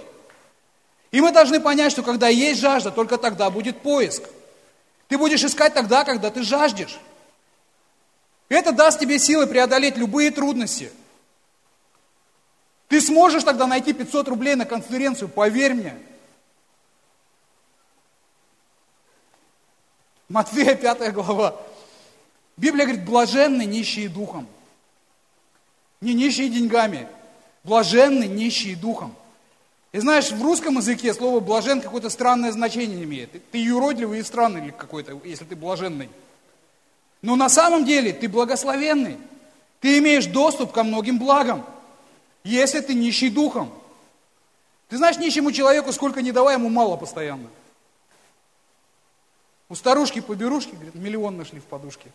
И 1.10 1.20
мы 1.20 1.30
должны 1.30 1.60
понять, 1.60 1.92
что 1.92 2.02
когда 2.02 2.28
есть 2.28 2.60
жажда, 2.60 2.90
только 2.90 3.18
тогда 3.18 3.50
будет 3.50 3.80
поиск. 3.82 4.24
Ты 5.08 5.18
будешь 5.18 5.44
искать 5.44 5.74
тогда, 5.74 6.04
когда 6.04 6.30
ты 6.30 6.42
жаждешь. 6.42 6.98
Это 8.48 8.72
даст 8.72 8.98
тебе 8.98 9.18
силы 9.18 9.46
преодолеть 9.46 9.96
любые 9.96 10.30
трудности. 10.30 10.90
Ты 12.88 13.00
сможешь 13.00 13.44
тогда 13.44 13.66
найти 13.66 13.92
500 13.92 14.28
рублей 14.28 14.54
на 14.54 14.64
конференцию, 14.64 15.28
поверь 15.28 15.74
мне. 15.74 15.94
Матфея 20.32 20.74
5 20.74 21.12
глава. 21.12 21.54
Библия 22.56 22.86
говорит, 22.86 23.04
блаженны 23.04 23.66
нищие 23.66 24.08
духом. 24.08 24.48
Не 26.00 26.14
нищие 26.14 26.48
деньгами, 26.48 27.06
блаженны 27.64 28.24
нищие 28.24 28.74
духом. 28.74 29.14
И 29.92 29.98
знаешь, 29.98 30.32
в 30.32 30.42
русском 30.42 30.78
языке 30.78 31.12
слово 31.12 31.40
блажен 31.40 31.82
какое-то 31.82 32.08
странное 32.08 32.50
значение 32.50 33.04
имеет. 33.04 33.30
Ты 33.50 33.58
юродливый 33.58 34.20
и 34.20 34.22
странный 34.22 34.70
какой-то, 34.70 35.20
если 35.22 35.44
ты 35.44 35.54
блаженный. 35.54 36.08
Но 37.20 37.36
на 37.36 37.50
самом 37.50 37.84
деле 37.84 38.14
ты 38.14 38.26
благословенный. 38.26 39.18
Ты 39.80 39.98
имеешь 39.98 40.24
доступ 40.24 40.72
ко 40.72 40.82
многим 40.82 41.18
благам, 41.18 41.66
если 42.42 42.80
ты 42.80 42.94
нищий 42.94 43.28
духом. 43.28 43.70
Ты 44.88 44.96
знаешь, 44.96 45.18
нищему 45.18 45.52
человеку 45.52 45.92
сколько 45.92 46.22
не 46.22 46.32
давай, 46.32 46.54
ему 46.54 46.70
мало 46.70 46.96
постоянно. 46.96 47.50
У 49.72 49.74
старушки 49.74 50.20
поберушки, 50.20 50.74
говорит, 50.74 50.94
миллион 50.94 51.38
нашли 51.38 51.58
в 51.58 51.64
подушке. 51.64 52.10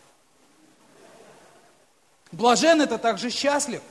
Блажен 2.30 2.80
это 2.80 2.98
также 2.98 3.30
счастлив. 3.30 3.82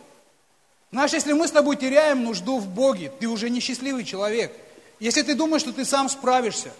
Знаешь, 0.89 1.11
если 1.11 1.34
мы 1.34 1.49
с 1.49 1.51
тобой 1.51 1.76
теряем 1.76 2.24
нужду 2.24 2.59
в 2.59 2.68
Боге, 2.70 3.11
ты 3.20 3.28
уже 3.28 3.49
несчастливый 3.49 4.05
человек. 4.05 4.55
Если 5.01 5.22
ты 5.22 5.36
думаешь, 5.36 5.63
что 5.63 5.74
ты 5.74 5.84
сам 5.84 6.07
справишься. 6.07 6.72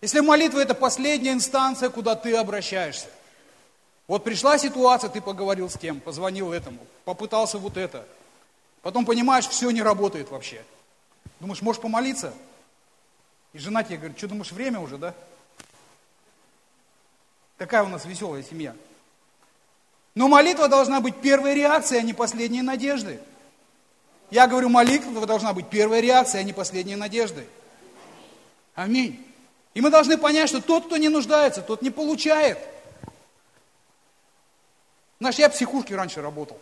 Если 0.00 0.20
молитва 0.20 0.60
это 0.60 0.72
последняя 0.72 1.32
инстанция, 1.32 1.90
куда 1.90 2.14
ты 2.14 2.34
обращаешься. 2.34 3.08
Вот 4.06 4.24
пришла 4.24 4.56
ситуация, 4.56 5.10
ты 5.10 5.20
поговорил 5.20 5.68
с 5.68 5.76
кем, 5.76 6.00
позвонил 6.00 6.54
этому, 6.54 6.78
попытался 7.04 7.58
вот 7.58 7.76
это. 7.76 8.08
Потом 8.80 9.04
понимаешь, 9.04 9.46
все 9.46 9.68
не 9.68 9.82
работает 9.82 10.30
вообще. 10.30 10.64
Думаешь, 11.38 11.60
можешь 11.60 11.82
помолиться? 11.82 12.32
И 13.52 13.58
жена 13.58 13.82
тебе 13.82 13.98
говорит, 13.98 14.16
что 14.16 14.28
думаешь, 14.28 14.52
время 14.52 14.80
уже, 14.80 14.96
да? 14.96 15.14
Такая 17.58 17.82
у 17.82 17.88
нас 17.88 18.04
веселая 18.04 18.42
семья. 18.42 18.74
Но 20.14 20.28
молитва 20.28 20.68
должна 20.68 21.00
быть 21.00 21.20
первой 21.20 21.54
реакцией, 21.54 22.00
а 22.00 22.02
не 22.02 22.14
последней 22.14 22.62
надеждой. 22.62 23.20
Я 24.30 24.46
говорю, 24.46 24.68
молитва 24.68 25.26
должна 25.26 25.52
быть 25.52 25.68
первой 25.68 26.00
реакцией, 26.00 26.42
а 26.42 26.44
не 26.44 26.52
последней 26.52 26.96
надеждой. 26.96 27.46
Аминь. 28.74 29.24
И 29.74 29.80
мы 29.80 29.90
должны 29.90 30.16
понять, 30.18 30.48
что 30.48 30.62
тот, 30.62 30.86
кто 30.86 30.96
не 30.96 31.08
нуждается, 31.08 31.62
тот 31.62 31.82
не 31.82 31.90
получает. 31.90 32.58
Знаешь, 35.18 35.36
я 35.36 35.48
в 35.48 35.52
психушке 35.52 35.96
раньше 35.96 36.22
работал. 36.22 36.58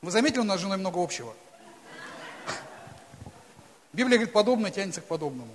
Вы 0.00 0.10
заметили, 0.10 0.40
у 0.40 0.44
нас 0.44 0.58
с 0.58 0.62
женой 0.62 0.78
много 0.78 1.02
общего? 1.02 1.34
Библия 3.92 4.18
говорит, 4.18 4.32
подобное 4.32 4.70
тянется 4.70 5.00
к 5.00 5.04
подобному. 5.04 5.50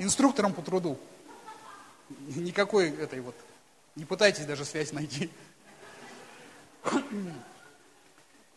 Инструктором 0.00 0.54
по 0.54 0.62
труду. 0.62 0.98
Никакой 2.34 2.88
этой 2.88 3.20
вот, 3.20 3.34
не 3.96 4.06
пытайтесь 4.06 4.46
даже 4.46 4.64
связь 4.64 4.92
найти. 4.92 5.30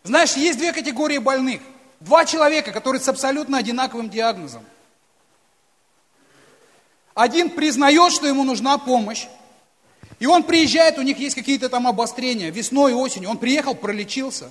Знаешь, 0.04 0.34
есть 0.34 0.58
две 0.58 0.72
категории 0.72 1.18
больных. 1.18 1.62
Два 2.00 2.26
человека, 2.26 2.72
которые 2.72 3.02
с 3.02 3.08
абсолютно 3.10 3.58
одинаковым 3.58 4.10
диагнозом. 4.10 4.64
Один 7.14 7.50
признает, 7.50 8.14
что 8.14 8.26
ему 8.26 8.44
нужна 8.44 8.78
помощь, 8.78 9.28
и 10.20 10.26
он 10.26 10.44
приезжает, 10.44 10.98
у 10.98 11.02
них 11.02 11.20
есть 11.20 11.36
какие-то 11.36 11.68
там 11.68 11.88
обострения, 11.88 12.52
весной, 12.52 12.94
осенью. 12.94 13.30
Он 13.30 13.38
приехал, 13.38 13.76
пролечился. 13.76 14.50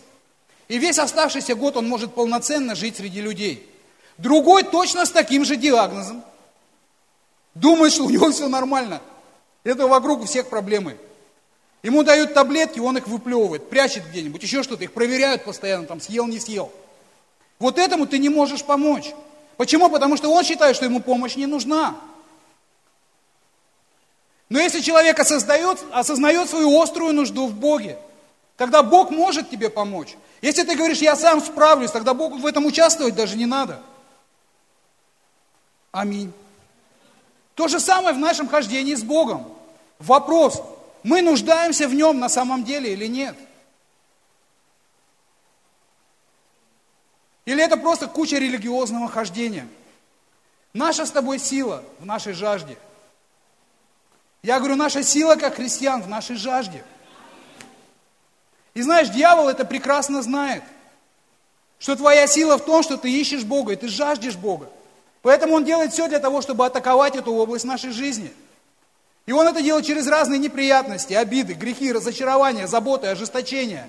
И 0.69 0.79
весь 0.79 0.99
оставшийся 0.99 1.55
год 1.55 1.77
он 1.79 1.89
может 1.89 2.15
полноценно 2.15 2.75
жить 2.75 2.97
среди 2.97 3.23
людей. 3.23 3.67
Другой 4.19 4.63
точно 4.65 5.07
с 5.07 5.11
таким 5.11 5.47
же 5.47 5.57
диагнозом. 5.57 6.23
Думает, 7.55 7.93
что 7.93 8.05
у 8.07 8.11
него 8.11 8.31
все 8.31 8.49
нормально. 8.49 9.01
Это 9.65 9.87
вокруг 9.87 10.23
у 10.23 10.25
всех 10.25 10.49
проблемы. 10.49 10.97
Ему 11.83 12.05
дают 12.05 12.33
таблетки, 12.33 12.79
он 12.79 12.97
их 12.97 13.09
выплевывает, 13.09 13.69
прячет 13.69 14.05
где-нибудь, 14.09 14.43
еще 14.43 14.63
что-то, 14.63 14.85
их 14.85 14.93
проверяют 14.93 15.45
постоянно, 15.45 15.85
там 15.85 16.01
съел, 16.01 16.27
не 16.29 16.39
съел. 16.39 16.73
Вот 17.59 17.79
этому 17.79 18.07
ты 18.07 18.19
не 18.19 18.29
можешь 18.29 18.65
помочь. 18.65 19.13
Почему? 19.57 19.91
Потому 19.91 20.17
что 20.17 20.31
он 20.31 20.45
считает, 20.45 20.77
что 20.77 20.85
ему 20.85 21.01
помощь 21.01 21.37
не 21.37 21.47
нужна. 21.47 21.97
Но 24.49 24.61
если 24.61 24.81
человек 24.81 25.19
осознает, 25.19 25.79
осознает 25.93 26.49
свою 26.49 26.81
острую 26.81 27.13
нужду 27.15 27.47
в 27.47 27.55
Боге, 27.55 27.99
тогда 28.57 28.83
Бог 28.83 29.11
может 29.11 29.51
тебе 29.51 29.69
помочь. 29.69 30.17
Если 30.41 30.63
ты 30.63 30.77
говоришь, 30.77 30.99
я 30.99 31.17
сам 31.17 31.41
справлюсь, 31.41 31.91
тогда 31.91 32.15
Богу 32.15 32.37
в 32.37 32.47
этом 32.47 32.67
участвовать 32.67 33.15
даже 33.15 33.37
не 33.37 33.47
надо. 33.47 33.81
Аминь. 35.91 36.33
То 37.55 37.69
же 37.69 37.81
самое 37.81 38.15
в 38.15 38.19
нашем 38.19 38.49
хождении 38.49 38.95
с 38.95 39.03
Богом. 39.03 39.47
Вопрос, 39.99 40.63
мы 41.03 41.23
нуждаемся 41.23 41.87
в 41.89 41.95
Нем 41.95 42.19
на 42.19 42.29
самом 42.29 42.65
деле 42.65 42.93
или 42.93 43.07
нет? 43.07 43.37
Или 47.45 47.63
это 47.63 47.77
просто 47.77 48.07
куча 48.07 48.37
религиозного 48.37 49.09
хождения? 49.09 49.67
Наша 50.73 51.05
с 51.05 51.11
тобой 51.11 51.39
сила 51.39 51.85
в 51.99 52.07
нашей 52.07 52.33
жажде. 52.33 52.79
Я 54.43 54.59
говорю, 54.59 54.77
наша 54.77 55.03
сила 55.03 55.37
как 55.37 55.57
христиан 55.57 56.03
в 56.03 56.09
нашей 56.09 56.37
жажде. 56.37 56.85
И 58.75 58.83
знаешь, 58.83 59.11
дьявол 59.11 59.49
это 59.49 59.65
прекрасно 59.65 60.23
знает, 60.23 60.63
что 61.79 61.95
твоя 61.97 62.27
сила 62.27 62.57
в 62.57 62.65
том, 62.65 62.83
что 62.83 62.97
ты 62.97 63.13
ищешь 63.13 63.45
Бога, 63.45 63.73
и 63.73 63.77
ты 63.77 63.89
жаждешь 63.89 64.37
Бога. 64.37 64.71
Поэтому 65.23 65.55
он 65.55 65.65
делает 65.65 65.93
все 65.93 66.09
для 66.09 66.19
того, 66.19 66.43
чтобы 66.43 66.67
атаковать 66.67 67.15
эту 67.17 67.33
область 67.33 67.65
нашей 67.65 67.93
жизни. 67.93 68.33
И 69.25 69.33
он 69.33 69.47
это 69.47 69.63
делает 69.63 69.87
через 69.87 70.09
разные 70.09 70.39
неприятности, 70.39 71.15
обиды, 71.15 71.55
грехи, 71.55 71.93
разочарования, 71.93 72.67
заботы, 72.67 73.07
ожесточения. 73.07 73.89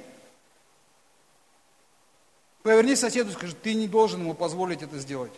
Повернись 2.62 3.00
соседу 3.00 3.32
и 3.32 3.34
скажи, 3.34 3.56
ты 3.56 3.74
не 3.74 3.88
должен 3.88 4.22
ему 4.22 4.36
позволить 4.36 4.84
это 4.84 5.00
сделать. 5.00 5.34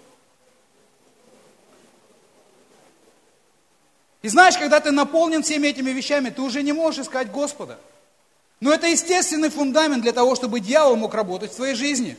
И 4.21 4.27
знаешь, 4.27 4.57
когда 4.57 4.79
ты 4.79 4.91
наполнен 4.91 5.43
всеми 5.43 5.67
этими 5.67 5.91
вещами, 5.91 6.29
ты 6.29 6.41
уже 6.41 6.61
не 6.61 6.73
можешь 6.73 7.05
искать 7.05 7.31
Господа. 7.31 7.79
Но 8.59 8.73
это 8.73 8.87
естественный 8.87 9.49
фундамент 9.49 10.03
для 10.03 10.11
того, 10.11 10.35
чтобы 10.35 10.59
дьявол 10.59 10.97
мог 10.97 11.13
работать 11.13 11.51
в 11.51 11.55
твоей 11.55 11.75
жизни. 11.75 12.17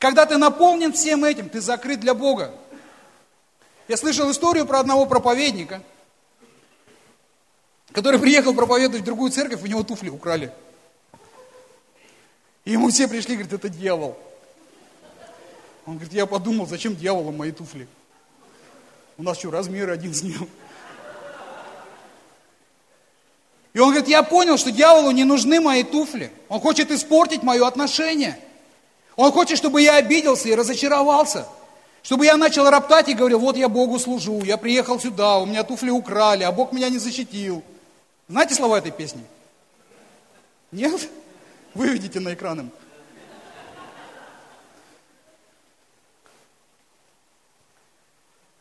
Когда 0.00 0.24
ты 0.24 0.38
наполнен 0.38 0.94
всем 0.94 1.24
этим, 1.24 1.50
ты 1.50 1.60
закрыт 1.60 2.00
для 2.00 2.14
Бога. 2.14 2.54
Я 3.86 3.98
слышал 3.98 4.30
историю 4.30 4.64
про 4.64 4.80
одного 4.80 5.04
проповедника, 5.04 5.82
который 7.92 8.18
приехал 8.18 8.54
проповедовать 8.54 9.02
в 9.02 9.04
другую 9.04 9.30
церковь, 9.30 9.62
у 9.62 9.66
него 9.66 9.82
туфли 9.82 10.08
украли. 10.08 10.50
И 12.64 12.72
ему 12.72 12.88
все 12.88 13.08
пришли, 13.08 13.34
говорят, 13.34 13.52
это 13.52 13.68
дьявол. 13.68 14.16
Он 15.84 15.96
говорит, 15.96 16.14
я 16.14 16.24
подумал, 16.24 16.66
зачем 16.66 16.96
дьяволу 16.96 17.30
мои 17.30 17.52
туфли? 17.52 17.86
У 19.18 19.22
нас 19.22 19.38
что, 19.38 19.50
размер 19.50 19.90
один 19.90 20.14
с 20.14 20.22
ним? 20.22 20.48
И 23.74 23.78
он 23.78 23.90
говорит, 23.90 24.08
я 24.08 24.22
понял, 24.22 24.56
что 24.56 24.70
дьяволу 24.70 25.10
не 25.10 25.24
нужны 25.24 25.60
мои 25.60 25.82
туфли. 25.82 26.32
Он 26.48 26.58
хочет 26.58 26.90
испортить 26.90 27.42
мое 27.42 27.66
отношение. 27.66 28.40
Он 29.20 29.32
хочет, 29.32 29.58
чтобы 29.58 29.82
я 29.82 29.96
обиделся 29.96 30.48
и 30.48 30.54
разочаровался. 30.54 31.46
Чтобы 32.02 32.24
я 32.24 32.38
начал 32.38 32.70
роптать 32.70 33.10
и 33.10 33.12
говорил, 33.12 33.38
вот 33.38 33.54
я 33.54 33.68
Богу 33.68 33.98
служу, 33.98 34.42
я 34.44 34.56
приехал 34.56 34.98
сюда, 34.98 35.36
у 35.36 35.44
меня 35.44 35.62
туфли 35.62 35.90
украли, 35.90 36.42
а 36.42 36.50
Бог 36.50 36.72
меня 36.72 36.88
не 36.88 36.96
защитил. 36.96 37.62
Знаете 38.30 38.54
слова 38.54 38.78
этой 38.78 38.92
песни? 38.92 39.22
Нет? 40.72 41.10
Выведите 41.74 42.18
на 42.18 42.32
экран 42.32 42.60
им. 42.60 42.70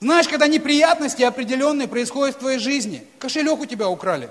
Знаешь, 0.01 0.28
когда 0.28 0.47
неприятности 0.47 1.24
определенные 1.24 1.88
происходят 1.88 2.36
в 2.36 2.39
твоей 2.39 2.60
жизни, 2.60 3.07
кошелек 3.18 3.62
у 3.62 3.66
тебя 3.66 3.88
украли. 3.88 4.30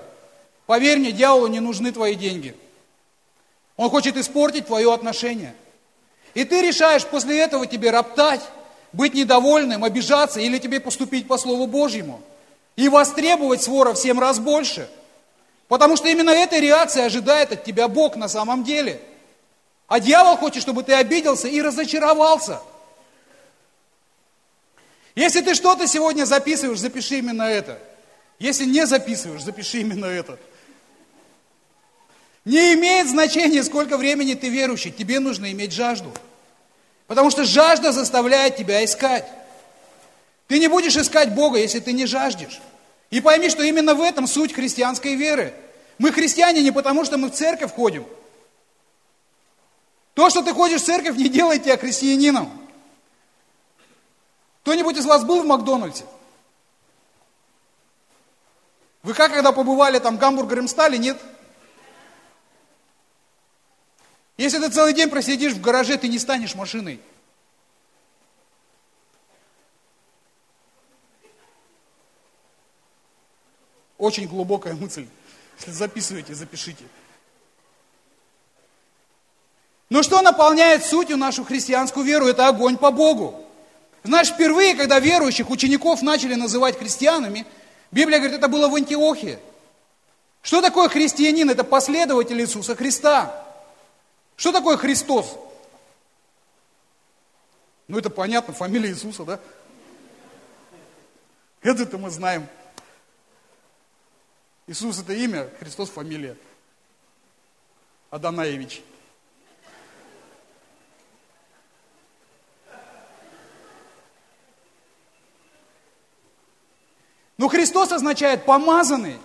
Поверь 0.67 0.99
мне, 0.99 1.11
дьяволу 1.11 1.47
не 1.47 1.59
нужны 1.59 1.91
твои 1.91 2.13
деньги. 2.13 2.55
Он 3.77 3.89
хочет 3.89 4.15
испортить 4.15 4.67
твое 4.67 4.93
отношение. 4.93 5.55
И 6.33 6.43
ты 6.43 6.61
решаешь 6.61 7.05
после 7.05 7.39
этого 7.39 7.65
тебе 7.65 7.91
роптать, 7.91 8.41
быть 8.93 9.13
недовольным, 9.13 9.83
обижаться 9.83 10.39
или 10.39 10.57
тебе 10.57 10.79
поступить 10.79 11.27
по 11.27 11.37
Слову 11.37 11.67
Божьему. 11.67 12.21
И 12.75 12.87
востребовать 12.87 13.61
свора 13.61 13.93
в 13.93 13.97
семь 13.97 14.19
раз 14.19 14.39
больше. 14.39 14.89
Потому 15.67 15.97
что 15.97 16.07
именно 16.07 16.31
этой 16.31 16.59
реакции 16.59 17.01
ожидает 17.01 17.51
от 17.51 17.63
тебя 17.63 17.87
Бог 17.87 18.15
на 18.15 18.27
самом 18.27 18.63
деле. 18.63 19.01
А 19.87 19.99
дьявол 19.99 20.37
хочет, 20.37 20.61
чтобы 20.61 20.83
ты 20.83 20.93
обиделся 20.93 21.47
и 21.47 21.61
разочаровался. 21.61 22.59
Если 25.15 25.41
ты 25.41 25.55
что-то 25.55 25.87
сегодня 25.87 26.25
записываешь, 26.25 26.79
запиши 26.79 27.17
именно 27.19 27.43
это. 27.43 27.79
Если 28.39 28.65
не 28.65 28.85
записываешь, 28.85 29.43
запиши 29.43 29.81
именно 29.81 30.05
это. 30.05 30.39
Не 32.49 32.73
имеет 32.73 33.07
значения, 33.07 33.63
сколько 33.63 33.95
времени 33.95 34.33
ты 34.33 34.49
верующий, 34.49 34.89
тебе 34.89 35.19
нужно 35.19 35.51
иметь 35.51 35.71
жажду. 35.71 36.11
Потому 37.05 37.29
что 37.29 37.43
жажда 37.43 37.91
заставляет 37.91 38.55
тебя 38.55 38.83
искать. 38.83 39.29
Ты 40.47 40.57
не 40.57 40.67
будешь 40.67 40.97
искать 40.97 41.35
Бога, 41.35 41.59
если 41.59 41.79
ты 41.79 41.93
не 41.93 42.07
жаждешь. 42.07 42.59
И 43.11 43.21
пойми, 43.21 43.51
что 43.51 43.61
именно 43.61 43.93
в 43.93 44.01
этом 44.01 44.25
суть 44.25 44.51
христианской 44.51 45.13
веры. 45.13 45.53
Мы 45.99 46.11
христиане 46.11 46.63
не 46.63 46.71
потому, 46.71 47.05
что 47.05 47.19
мы 47.19 47.29
в 47.29 47.35
церковь 47.35 47.71
ходим. 47.71 48.03
То, 50.15 50.31
что 50.31 50.41
ты 50.41 50.51
ходишь 50.51 50.81
в 50.81 50.85
церковь, 50.85 51.17
не 51.17 51.29
делает 51.29 51.65
тебя 51.65 51.77
христианином. 51.77 52.51
Кто-нибудь 54.63 54.97
из 54.97 55.05
вас 55.05 55.23
был 55.23 55.43
в 55.43 55.45
Макдональдсе? 55.45 56.03
Вы 59.03 59.13
как, 59.13 59.33
когда 59.33 59.51
побывали 59.51 59.99
там 59.99 60.17
гамбургером 60.17 60.67
стали, 60.67 60.97
нет? 60.97 61.19
Если 64.39 64.57
ты 64.57 64.69
целый 64.69 64.93
день 64.93 65.09
просидишь 65.09 65.51
в 65.51 65.59
гараже, 65.59 65.97
ты 65.97 66.07
не 66.07 66.17
станешь 66.17 66.55
машиной. 66.55 67.01
Очень 73.97 74.29
глубокая 74.29 74.75
мысль. 74.75 75.07
Если 75.57 75.71
записываете, 75.71 76.35
запишите. 76.35 76.85
Но 79.89 80.03
что 80.03 80.21
наполняет 80.21 80.85
сутью 80.85 81.17
нашу 81.17 81.43
христианскую 81.43 82.05
веру? 82.05 82.25
Это 82.25 82.47
огонь 82.47 82.77
по 82.77 82.91
Богу. 82.91 83.45
Знаешь, 84.05 84.29
впервые, 84.29 84.73
когда 84.75 84.99
верующих 84.99 85.49
учеников 85.49 86.01
начали 86.01 86.35
называть 86.35 86.79
христианами, 86.79 87.45
Библия 87.91 88.19
говорит, 88.19 88.37
это 88.37 88.47
было 88.47 88.69
в 88.69 88.75
Антиохии. 88.75 89.37
Что 90.41 90.61
такое 90.61 90.87
христианин? 90.87 91.49
Это 91.49 91.65
последователь 91.65 92.39
Иисуса 92.39 92.77
Христа. 92.77 93.48
Что 94.39 94.53
такое 94.53 94.77
Христос? 94.77 95.37
Ну, 97.89 97.97
это 97.99 98.09
понятно, 98.09 98.53
фамилия 98.53 98.89
Иисуса, 98.89 99.25
да? 99.25 99.39
Это-то 101.61 101.97
мы 101.97 102.09
знаем. 102.09 102.47
Иисус 104.65 104.97
это 104.97 105.11
имя, 105.11 105.49
Христос 105.59 105.89
фамилия. 105.89 106.37
Аданаевич. 108.11 108.81
Но 117.35 117.49
Христос 117.49 117.91
означает 117.91 118.45
помазанный. 118.45 119.19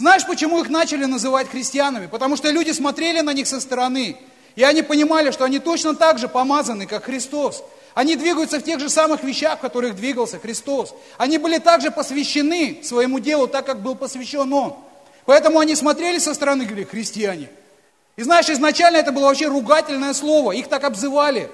Знаешь, 0.00 0.24
почему 0.24 0.62
их 0.62 0.70
начали 0.70 1.04
называть 1.04 1.50
христианами? 1.50 2.06
Потому 2.06 2.34
что 2.34 2.50
люди 2.50 2.70
смотрели 2.70 3.20
на 3.20 3.34
них 3.34 3.46
со 3.46 3.60
стороны, 3.60 4.16
и 4.56 4.62
они 4.62 4.80
понимали, 4.80 5.30
что 5.30 5.44
они 5.44 5.58
точно 5.58 5.94
так 5.94 6.18
же 6.18 6.26
помазаны, 6.26 6.86
как 6.86 7.04
Христос. 7.04 7.62
Они 7.92 8.16
двигаются 8.16 8.60
в 8.60 8.62
тех 8.62 8.80
же 8.80 8.88
самых 8.88 9.22
вещах, 9.22 9.58
в 9.58 9.60
которых 9.60 9.96
двигался 9.96 10.38
Христос. 10.38 10.94
Они 11.18 11.36
были 11.36 11.58
также 11.58 11.90
посвящены 11.90 12.80
своему 12.82 13.18
делу, 13.18 13.46
так 13.46 13.66
как 13.66 13.82
был 13.82 13.94
посвящен 13.94 14.50
Он. 14.50 14.74
Поэтому 15.26 15.58
они 15.58 15.76
смотрели 15.76 16.16
со 16.16 16.32
стороны 16.32 16.62
и 16.62 16.64
говорили, 16.64 16.88
христиане. 16.88 17.50
И 18.16 18.22
знаешь, 18.22 18.48
изначально 18.48 18.96
это 18.96 19.12
было 19.12 19.26
вообще 19.26 19.48
ругательное 19.48 20.14
слово, 20.14 20.52
их 20.52 20.68
так 20.68 20.82
обзывали. 20.84 21.50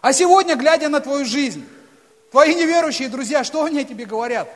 А 0.00 0.14
сегодня, 0.14 0.56
глядя 0.56 0.88
на 0.88 1.00
твою 1.00 1.26
жизнь, 1.26 1.62
Твои 2.30 2.54
неверующие 2.54 3.10
друзья, 3.10 3.44
что 3.44 3.64
они 3.64 3.84
тебе 3.84 4.06
говорят? 4.06 4.48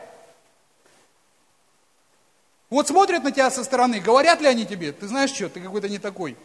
Вот 2.69 2.87
смотрят 2.87 3.23
на 3.23 3.31
тебя 3.31 3.49
со 3.49 3.63
стороны, 3.63 3.99
говорят 3.99 4.41
ли 4.41 4.47
они 4.47 4.65
тебе, 4.65 4.91
ты 4.91 5.07
знаешь 5.07 5.31
что, 5.31 5.49
ты 5.49 5.61
какой-то 5.61 5.87
не 5.87 5.99
такой. 5.99 6.35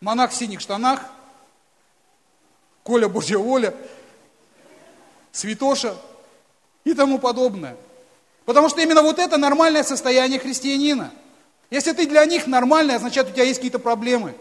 Монах 0.00 0.30
в 0.32 0.34
синих 0.34 0.60
штанах, 0.60 1.00
Коля 2.82 3.08
Божья 3.08 3.38
воля, 3.38 3.74
святоша 5.32 5.96
и 6.84 6.92
тому 6.92 7.18
подобное. 7.18 7.76
Потому 8.44 8.68
что 8.68 8.80
именно 8.80 9.02
вот 9.02 9.18
это 9.18 9.38
нормальное 9.38 9.82
состояние 9.82 10.38
христианина. 10.38 11.10
Если 11.70 11.92
ты 11.92 12.06
для 12.06 12.24
них 12.26 12.46
нормальный, 12.46 12.94
означает, 12.94 13.28
у 13.28 13.32
тебя 13.32 13.44
есть 13.44 13.58
какие-то 13.58 13.78
проблемы. 13.78 14.34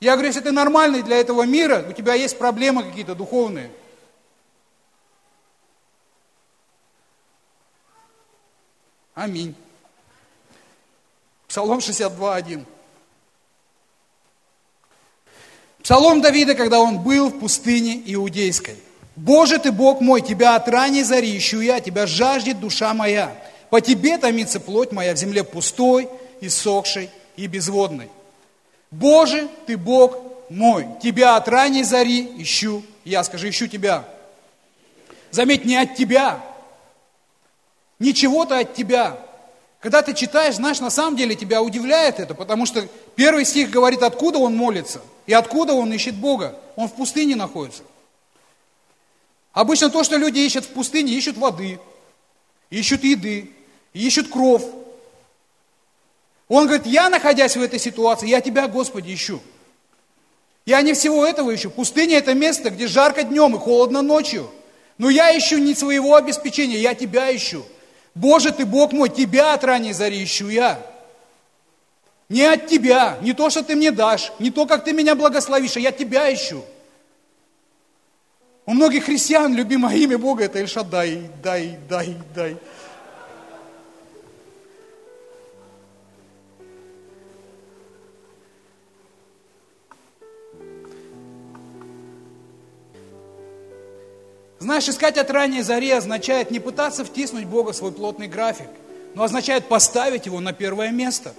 Я 0.00 0.12
говорю, 0.12 0.28
если 0.28 0.40
ты 0.40 0.50
нормальный 0.52 1.02
для 1.02 1.16
этого 1.16 1.44
мира, 1.44 1.84
у 1.88 1.92
тебя 1.92 2.14
есть 2.14 2.38
проблемы 2.38 2.82
какие-то 2.82 3.14
духовные– 3.14 3.70
Аминь. 9.18 9.52
Псалом 11.48 11.80
62.1. 11.80 12.64
Псалом 15.82 16.20
Давида, 16.20 16.54
когда 16.54 16.78
он 16.78 17.00
был 17.00 17.28
в 17.28 17.40
пустыне 17.40 18.00
Иудейской. 18.06 18.76
«Боже 19.16 19.58
ты, 19.58 19.72
Бог 19.72 20.00
мой, 20.00 20.20
Тебя 20.20 20.54
от 20.54 20.68
ранней 20.68 21.02
зари 21.02 21.36
ищу 21.36 21.60
я, 21.60 21.80
Тебя 21.80 22.06
жаждет 22.06 22.60
душа 22.60 22.94
моя. 22.94 23.36
По 23.70 23.80
Тебе 23.80 24.18
томится 24.18 24.60
плоть 24.60 24.92
моя 24.92 25.14
в 25.14 25.18
земле 25.18 25.42
пустой, 25.42 26.08
иссохшей 26.40 27.10
и 27.34 27.48
безводной. 27.48 28.10
Боже 28.92 29.48
ты, 29.66 29.76
Бог 29.76 30.16
мой, 30.48 30.86
Тебя 31.02 31.34
от 31.34 31.48
ранней 31.48 31.82
зари 31.82 32.40
ищу 32.40 32.84
я». 33.04 33.24
Скажи, 33.24 33.48
ищу 33.48 33.66
Тебя. 33.66 34.04
Заметь, 35.32 35.64
не 35.64 35.74
от 35.74 35.96
Тебя, 35.96 36.40
не 37.98 38.14
чего-то 38.14 38.58
от 38.58 38.74
тебя. 38.74 39.18
Когда 39.80 40.02
ты 40.02 40.14
читаешь, 40.14 40.56
знаешь, 40.56 40.80
на 40.80 40.90
самом 40.90 41.16
деле 41.16 41.34
тебя 41.34 41.62
удивляет 41.62 42.18
это, 42.18 42.34
потому 42.34 42.66
что 42.66 42.86
первый 43.14 43.44
стих 43.44 43.70
говорит, 43.70 44.02
откуда 44.02 44.38
он 44.38 44.56
молится 44.56 45.00
и 45.26 45.32
откуда 45.32 45.74
он 45.74 45.92
ищет 45.92 46.16
Бога. 46.16 46.58
Он 46.76 46.88
в 46.88 46.94
пустыне 46.94 47.36
находится. 47.36 47.82
Обычно 49.52 49.90
то, 49.90 50.04
что 50.04 50.16
люди 50.16 50.40
ищут 50.40 50.64
в 50.64 50.68
пустыне, 50.68 51.12
ищут 51.12 51.36
воды, 51.36 51.80
ищут 52.70 53.04
еды, 53.04 53.52
ищут 53.92 54.28
кров. 54.28 54.64
Он 56.48 56.66
говорит, 56.66 56.86
я, 56.86 57.08
находясь 57.08 57.56
в 57.56 57.62
этой 57.62 57.78
ситуации, 57.78 58.28
я 58.28 58.40
тебя, 58.40 58.68
Господи, 58.68 59.12
ищу. 59.12 59.40
Я 60.64 60.82
не 60.82 60.92
всего 60.92 61.24
этого 61.26 61.54
ищу. 61.54 61.70
Пустыня– 61.70 62.18
это 62.18 62.34
место, 62.34 62.70
где 62.70 62.86
жарко 62.86 63.22
днем 63.22 63.56
и 63.56 63.58
холодно 63.58 64.02
ночью. 64.02 64.50
Но 64.98 65.08
я 65.08 65.36
ищу 65.36 65.58
не 65.58 65.74
своего 65.74 66.14
обеспечения, 66.14 66.78
я 66.78 66.94
тебя 66.94 67.34
ищу. 67.34 67.64
Боже 68.18 68.50
ты, 68.50 68.66
Бог 68.66 68.92
мой, 68.92 69.08
тебя 69.08 69.54
от 69.54 69.62
ранней 69.62 69.92
зари 69.92 70.24
ищу 70.24 70.48
я. 70.48 70.84
Не 72.28 72.42
от 72.42 72.66
тебя, 72.66 73.16
не 73.22 73.32
то, 73.32 73.48
что 73.48 73.62
ты 73.62 73.76
мне 73.76 73.92
дашь, 73.92 74.32
не 74.40 74.50
то, 74.50 74.66
как 74.66 74.84
ты 74.84 74.92
меня 74.92 75.14
благословишь, 75.14 75.76
а 75.76 75.80
я 75.80 75.92
тебя 75.92 76.32
ищу. 76.34 76.64
У 78.66 78.74
многих 78.74 79.04
христиан 79.04 79.54
любимое 79.54 79.96
имя 79.96 80.18
Бога 80.18 80.44
это 80.44 80.58
Эльшадай, 80.58 81.30
дай, 81.42 81.78
дай, 81.88 82.16
дай. 82.34 82.56
Знаешь, 94.58 94.88
искать 94.88 95.16
от 95.18 95.30
ранней 95.30 95.62
зари 95.62 95.90
означает 95.90 96.50
не 96.50 96.58
пытаться 96.58 97.04
втиснуть 97.04 97.44
Бога 97.44 97.72
в 97.72 97.76
свой 97.76 97.92
плотный 97.92 98.26
график, 98.26 98.66
но 99.14 99.22
означает 99.22 99.66
поставить 99.66 100.26
Его 100.26 100.40
на 100.40 100.52
первое 100.52 100.90
место. 100.90 101.32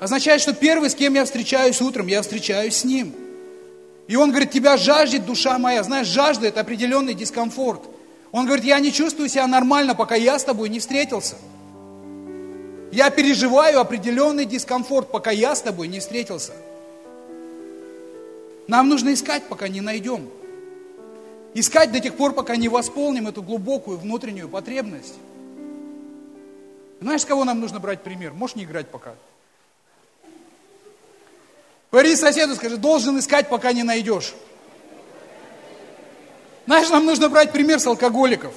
Означает, 0.00 0.40
что 0.40 0.52
первый, 0.52 0.90
с 0.90 0.94
кем 0.94 1.14
я 1.14 1.24
встречаюсь 1.24 1.80
утром, 1.80 2.08
я 2.08 2.22
встречаюсь 2.22 2.76
с 2.76 2.84
Ним. 2.84 3.14
И 4.08 4.16
Он 4.16 4.30
говорит, 4.30 4.50
тебя 4.50 4.76
жаждет 4.76 5.24
душа 5.24 5.56
моя. 5.58 5.84
Знаешь, 5.84 6.08
жажда– 6.08 6.46
это 6.48 6.62
определенный 6.62 7.14
дискомфорт. 7.14 7.82
Он 8.32 8.44
говорит, 8.46 8.64
я 8.64 8.80
не 8.80 8.92
чувствую 8.92 9.28
себя 9.28 9.46
нормально, 9.46 9.94
пока 9.94 10.16
я 10.16 10.38
с 10.38 10.44
тобой 10.44 10.68
не 10.68 10.80
встретился. 10.80 11.36
Я 12.90 13.10
переживаю 13.10 13.78
определенный 13.78 14.46
дискомфорт, 14.46 15.12
пока 15.12 15.30
я 15.30 15.54
с 15.54 15.62
тобой 15.62 15.86
не 15.86 16.00
встретился. 16.00 16.52
Нам 18.66 18.88
нужно 18.88 19.12
искать, 19.14 19.44
пока 19.48 19.68
не 19.68 19.80
найдем. 19.80 20.28
Искать 21.54 21.90
до 21.90 22.00
тех 22.00 22.16
пор, 22.16 22.32
пока 22.32 22.56
не 22.56 22.68
восполним 22.68 23.26
эту 23.26 23.42
глубокую 23.42 23.98
внутреннюю 23.98 24.48
потребность. 24.48 25.14
Знаешь, 27.00 27.22
с 27.22 27.24
кого 27.24 27.44
нам 27.44 27.60
нужно 27.60 27.80
брать 27.80 28.02
пример? 28.02 28.32
Можешь 28.32 28.56
не 28.56 28.64
играть 28.64 28.88
пока. 28.88 29.14
Говори 31.90 32.14
соседу, 32.14 32.54
скажи, 32.54 32.76
должен 32.76 33.18
искать, 33.18 33.48
пока 33.48 33.72
не 33.72 33.82
найдешь. 33.82 34.34
Знаешь, 36.66 36.88
нам 36.90 37.04
нужно 37.04 37.28
брать 37.28 37.50
пример 37.50 37.80
с 37.80 37.86
алкоголиков. 37.86 38.54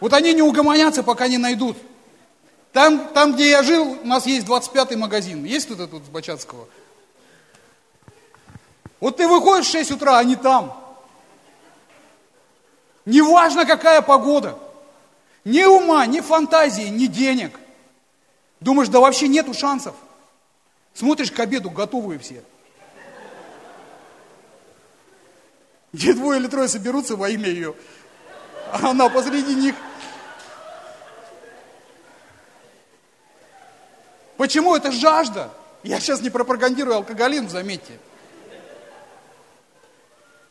Вот 0.00 0.14
они 0.14 0.32
не 0.32 0.42
угомонятся, 0.42 1.02
пока 1.02 1.28
не 1.28 1.36
найдут. 1.36 1.76
Там, 2.72 3.08
там 3.12 3.34
где 3.34 3.50
я 3.50 3.62
жил, 3.62 3.98
у 4.02 4.06
нас 4.06 4.24
есть 4.24 4.46
25-й 4.46 4.96
магазин. 4.96 5.44
Есть 5.44 5.66
кто-то 5.66 5.86
тут 5.86 6.04
с 6.04 6.08
Бачатского? 6.08 6.66
Вот 8.98 9.18
ты 9.18 9.28
выходишь 9.28 9.66
в 9.66 9.72
6 9.72 9.90
утра, 9.90 10.18
они 10.18 10.36
там. 10.36 10.81
Неважно, 13.04 13.64
какая 13.66 14.02
погода. 14.02 14.58
Ни 15.44 15.64
ума, 15.64 16.06
ни 16.06 16.20
фантазии, 16.20 16.88
ни 16.88 17.06
денег. 17.06 17.58
Думаешь, 18.60 18.88
да 18.88 19.00
вообще 19.00 19.26
нету 19.26 19.54
шансов. 19.54 19.94
Смотришь 20.94 21.32
к 21.32 21.40
обеду, 21.40 21.70
готовые 21.70 22.18
все. 22.18 22.44
Где 25.92 26.14
двое 26.14 26.40
или 26.40 26.46
трое 26.46 26.68
соберутся 26.68 27.16
во 27.16 27.28
имя 27.28 27.48
ее, 27.48 27.74
а 28.72 28.90
она 28.90 29.08
посреди 29.08 29.54
них. 29.54 29.74
Почему? 34.36 34.74
Это 34.74 34.90
жажда. 34.90 35.50
Я 35.82 36.00
сейчас 36.00 36.20
не 36.20 36.30
пропагандирую 36.30 36.96
алкоголизм, 36.96 37.48
заметьте. 37.48 37.98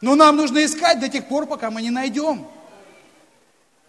Но 0.01 0.15
нам 0.15 0.35
нужно 0.35 0.65
искать 0.65 0.99
до 0.99 1.07
тех 1.07 1.27
пор, 1.27 1.45
пока 1.45 1.69
мы 1.69 1.83
не 1.83 1.91
найдем. 1.91 2.45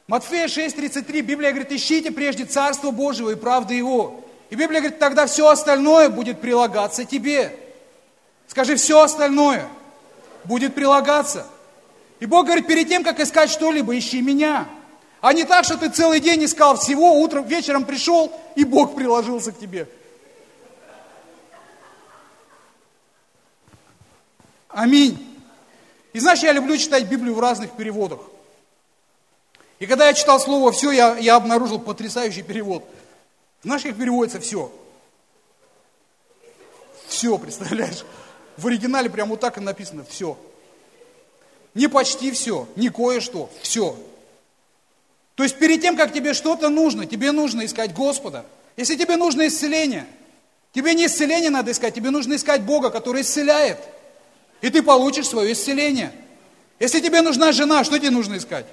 Матфея 0.07 0.47
6,33, 0.47 1.23
Библия 1.23 1.51
говорит, 1.51 1.73
ищите 1.73 2.11
прежде 2.11 2.45
Царство 2.45 2.91
Божьего 2.91 3.31
и 3.31 3.35
правды 3.35 3.75
Его. 3.75 4.23
И 4.51 4.55
Библия 4.55 4.81
говорит, 4.81 4.99
тогда 4.99 5.27
все 5.27 5.49
остальное 5.49 6.11
будет 6.11 6.41
прилагаться 6.41 7.07
тебе. 7.07 7.59
Скажи, 8.47 8.77
все 8.77 9.01
остальное 9.01 9.67
будет 10.45 10.75
прилагаться. 10.75 11.47
И 12.21 12.27
Бог 12.27 12.45
говорит, 12.45 12.67
перед 12.67 12.89
тем, 12.89 13.03
как 13.03 13.19
искать 13.19 13.51
что-либо, 13.51 13.97
ищи 13.99 14.21
меня. 14.21 14.69
А 15.23 15.33
не 15.33 15.45
так, 15.45 15.65
что 15.65 15.79
ты 15.79 15.89
целый 15.89 16.21
день 16.21 16.45
искал 16.45 16.77
всего, 16.77 17.21
утром, 17.21 17.47
вечером 17.47 17.87
пришел, 17.87 18.31
и 18.55 18.65
Бог 18.65 18.95
приложился 18.95 19.53
к 19.53 19.59
тебе. 19.59 19.89
Аминь. 24.69 25.32
И 26.13 26.21
знаешь, 26.21 26.41
я 26.41 26.53
люблю 26.53 26.77
читать 26.77 27.05
Библию 27.05 27.35
в 27.35 27.41
разных 27.41 27.73
переводах. 27.73 28.21
И 29.79 29.87
когда 29.87 30.07
я 30.07 30.15
читал 30.15 30.39
слово 30.39 30.71
«все», 30.73 30.93
я, 30.93 31.17
я 31.19 31.37
обнаружил 31.37 31.79
потрясающий 31.79 32.43
перевод. 32.43 32.85
Знаешь, 33.63 33.83
как 33.83 33.97
переводится 33.97 34.39
«все»? 34.39 34.71
Все, 37.09 37.37
представляешь? 37.37 38.05
В 38.57 38.67
оригинале 38.67 39.11
прямо 39.11 39.31
вот 39.31 39.41
так 39.41 39.59
и 39.59 39.61
написано 39.61 40.05
«все». 40.09 40.39
Не 41.75 41.89
почти 41.89 42.31
все, 42.31 42.69
не 42.77 42.91
кое-что, 42.91 43.51
все. 43.63 43.97
То 45.35 45.43
есть 45.43 45.59
перед 45.59 45.81
тем, 45.81 45.97
как 45.97 46.13
тебе 46.13 46.35
что-то 46.35 46.69
нужно, 46.69 47.07
тебе 47.07 47.33
нужно 47.33 47.65
искать 47.65 47.95
Господа. 47.95 48.45
Если 48.77 48.95
тебе 48.95 49.17
нужно 49.17 49.47
исцеление, 49.47 50.07
тебе 50.73 50.95
не 50.95 51.07
исцеление 51.07 51.51
надо 51.51 51.73
искать, 51.73 51.95
тебе 51.95 52.11
нужно 52.11 52.35
искать 52.35 52.63
Бога, 52.63 52.91
который 52.91 53.23
исцеляет. 53.23 53.79
И 54.63 54.71
ты 54.71 54.83
получишь 54.83 55.29
свое 55.29 55.53
исцеление. 55.53 56.13
Если 56.79 57.01
тебе 57.01 57.21
нужна 57.21 57.53
жена, 57.53 57.85
что 57.85 57.99
тебе 57.99 58.11
нужно 58.11 58.39
искать? 58.39 58.67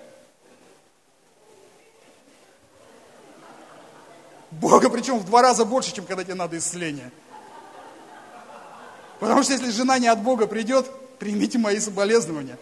Бога, 4.52 4.90
причем 4.90 5.20
в 5.20 5.26
два 5.26 5.42
раза 5.42 5.66
больше, 5.66 5.94
чем 5.94 6.06
когда 6.06 6.24
тебе 6.24 6.36
надо 6.36 6.58
исцеление. 6.58 7.12
Потому 9.20 9.44
что 9.44 9.54
если 9.54 9.70
жена 9.72 10.00
не 10.00 10.08
от 10.08 10.22
Бога 10.22 10.48
придет, 10.48 10.86
примите 11.18 11.58
мои 11.58 11.80
соболезнования. 11.80 12.58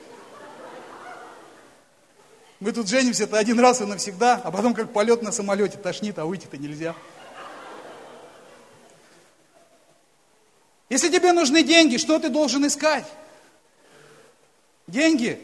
Мы 2.59 2.71
тут 2.71 2.87
женимся 2.87 3.25
это 3.25 3.37
один 3.37 3.59
раз 3.59 3.81
и 3.81 3.85
навсегда, 3.85 4.41
а 4.43 4.51
потом 4.51 4.73
как 4.73 4.91
полет 4.91 5.21
на 5.21 5.31
самолете 5.31 5.77
тошнит, 5.77 6.17
а 6.17 6.25
выйти-то 6.25 6.57
нельзя. 6.57 6.95
Если 10.89 11.09
тебе 11.09 11.33
нужны 11.33 11.63
деньги, 11.63 11.97
что 11.97 12.17
ты 12.19 12.29
должен 12.29 12.65
искать? 12.65 13.05
Деньги. 14.87 15.39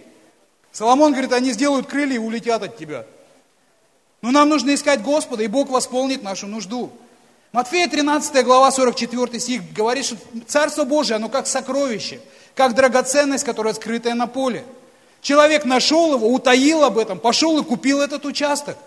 Соломон 0.71 1.11
говорит, 1.11 1.33
они 1.33 1.51
сделают 1.51 1.87
крылья 1.87 2.15
и 2.15 2.19
улетят 2.19 2.63
от 2.63 2.77
тебя. 2.77 3.05
Но 4.21 4.31
нам 4.31 4.47
нужно 4.47 4.73
искать 4.73 5.01
Господа, 5.01 5.43
и 5.43 5.47
Бог 5.47 5.69
восполнит 5.69 6.23
нашу 6.23 6.47
нужду. 6.47 6.91
Матфея 7.51 7.87
13 7.87 8.43
глава 8.45 8.71
44 8.71 9.39
стих 9.39 9.73
говорит, 9.73 10.05
что 10.05 10.17
Царство 10.47 10.85
Божие, 10.85 11.17
оно 11.17 11.29
как 11.29 11.45
сокровище, 11.45 12.21
как 12.55 12.73
драгоценность, 12.73 13.43
которая 13.43 13.73
скрытая 13.73 14.15
на 14.15 14.25
поле. 14.27 14.63
Человек 15.21 15.65
нашел 15.65 16.15
его, 16.15 16.27
утаил 16.33 16.83
об 16.83 16.97
этом, 16.97 17.19
пошел 17.19 17.59
и 17.59 17.63
купил 17.63 18.01
этот 18.01 18.25
участок. 18.25 18.77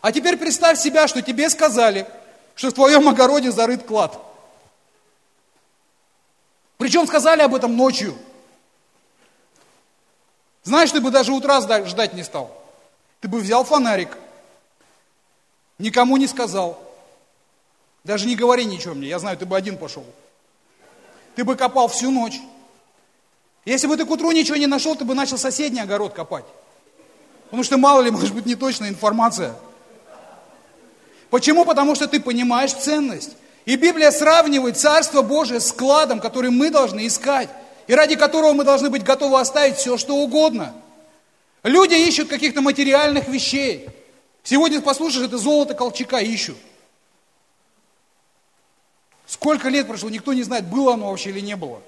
А 0.00 0.12
теперь 0.12 0.36
представь 0.36 0.78
себя, 0.78 1.08
что 1.08 1.22
тебе 1.22 1.48
сказали, 1.48 2.06
что 2.54 2.70
в 2.70 2.74
твоем 2.74 3.08
огороде 3.08 3.50
зарыт 3.50 3.84
клад. 3.84 4.20
Причем 6.78 7.06
сказали 7.06 7.42
об 7.42 7.54
этом 7.54 7.76
ночью. 7.76 8.16
Знаешь, 10.62 10.90
ты 10.90 11.00
бы 11.00 11.10
даже 11.10 11.32
утра 11.32 11.60
ждать 11.60 12.14
не 12.14 12.22
стал. 12.22 12.50
Ты 13.20 13.28
бы 13.28 13.40
взял 13.40 13.64
фонарик, 13.64 14.16
никому 15.78 16.16
не 16.16 16.26
сказал. 16.26 16.82
Даже 18.04 18.26
не 18.26 18.36
говори 18.36 18.64
ничего 18.64 18.94
мне, 18.94 19.08
я 19.08 19.18
знаю, 19.18 19.36
ты 19.36 19.46
бы 19.46 19.56
один 19.56 19.78
пошел. 19.78 20.04
Ты 21.34 21.44
бы 21.44 21.56
копал 21.56 21.88
всю 21.88 22.10
ночь. 22.10 22.40
Если 23.64 23.86
бы 23.88 23.96
ты 23.96 24.04
к 24.04 24.10
утру 24.10 24.30
ничего 24.30 24.56
не 24.56 24.66
нашел, 24.66 24.94
ты 24.94 25.04
бы 25.04 25.14
начал 25.14 25.38
соседний 25.38 25.80
огород 25.80 26.14
копать. 26.14 26.44
Потому 27.44 27.64
что 27.64 27.78
мало 27.78 28.02
ли, 28.02 28.10
может 28.10 28.34
быть, 28.34 28.46
неточная 28.46 28.88
информация. 28.88 29.54
Почему? 31.30 31.64
Потому 31.64 31.94
что 31.94 32.06
ты 32.06 32.20
понимаешь 32.20 32.72
ценность. 32.72 33.36
И 33.66 33.74
Библия 33.76 34.12
сравнивает 34.12 34.78
Царство 34.78 35.22
Божие 35.22 35.60
с 35.60 35.68
складом, 35.68 36.20
который 36.20 36.50
мы 36.50 36.70
должны 36.70 37.06
искать, 37.06 37.50
и 37.88 37.94
ради 37.94 38.14
которого 38.14 38.52
мы 38.52 38.64
должны 38.64 38.90
быть 38.90 39.02
готовы 39.02 39.38
оставить 39.40 39.76
все, 39.76 39.98
что 39.98 40.16
угодно. 40.16 40.72
Люди 41.64 41.94
ищут 41.94 42.28
каких-то 42.28 42.62
материальных 42.62 43.26
вещей. 43.26 43.88
Сегодня 44.44 44.80
послушаешь, 44.80 45.26
это 45.26 45.36
золото 45.36 45.74
Колчака 45.74 46.20
ищут. 46.20 46.56
Сколько 49.26 49.68
лет 49.68 49.88
прошло, 49.88 50.08
никто 50.08 50.32
не 50.32 50.44
знает, 50.44 50.66
было 50.66 50.94
оно 50.94 51.10
вообще 51.10 51.30
или 51.30 51.40
не 51.40 51.56
было. 51.56 51.82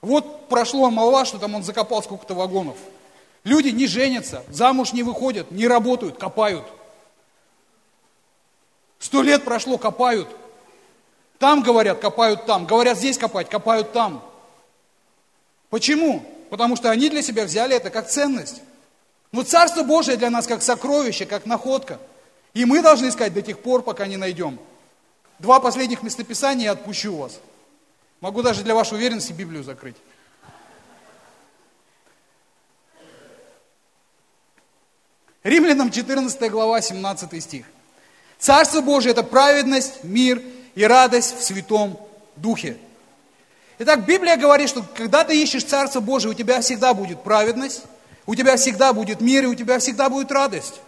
Вот 0.00 0.48
прошло 0.48 0.90
молва, 0.90 1.24
что 1.24 1.38
там 1.38 1.54
он 1.54 1.62
закопал 1.62 2.02
сколько-то 2.02 2.34
вагонов. 2.34 2.76
Люди 3.44 3.68
не 3.68 3.86
женятся, 3.86 4.42
замуж 4.48 4.92
не 4.92 5.04
выходят, 5.04 5.52
не 5.52 5.68
работают, 5.68 6.18
копают. 6.18 6.64
Сто 8.98 9.22
лет 9.22 9.44
прошло, 9.44 9.78
копают. 9.78 10.28
Там 11.42 11.64
говорят, 11.64 11.98
копают 11.98 12.46
там. 12.46 12.66
Говорят, 12.66 12.96
здесь 12.96 13.18
копать, 13.18 13.48
копают 13.48 13.92
там. 13.92 14.24
Почему? 15.70 16.24
Потому 16.50 16.76
что 16.76 16.88
они 16.88 17.10
для 17.10 17.20
себя 17.20 17.46
взяли 17.46 17.74
это 17.74 17.90
как 17.90 18.08
ценность. 18.08 18.62
Но 19.32 19.42
Царство 19.42 19.82
Божие 19.82 20.16
для 20.16 20.30
нас 20.30 20.46
как 20.46 20.62
сокровище, 20.62 21.26
как 21.26 21.44
находка. 21.44 21.98
И 22.54 22.64
мы 22.64 22.80
должны 22.80 23.08
искать 23.08 23.34
до 23.34 23.42
тех 23.42 23.58
пор, 23.58 23.82
пока 23.82 24.06
не 24.06 24.16
найдем. 24.16 24.56
Два 25.40 25.58
последних 25.58 26.04
местописания 26.04 26.66
я 26.66 26.70
отпущу 26.70 27.16
вас. 27.16 27.40
Могу 28.20 28.42
даже 28.42 28.62
для 28.62 28.76
вашей 28.76 28.98
уверенности 28.98 29.32
Библию 29.32 29.64
закрыть. 29.64 29.96
Римлянам 35.42 35.90
14 35.90 36.48
глава, 36.52 36.80
17 36.80 37.42
стих. 37.42 37.66
Царство 38.38 38.80
Божие– 38.80 39.10
это 39.12 39.24
праведность, 39.24 40.04
мир 40.04 40.40
и 40.74 40.84
радость 40.84 41.38
в 41.38 41.42
Святом 41.42 41.98
Духе. 42.36 42.76
Итак, 43.78 44.04
Библия 44.04 44.36
говорит, 44.36 44.68
что 44.68 44.84
когда 44.94 45.24
ты 45.24 45.40
ищешь 45.42 45.64
Царство 45.64 46.00
Божие, 46.00 46.30
у 46.30 46.34
тебя 46.34 46.60
всегда 46.60 46.94
будет 46.94 47.22
праведность, 47.22 47.82
у 48.26 48.34
тебя 48.34 48.56
всегда 48.56 48.92
будет 48.92 49.20
мир, 49.20 49.44
и 49.44 49.46
у 49.48 49.54
тебя 49.54 49.78
всегда 49.78 50.08
будет 50.08 50.30
радость. 50.30 50.80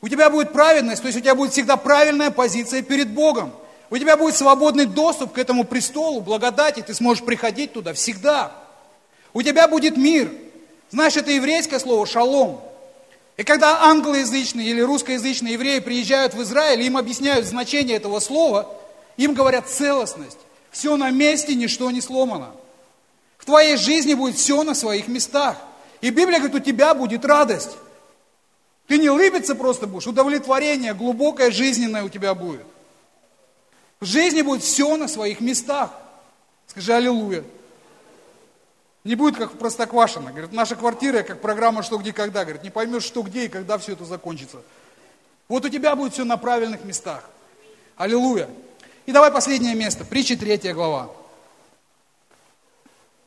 У 0.00 0.08
тебя 0.08 0.30
будет 0.30 0.52
праведность, 0.52 1.02
то 1.02 1.06
есть 1.06 1.18
у 1.18 1.20
тебя 1.20 1.34
будет 1.34 1.52
всегда 1.52 1.76
правильная 1.76 2.30
позиция 2.30 2.82
перед 2.82 3.10
Богом. 3.10 3.52
У 3.90 3.98
тебя 3.98 4.16
будет 4.16 4.36
свободный 4.36 4.86
доступ 4.86 5.34
к 5.34 5.38
этому 5.38 5.64
престолу, 5.64 6.22
благодати, 6.22 6.80
ты 6.80 6.94
сможешь 6.94 7.24
приходить 7.24 7.74
туда 7.74 7.92
всегда. 7.92 8.52
У 9.34 9.42
тебя 9.42 9.68
будет 9.68 9.96
мир. 9.96 10.32
Знаешь, 10.90 11.16
это 11.16 11.30
еврейское 11.30 11.78
слово 11.78 12.06
«шалом». 12.06 12.60
И 13.36 13.44
когда 13.44 13.82
англоязычные 13.84 14.68
или 14.68 14.80
русскоязычные 14.80 15.54
евреи 15.54 15.78
приезжают 15.78 16.34
в 16.34 16.42
Израиль, 16.42 16.82
им 16.82 16.96
объясняют 16.96 17.46
значение 17.46 17.96
этого 17.96 18.20
слова, 18.20 18.74
им 19.16 19.34
говорят 19.34 19.68
целостность. 19.68 20.38
Все 20.70 20.96
на 20.96 21.10
месте, 21.10 21.54
ничто 21.54 21.90
не 21.90 22.00
сломано. 22.00 22.50
В 23.38 23.44
твоей 23.44 23.76
жизни 23.76 24.14
будет 24.14 24.36
все 24.36 24.62
на 24.62 24.74
своих 24.74 25.08
местах. 25.08 25.56
И 26.00 26.10
Библия 26.10 26.38
говорит, 26.38 26.56
у 26.56 26.64
тебя 26.64 26.94
будет 26.94 27.24
радость. 27.24 27.70
Ты 28.86 28.98
не 28.98 29.08
улыбиться 29.08 29.54
просто 29.54 29.86
будешь, 29.86 30.06
удовлетворение 30.06 30.92
глубокое, 30.92 31.50
жизненное 31.50 32.04
у 32.04 32.08
тебя 32.08 32.34
будет. 32.34 32.66
В 34.00 34.04
жизни 34.04 34.42
будет 34.42 34.62
все 34.62 34.96
на 34.96 35.08
своих 35.08 35.40
местах. 35.40 35.90
Скажи 36.66 36.92
аллилуйя. 36.92 37.44
Не 39.04 39.16
будет 39.16 39.36
как 39.36 39.52
в 39.52 39.58
Простоквашино. 39.58 40.30
Говорит, 40.30 40.52
наша 40.52 40.76
квартира 40.76 41.22
как 41.22 41.40
программа 41.40 41.82
«Что, 41.82 41.98
где, 41.98 42.12
когда». 42.12 42.44
Говорит, 42.44 42.62
не 42.62 42.70
поймешь, 42.70 43.02
что, 43.02 43.22
где 43.22 43.46
и 43.46 43.48
когда 43.48 43.78
все 43.78 43.92
это 43.92 44.04
закончится. 44.04 44.58
Вот 45.48 45.64
у 45.64 45.68
тебя 45.68 45.96
будет 45.96 46.12
все 46.12 46.24
на 46.24 46.36
правильных 46.36 46.84
местах. 46.84 47.28
Аллилуйя. 47.96 48.48
И 49.06 49.12
давай 49.12 49.32
последнее 49.32 49.74
место. 49.74 50.04
Притча 50.04 50.36
третья 50.36 50.72
глава. 50.72 51.10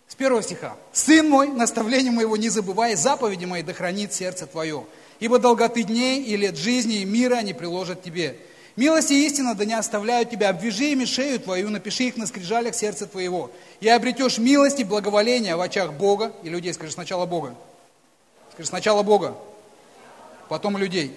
С 0.08 0.16
первого 0.16 0.42
стиха. 0.42 0.78
«Сын 0.94 1.30
мой, 1.30 1.50
наставление 1.50 2.12
моего 2.12 2.38
не 2.38 2.48
забывай, 2.50 2.96
заповеди 2.96 3.44
мои 3.46 3.64
да 3.64 3.74
хранит 3.74 4.14
сердце 4.14 4.48
твое. 4.48 4.86
Ибо 5.20 5.40
долготы 5.40 5.84
дней 5.84 6.24
и 6.24 6.38
лет 6.38 6.58
жизни 6.58 7.02
и 7.02 7.06
мира 7.06 7.42
не 7.42 7.54
приложат 7.54 8.02
тебе. 8.02 8.40
Милость 8.76 9.12
и 9.12 9.26
истина 9.26 9.56
да 9.56 9.64
не 9.64 9.74
оставляют 9.74 10.30
тебя, 10.30 10.50
обвяжи 10.50 10.92
ими 10.92 11.06
шею 11.06 11.40
твою, 11.40 11.70
напиши 11.70 12.04
их 12.04 12.18
на 12.18 12.28
скрижалях 12.28 12.76
сердца 12.76 13.06
твоего. 13.06 13.50
И 13.80 13.88
обретешь 13.88 14.38
милость 14.38 14.82
и 14.82 14.84
благоволение 14.84 15.56
в 15.56 15.62
очах 15.62 15.94
Бога 15.94 16.34
и 16.44 16.50
людей. 16.50 16.74
Скажи 16.74 16.92
сначала 16.92 17.26
Бога. 17.26 17.56
Скажи 18.52 18.68
сначала 18.68 19.04
Бога, 19.04 19.36
потом 20.50 20.78
людей. 20.78 21.14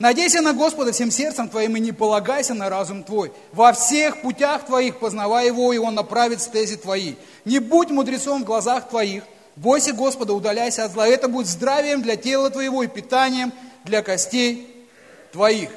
Надейся 0.00 0.40
на 0.40 0.52
Господа 0.52 0.92
всем 0.92 1.10
сердцем 1.10 1.48
твоим 1.48 1.76
и 1.76 1.80
не 1.80 1.92
полагайся 1.92 2.54
на 2.54 2.70
разум 2.70 3.04
твой. 3.04 3.32
Во 3.52 3.72
всех 3.72 4.22
путях 4.22 4.64
твоих 4.64 4.98
познавай 4.98 5.46
его, 5.46 5.72
и 5.72 5.78
он 5.78 5.94
направит 5.94 6.40
стези 6.40 6.76
твои. 6.76 7.16
Не 7.44 7.58
будь 7.58 7.90
мудрецом 7.90 8.42
в 8.42 8.46
глазах 8.46 8.88
твоих, 8.88 9.24
бойся 9.56 9.92
Господа, 9.92 10.32
удаляйся 10.32 10.84
от 10.84 10.92
зла. 10.92 11.06
Это 11.06 11.28
будет 11.28 11.48
здравием 11.48 12.02
для 12.02 12.16
тела 12.16 12.50
твоего 12.50 12.82
и 12.82 12.86
питанием 12.88 13.52
для 13.84 14.02
костей 14.02 14.86
твоих. 15.32 15.70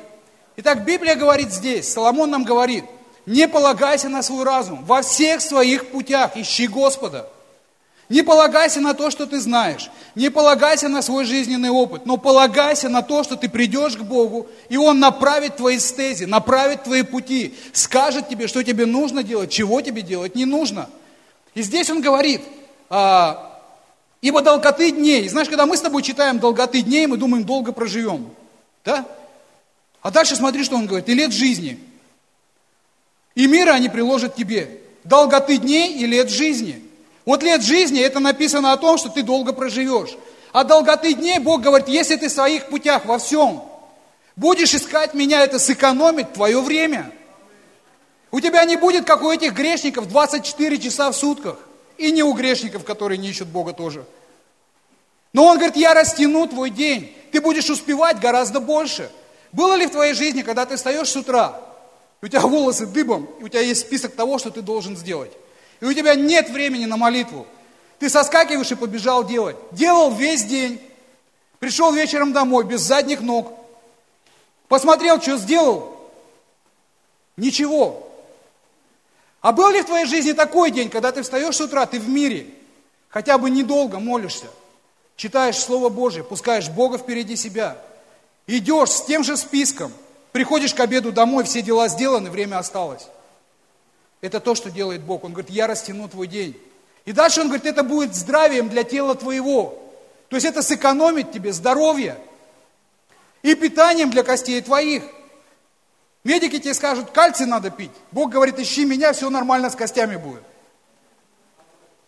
Итак, 0.55 0.85
Библия 0.85 1.15
говорит 1.15 1.51
здесь, 1.51 1.91
Соломон 1.91 2.29
нам 2.29 2.43
говорит, 2.43 2.85
не 3.25 3.47
полагайся 3.47 4.09
на 4.09 4.21
свой 4.21 4.43
разум, 4.43 4.83
во 4.85 5.01
всех 5.01 5.41
своих 5.41 5.87
путях 5.91 6.37
ищи 6.37 6.67
Господа. 6.67 7.27
Не 8.09 8.21
полагайся 8.21 8.79
на 8.81 8.93
то, 8.93 9.09
что 9.09 9.25
ты 9.25 9.39
знаешь. 9.39 9.89
Не 10.13 10.29
полагайся 10.29 10.89
на 10.89 11.01
свой 11.01 11.25
жизненный 11.25 11.69
опыт, 11.69 12.05
но 12.05 12.17
полагайся 12.17 12.89
на 12.89 13.01
то, 13.01 13.23
что 13.23 13.35
ты 13.35 13.49
придешь 13.49 13.95
к 13.95 14.01
Богу, 14.01 14.47
и 14.69 14.77
Он 14.77 14.99
направит 14.99 15.55
твои 15.55 15.79
стези, 15.79 16.25
направит 16.25 16.83
твои 16.83 17.01
пути, 17.01 17.55
скажет 17.71 18.27
тебе, 18.27 18.47
что 18.47 18.63
тебе 18.63 18.85
нужно 18.85 19.23
делать, 19.23 19.49
чего 19.51 19.81
тебе 19.81 20.01
делать 20.01 20.35
не 20.35 20.45
нужно. 20.45 20.89
И 21.55 21.63
здесь 21.63 21.89
Он 21.89 22.01
говорит, 22.01 22.41
а, 22.89 23.59
ибо 24.21 24.41
долготы 24.41 24.91
дней. 24.91 25.27
Знаешь, 25.29 25.49
когда 25.49 25.65
мы 25.65 25.77
с 25.77 25.81
тобой 25.81 26.03
читаем 26.03 26.39
долготы 26.39 26.81
дней, 26.81 27.07
мы 27.07 27.17
думаем, 27.17 27.45
долго 27.45 27.71
проживем. 27.71 28.29
Да? 28.85 29.07
А 30.03 30.11
дальше 30.11 30.35
смотри, 30.35 30.63
что 30.63 30.75
Он 30.75 30.85
говорит, 30.85 31.07
и 31.09 31.13
лет 31.13 31.31
жизни. 31.31 31.79
И 33.35 33.47
мира 33.47 33.71
они 33.71 33.89
приложат 33.89 34.35
тебе. 34.35 34.81
Долготы 35.05 35.57
дней 35.57 35.97
и 35.97 36.05
лет 36.05 36.29
жизни. 36.29 36.83
Вот 37.25 37.41
лет 37.41 37.63
жизни, 37.63 38.01
это 38.01 38.19
написано 38.19 38.73
о 38.73 38.77
том, 38.77 38.97
что 38.97 39.09
ты 39.09 39.23
долго 39.23 39.53
проживешь. 39.53 40.11
А 40.51 40.65
долготы 40.65 41.13
дней 41.13 41.39
Бог 41.39 41.61
говорит, 41.61 41.87
если 41.87 42.17
ты 42.17 42.27
в 42.27 42.31
своих 42.31 42.67
путях 42.67 43.05
во 43.05 43.17
всем 43.17 43.63
будешь 44.35 44.75
искать 44.75 45.13
меня, 45.13 45.41
это 45.43 45.57
сэкономит 45.57 46.33
твое 46.33 46.61
время. 46.61 47.11
У 48.29 48.41
тебя 48.41 48.65
не 48.65 48.75
будет, 48.75 49.05
как 49.05 49.23
у 49.23 49.31
этих 49.31 49.53
грешников, 49.53 50.09
24 50.09 50.79
часа 50.79 51.11
в 51.11 51.15
сутках. 51.15 51.57
И 51.97 52.11
не 52.11 52.23
у 52.23 52.33
грешников, 52.33 52.83
которые 52.83 53.17
не 53.17 53.29
ищут 53.29 53.47
Бога 53.47 53.71
тоже. 53.71 54.05
Но 55.31 55.45
Он 55.45 55.57
говорит, 55.57 55.77
я 55.77 55.93
растяну 55.93 56.45
твой 56.47 56.71
день. 56.71 57.15
Ты 57.31 57.39
будешь 57.39 57.69
успевать 57.69 58.19
гораздо 58.19 58.59
больше. 58.59 59.09
Было 59.53 59.75
ли 59.75 59.85
в 59.85 59.91
твоей 59.91 60.13
жизни, 60.13 60.41
когда 60.41 60.65
ты 60.65 60.75
встаешь 60.75 61.09
с 61.09 61.15
утра, 61.15 61.57
у 62.21 62.27
тебя 62.27 62.41
волосы 62.41 62.85
дыбом, 62.85 63.29
и 63.39 63.43
у 63.43 63.47
тебя 63.47 63.61
есть 63.61 63.81
список 63.81 64.13
того, 64.15 64.37
что 64.37 64.51
ты 64.51 64.61
должен 64.61 64.97
сделать? 64.97 65.31
и 65.83 65.85
у 65.85 65.93
тебя 65.93 66.15
нет 66.15 66.49
времени 66.49 66.85
на 66.85 66.95
молитву. 66.95 67.45
Ты 67.99 68.09
соскакиваешь 68.09 68.71
и 68.71 68.75
побежал 68.75 69.25
делать. 69.25 69.57
Делал 69.71 70.13
весь 70.13 70.45
день. 70.45 70.81
Пришел 71.59 71.91
вечером 71.91 72.31
домой 72.31 72.63
без 72.63 72.79
задних 72.79 73.19
ног. 73.19 73.51
Посмотрел, 74.69 75.21
что 75.21 75.35
сделал. 75.35 75.93
Ничего. 77.35 78.09
А 79.41 79.51
был 79.51 79.71
ли 79.71 79.81
в 79.81 79.85
твоей 79.85 80.05
жизни 80.05 80.31
такой 80.31 80.71
день, 80.71 80.89
когда 80.89 81.11
ты 81.11 81.21
встаешь 81.21 81.57
с 81.57 81.59
утра, 81.59 81.85
ты 81.85 81.99
в 81.99 82.07
мире, 82.07 82.47
хотя 83.09 83.37
бы 83.37 83.49
недолго 83.49 83.99
молишься, 83.99 84.45
читаешь 85.17 85.57
Слово 85.57 85.89
Божье, 85.89 86.23
пускаешь 86.23 86.69
Бога 86.69 86.97
впереди 86.97 87.35
себя, 87.35 87.77
идешь 88.47 88.89
с 88.89 89.05
тем 89.05 89.23
же 89.23 89.37
списком, 89.37 89.91
приходишь 90.31 90.73
к 90.73 90.79
обеду 90.79 91.11
домой, 91.11 91.43
все 91.43 91.61
дела 91.61 91.87
сделаны, 91.87 92.29
время 92.29 92.59
осталось. 92.59 93.07
Это 94.21 94.39
то, 94.39 94.55
что 94.55 94.71
делает 94.71 95.01
Бог. 95.01 95.23
Он 95.23 95.33
говорит, 95.33 95.51
я 95.51 95.67
растяну 95.67 96.07
твой 96.07 96.27
день. 96.27 96.57
И 97.05 97.11
дальше 97.11 97.41
он 97.41 97.47
говорит, 97.47 97.65
это 97.65 97.83
будет 97.83 98.15
здравием 98.15 98.69
для 98.69 98.83
тела 98.83 99.15
твоего. 99.15 99.79
То 100.29 100.37
есть 100.37 100.45
это 100.45 100.61
сэкономит 100.61 101.31
тебе 101.31 101.51
здоровье 101.51 102.17
и 103.41 103.55
питанием 103.55 104.09
для 104.09 104.23
костей 104.23 104.61
твоих. 104.61 105.03
Медики 106.23 106.57
тебе 106.57 106.73
скажут, 106.73 107.11
кальций 107.11 107.45
надо 107.45 107.69
пить. 107.69 107.91
Бог 108.11 108.31
говорит, 108.31 108.57
ищи 108.57 108.85
меня, 108.85 109.11
все 109.11 109.29
нормально 109.29 109.69
с 109.69 109.75
костями 109.75 110.15
будет. 110.15 110.43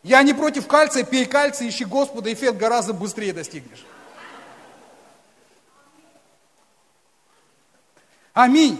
Я 0.01 0.23
не 0.23 0.33
против 0.33 0.67
кальция, 0.67 1.03
пей 1.03 1.25
кальций, 1.25 1.67
ищи 1.67 1.83
Господа, 1.83 2.31
эффект 2.31 2.57
гораздо 2.57 2.93
быстрее 2.93 3.33
достигнешь. 3.33 3.83
Аминь. 8.36 8.77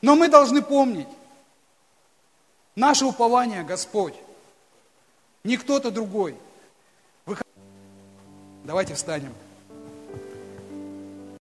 Но 0.00 0.16
мы 0.16 0.28
должны 0.28 0.62
помнить, 0.62 1.06
Наше 2.74 3.04
упование 3.04 3.62
Господь, 3.62 4.14
не 5.44 5.56
кто-то 5.56 5.92
другой. 5.92 6.36
Давайте 8.64 8.94
встанем. 8.94 9.32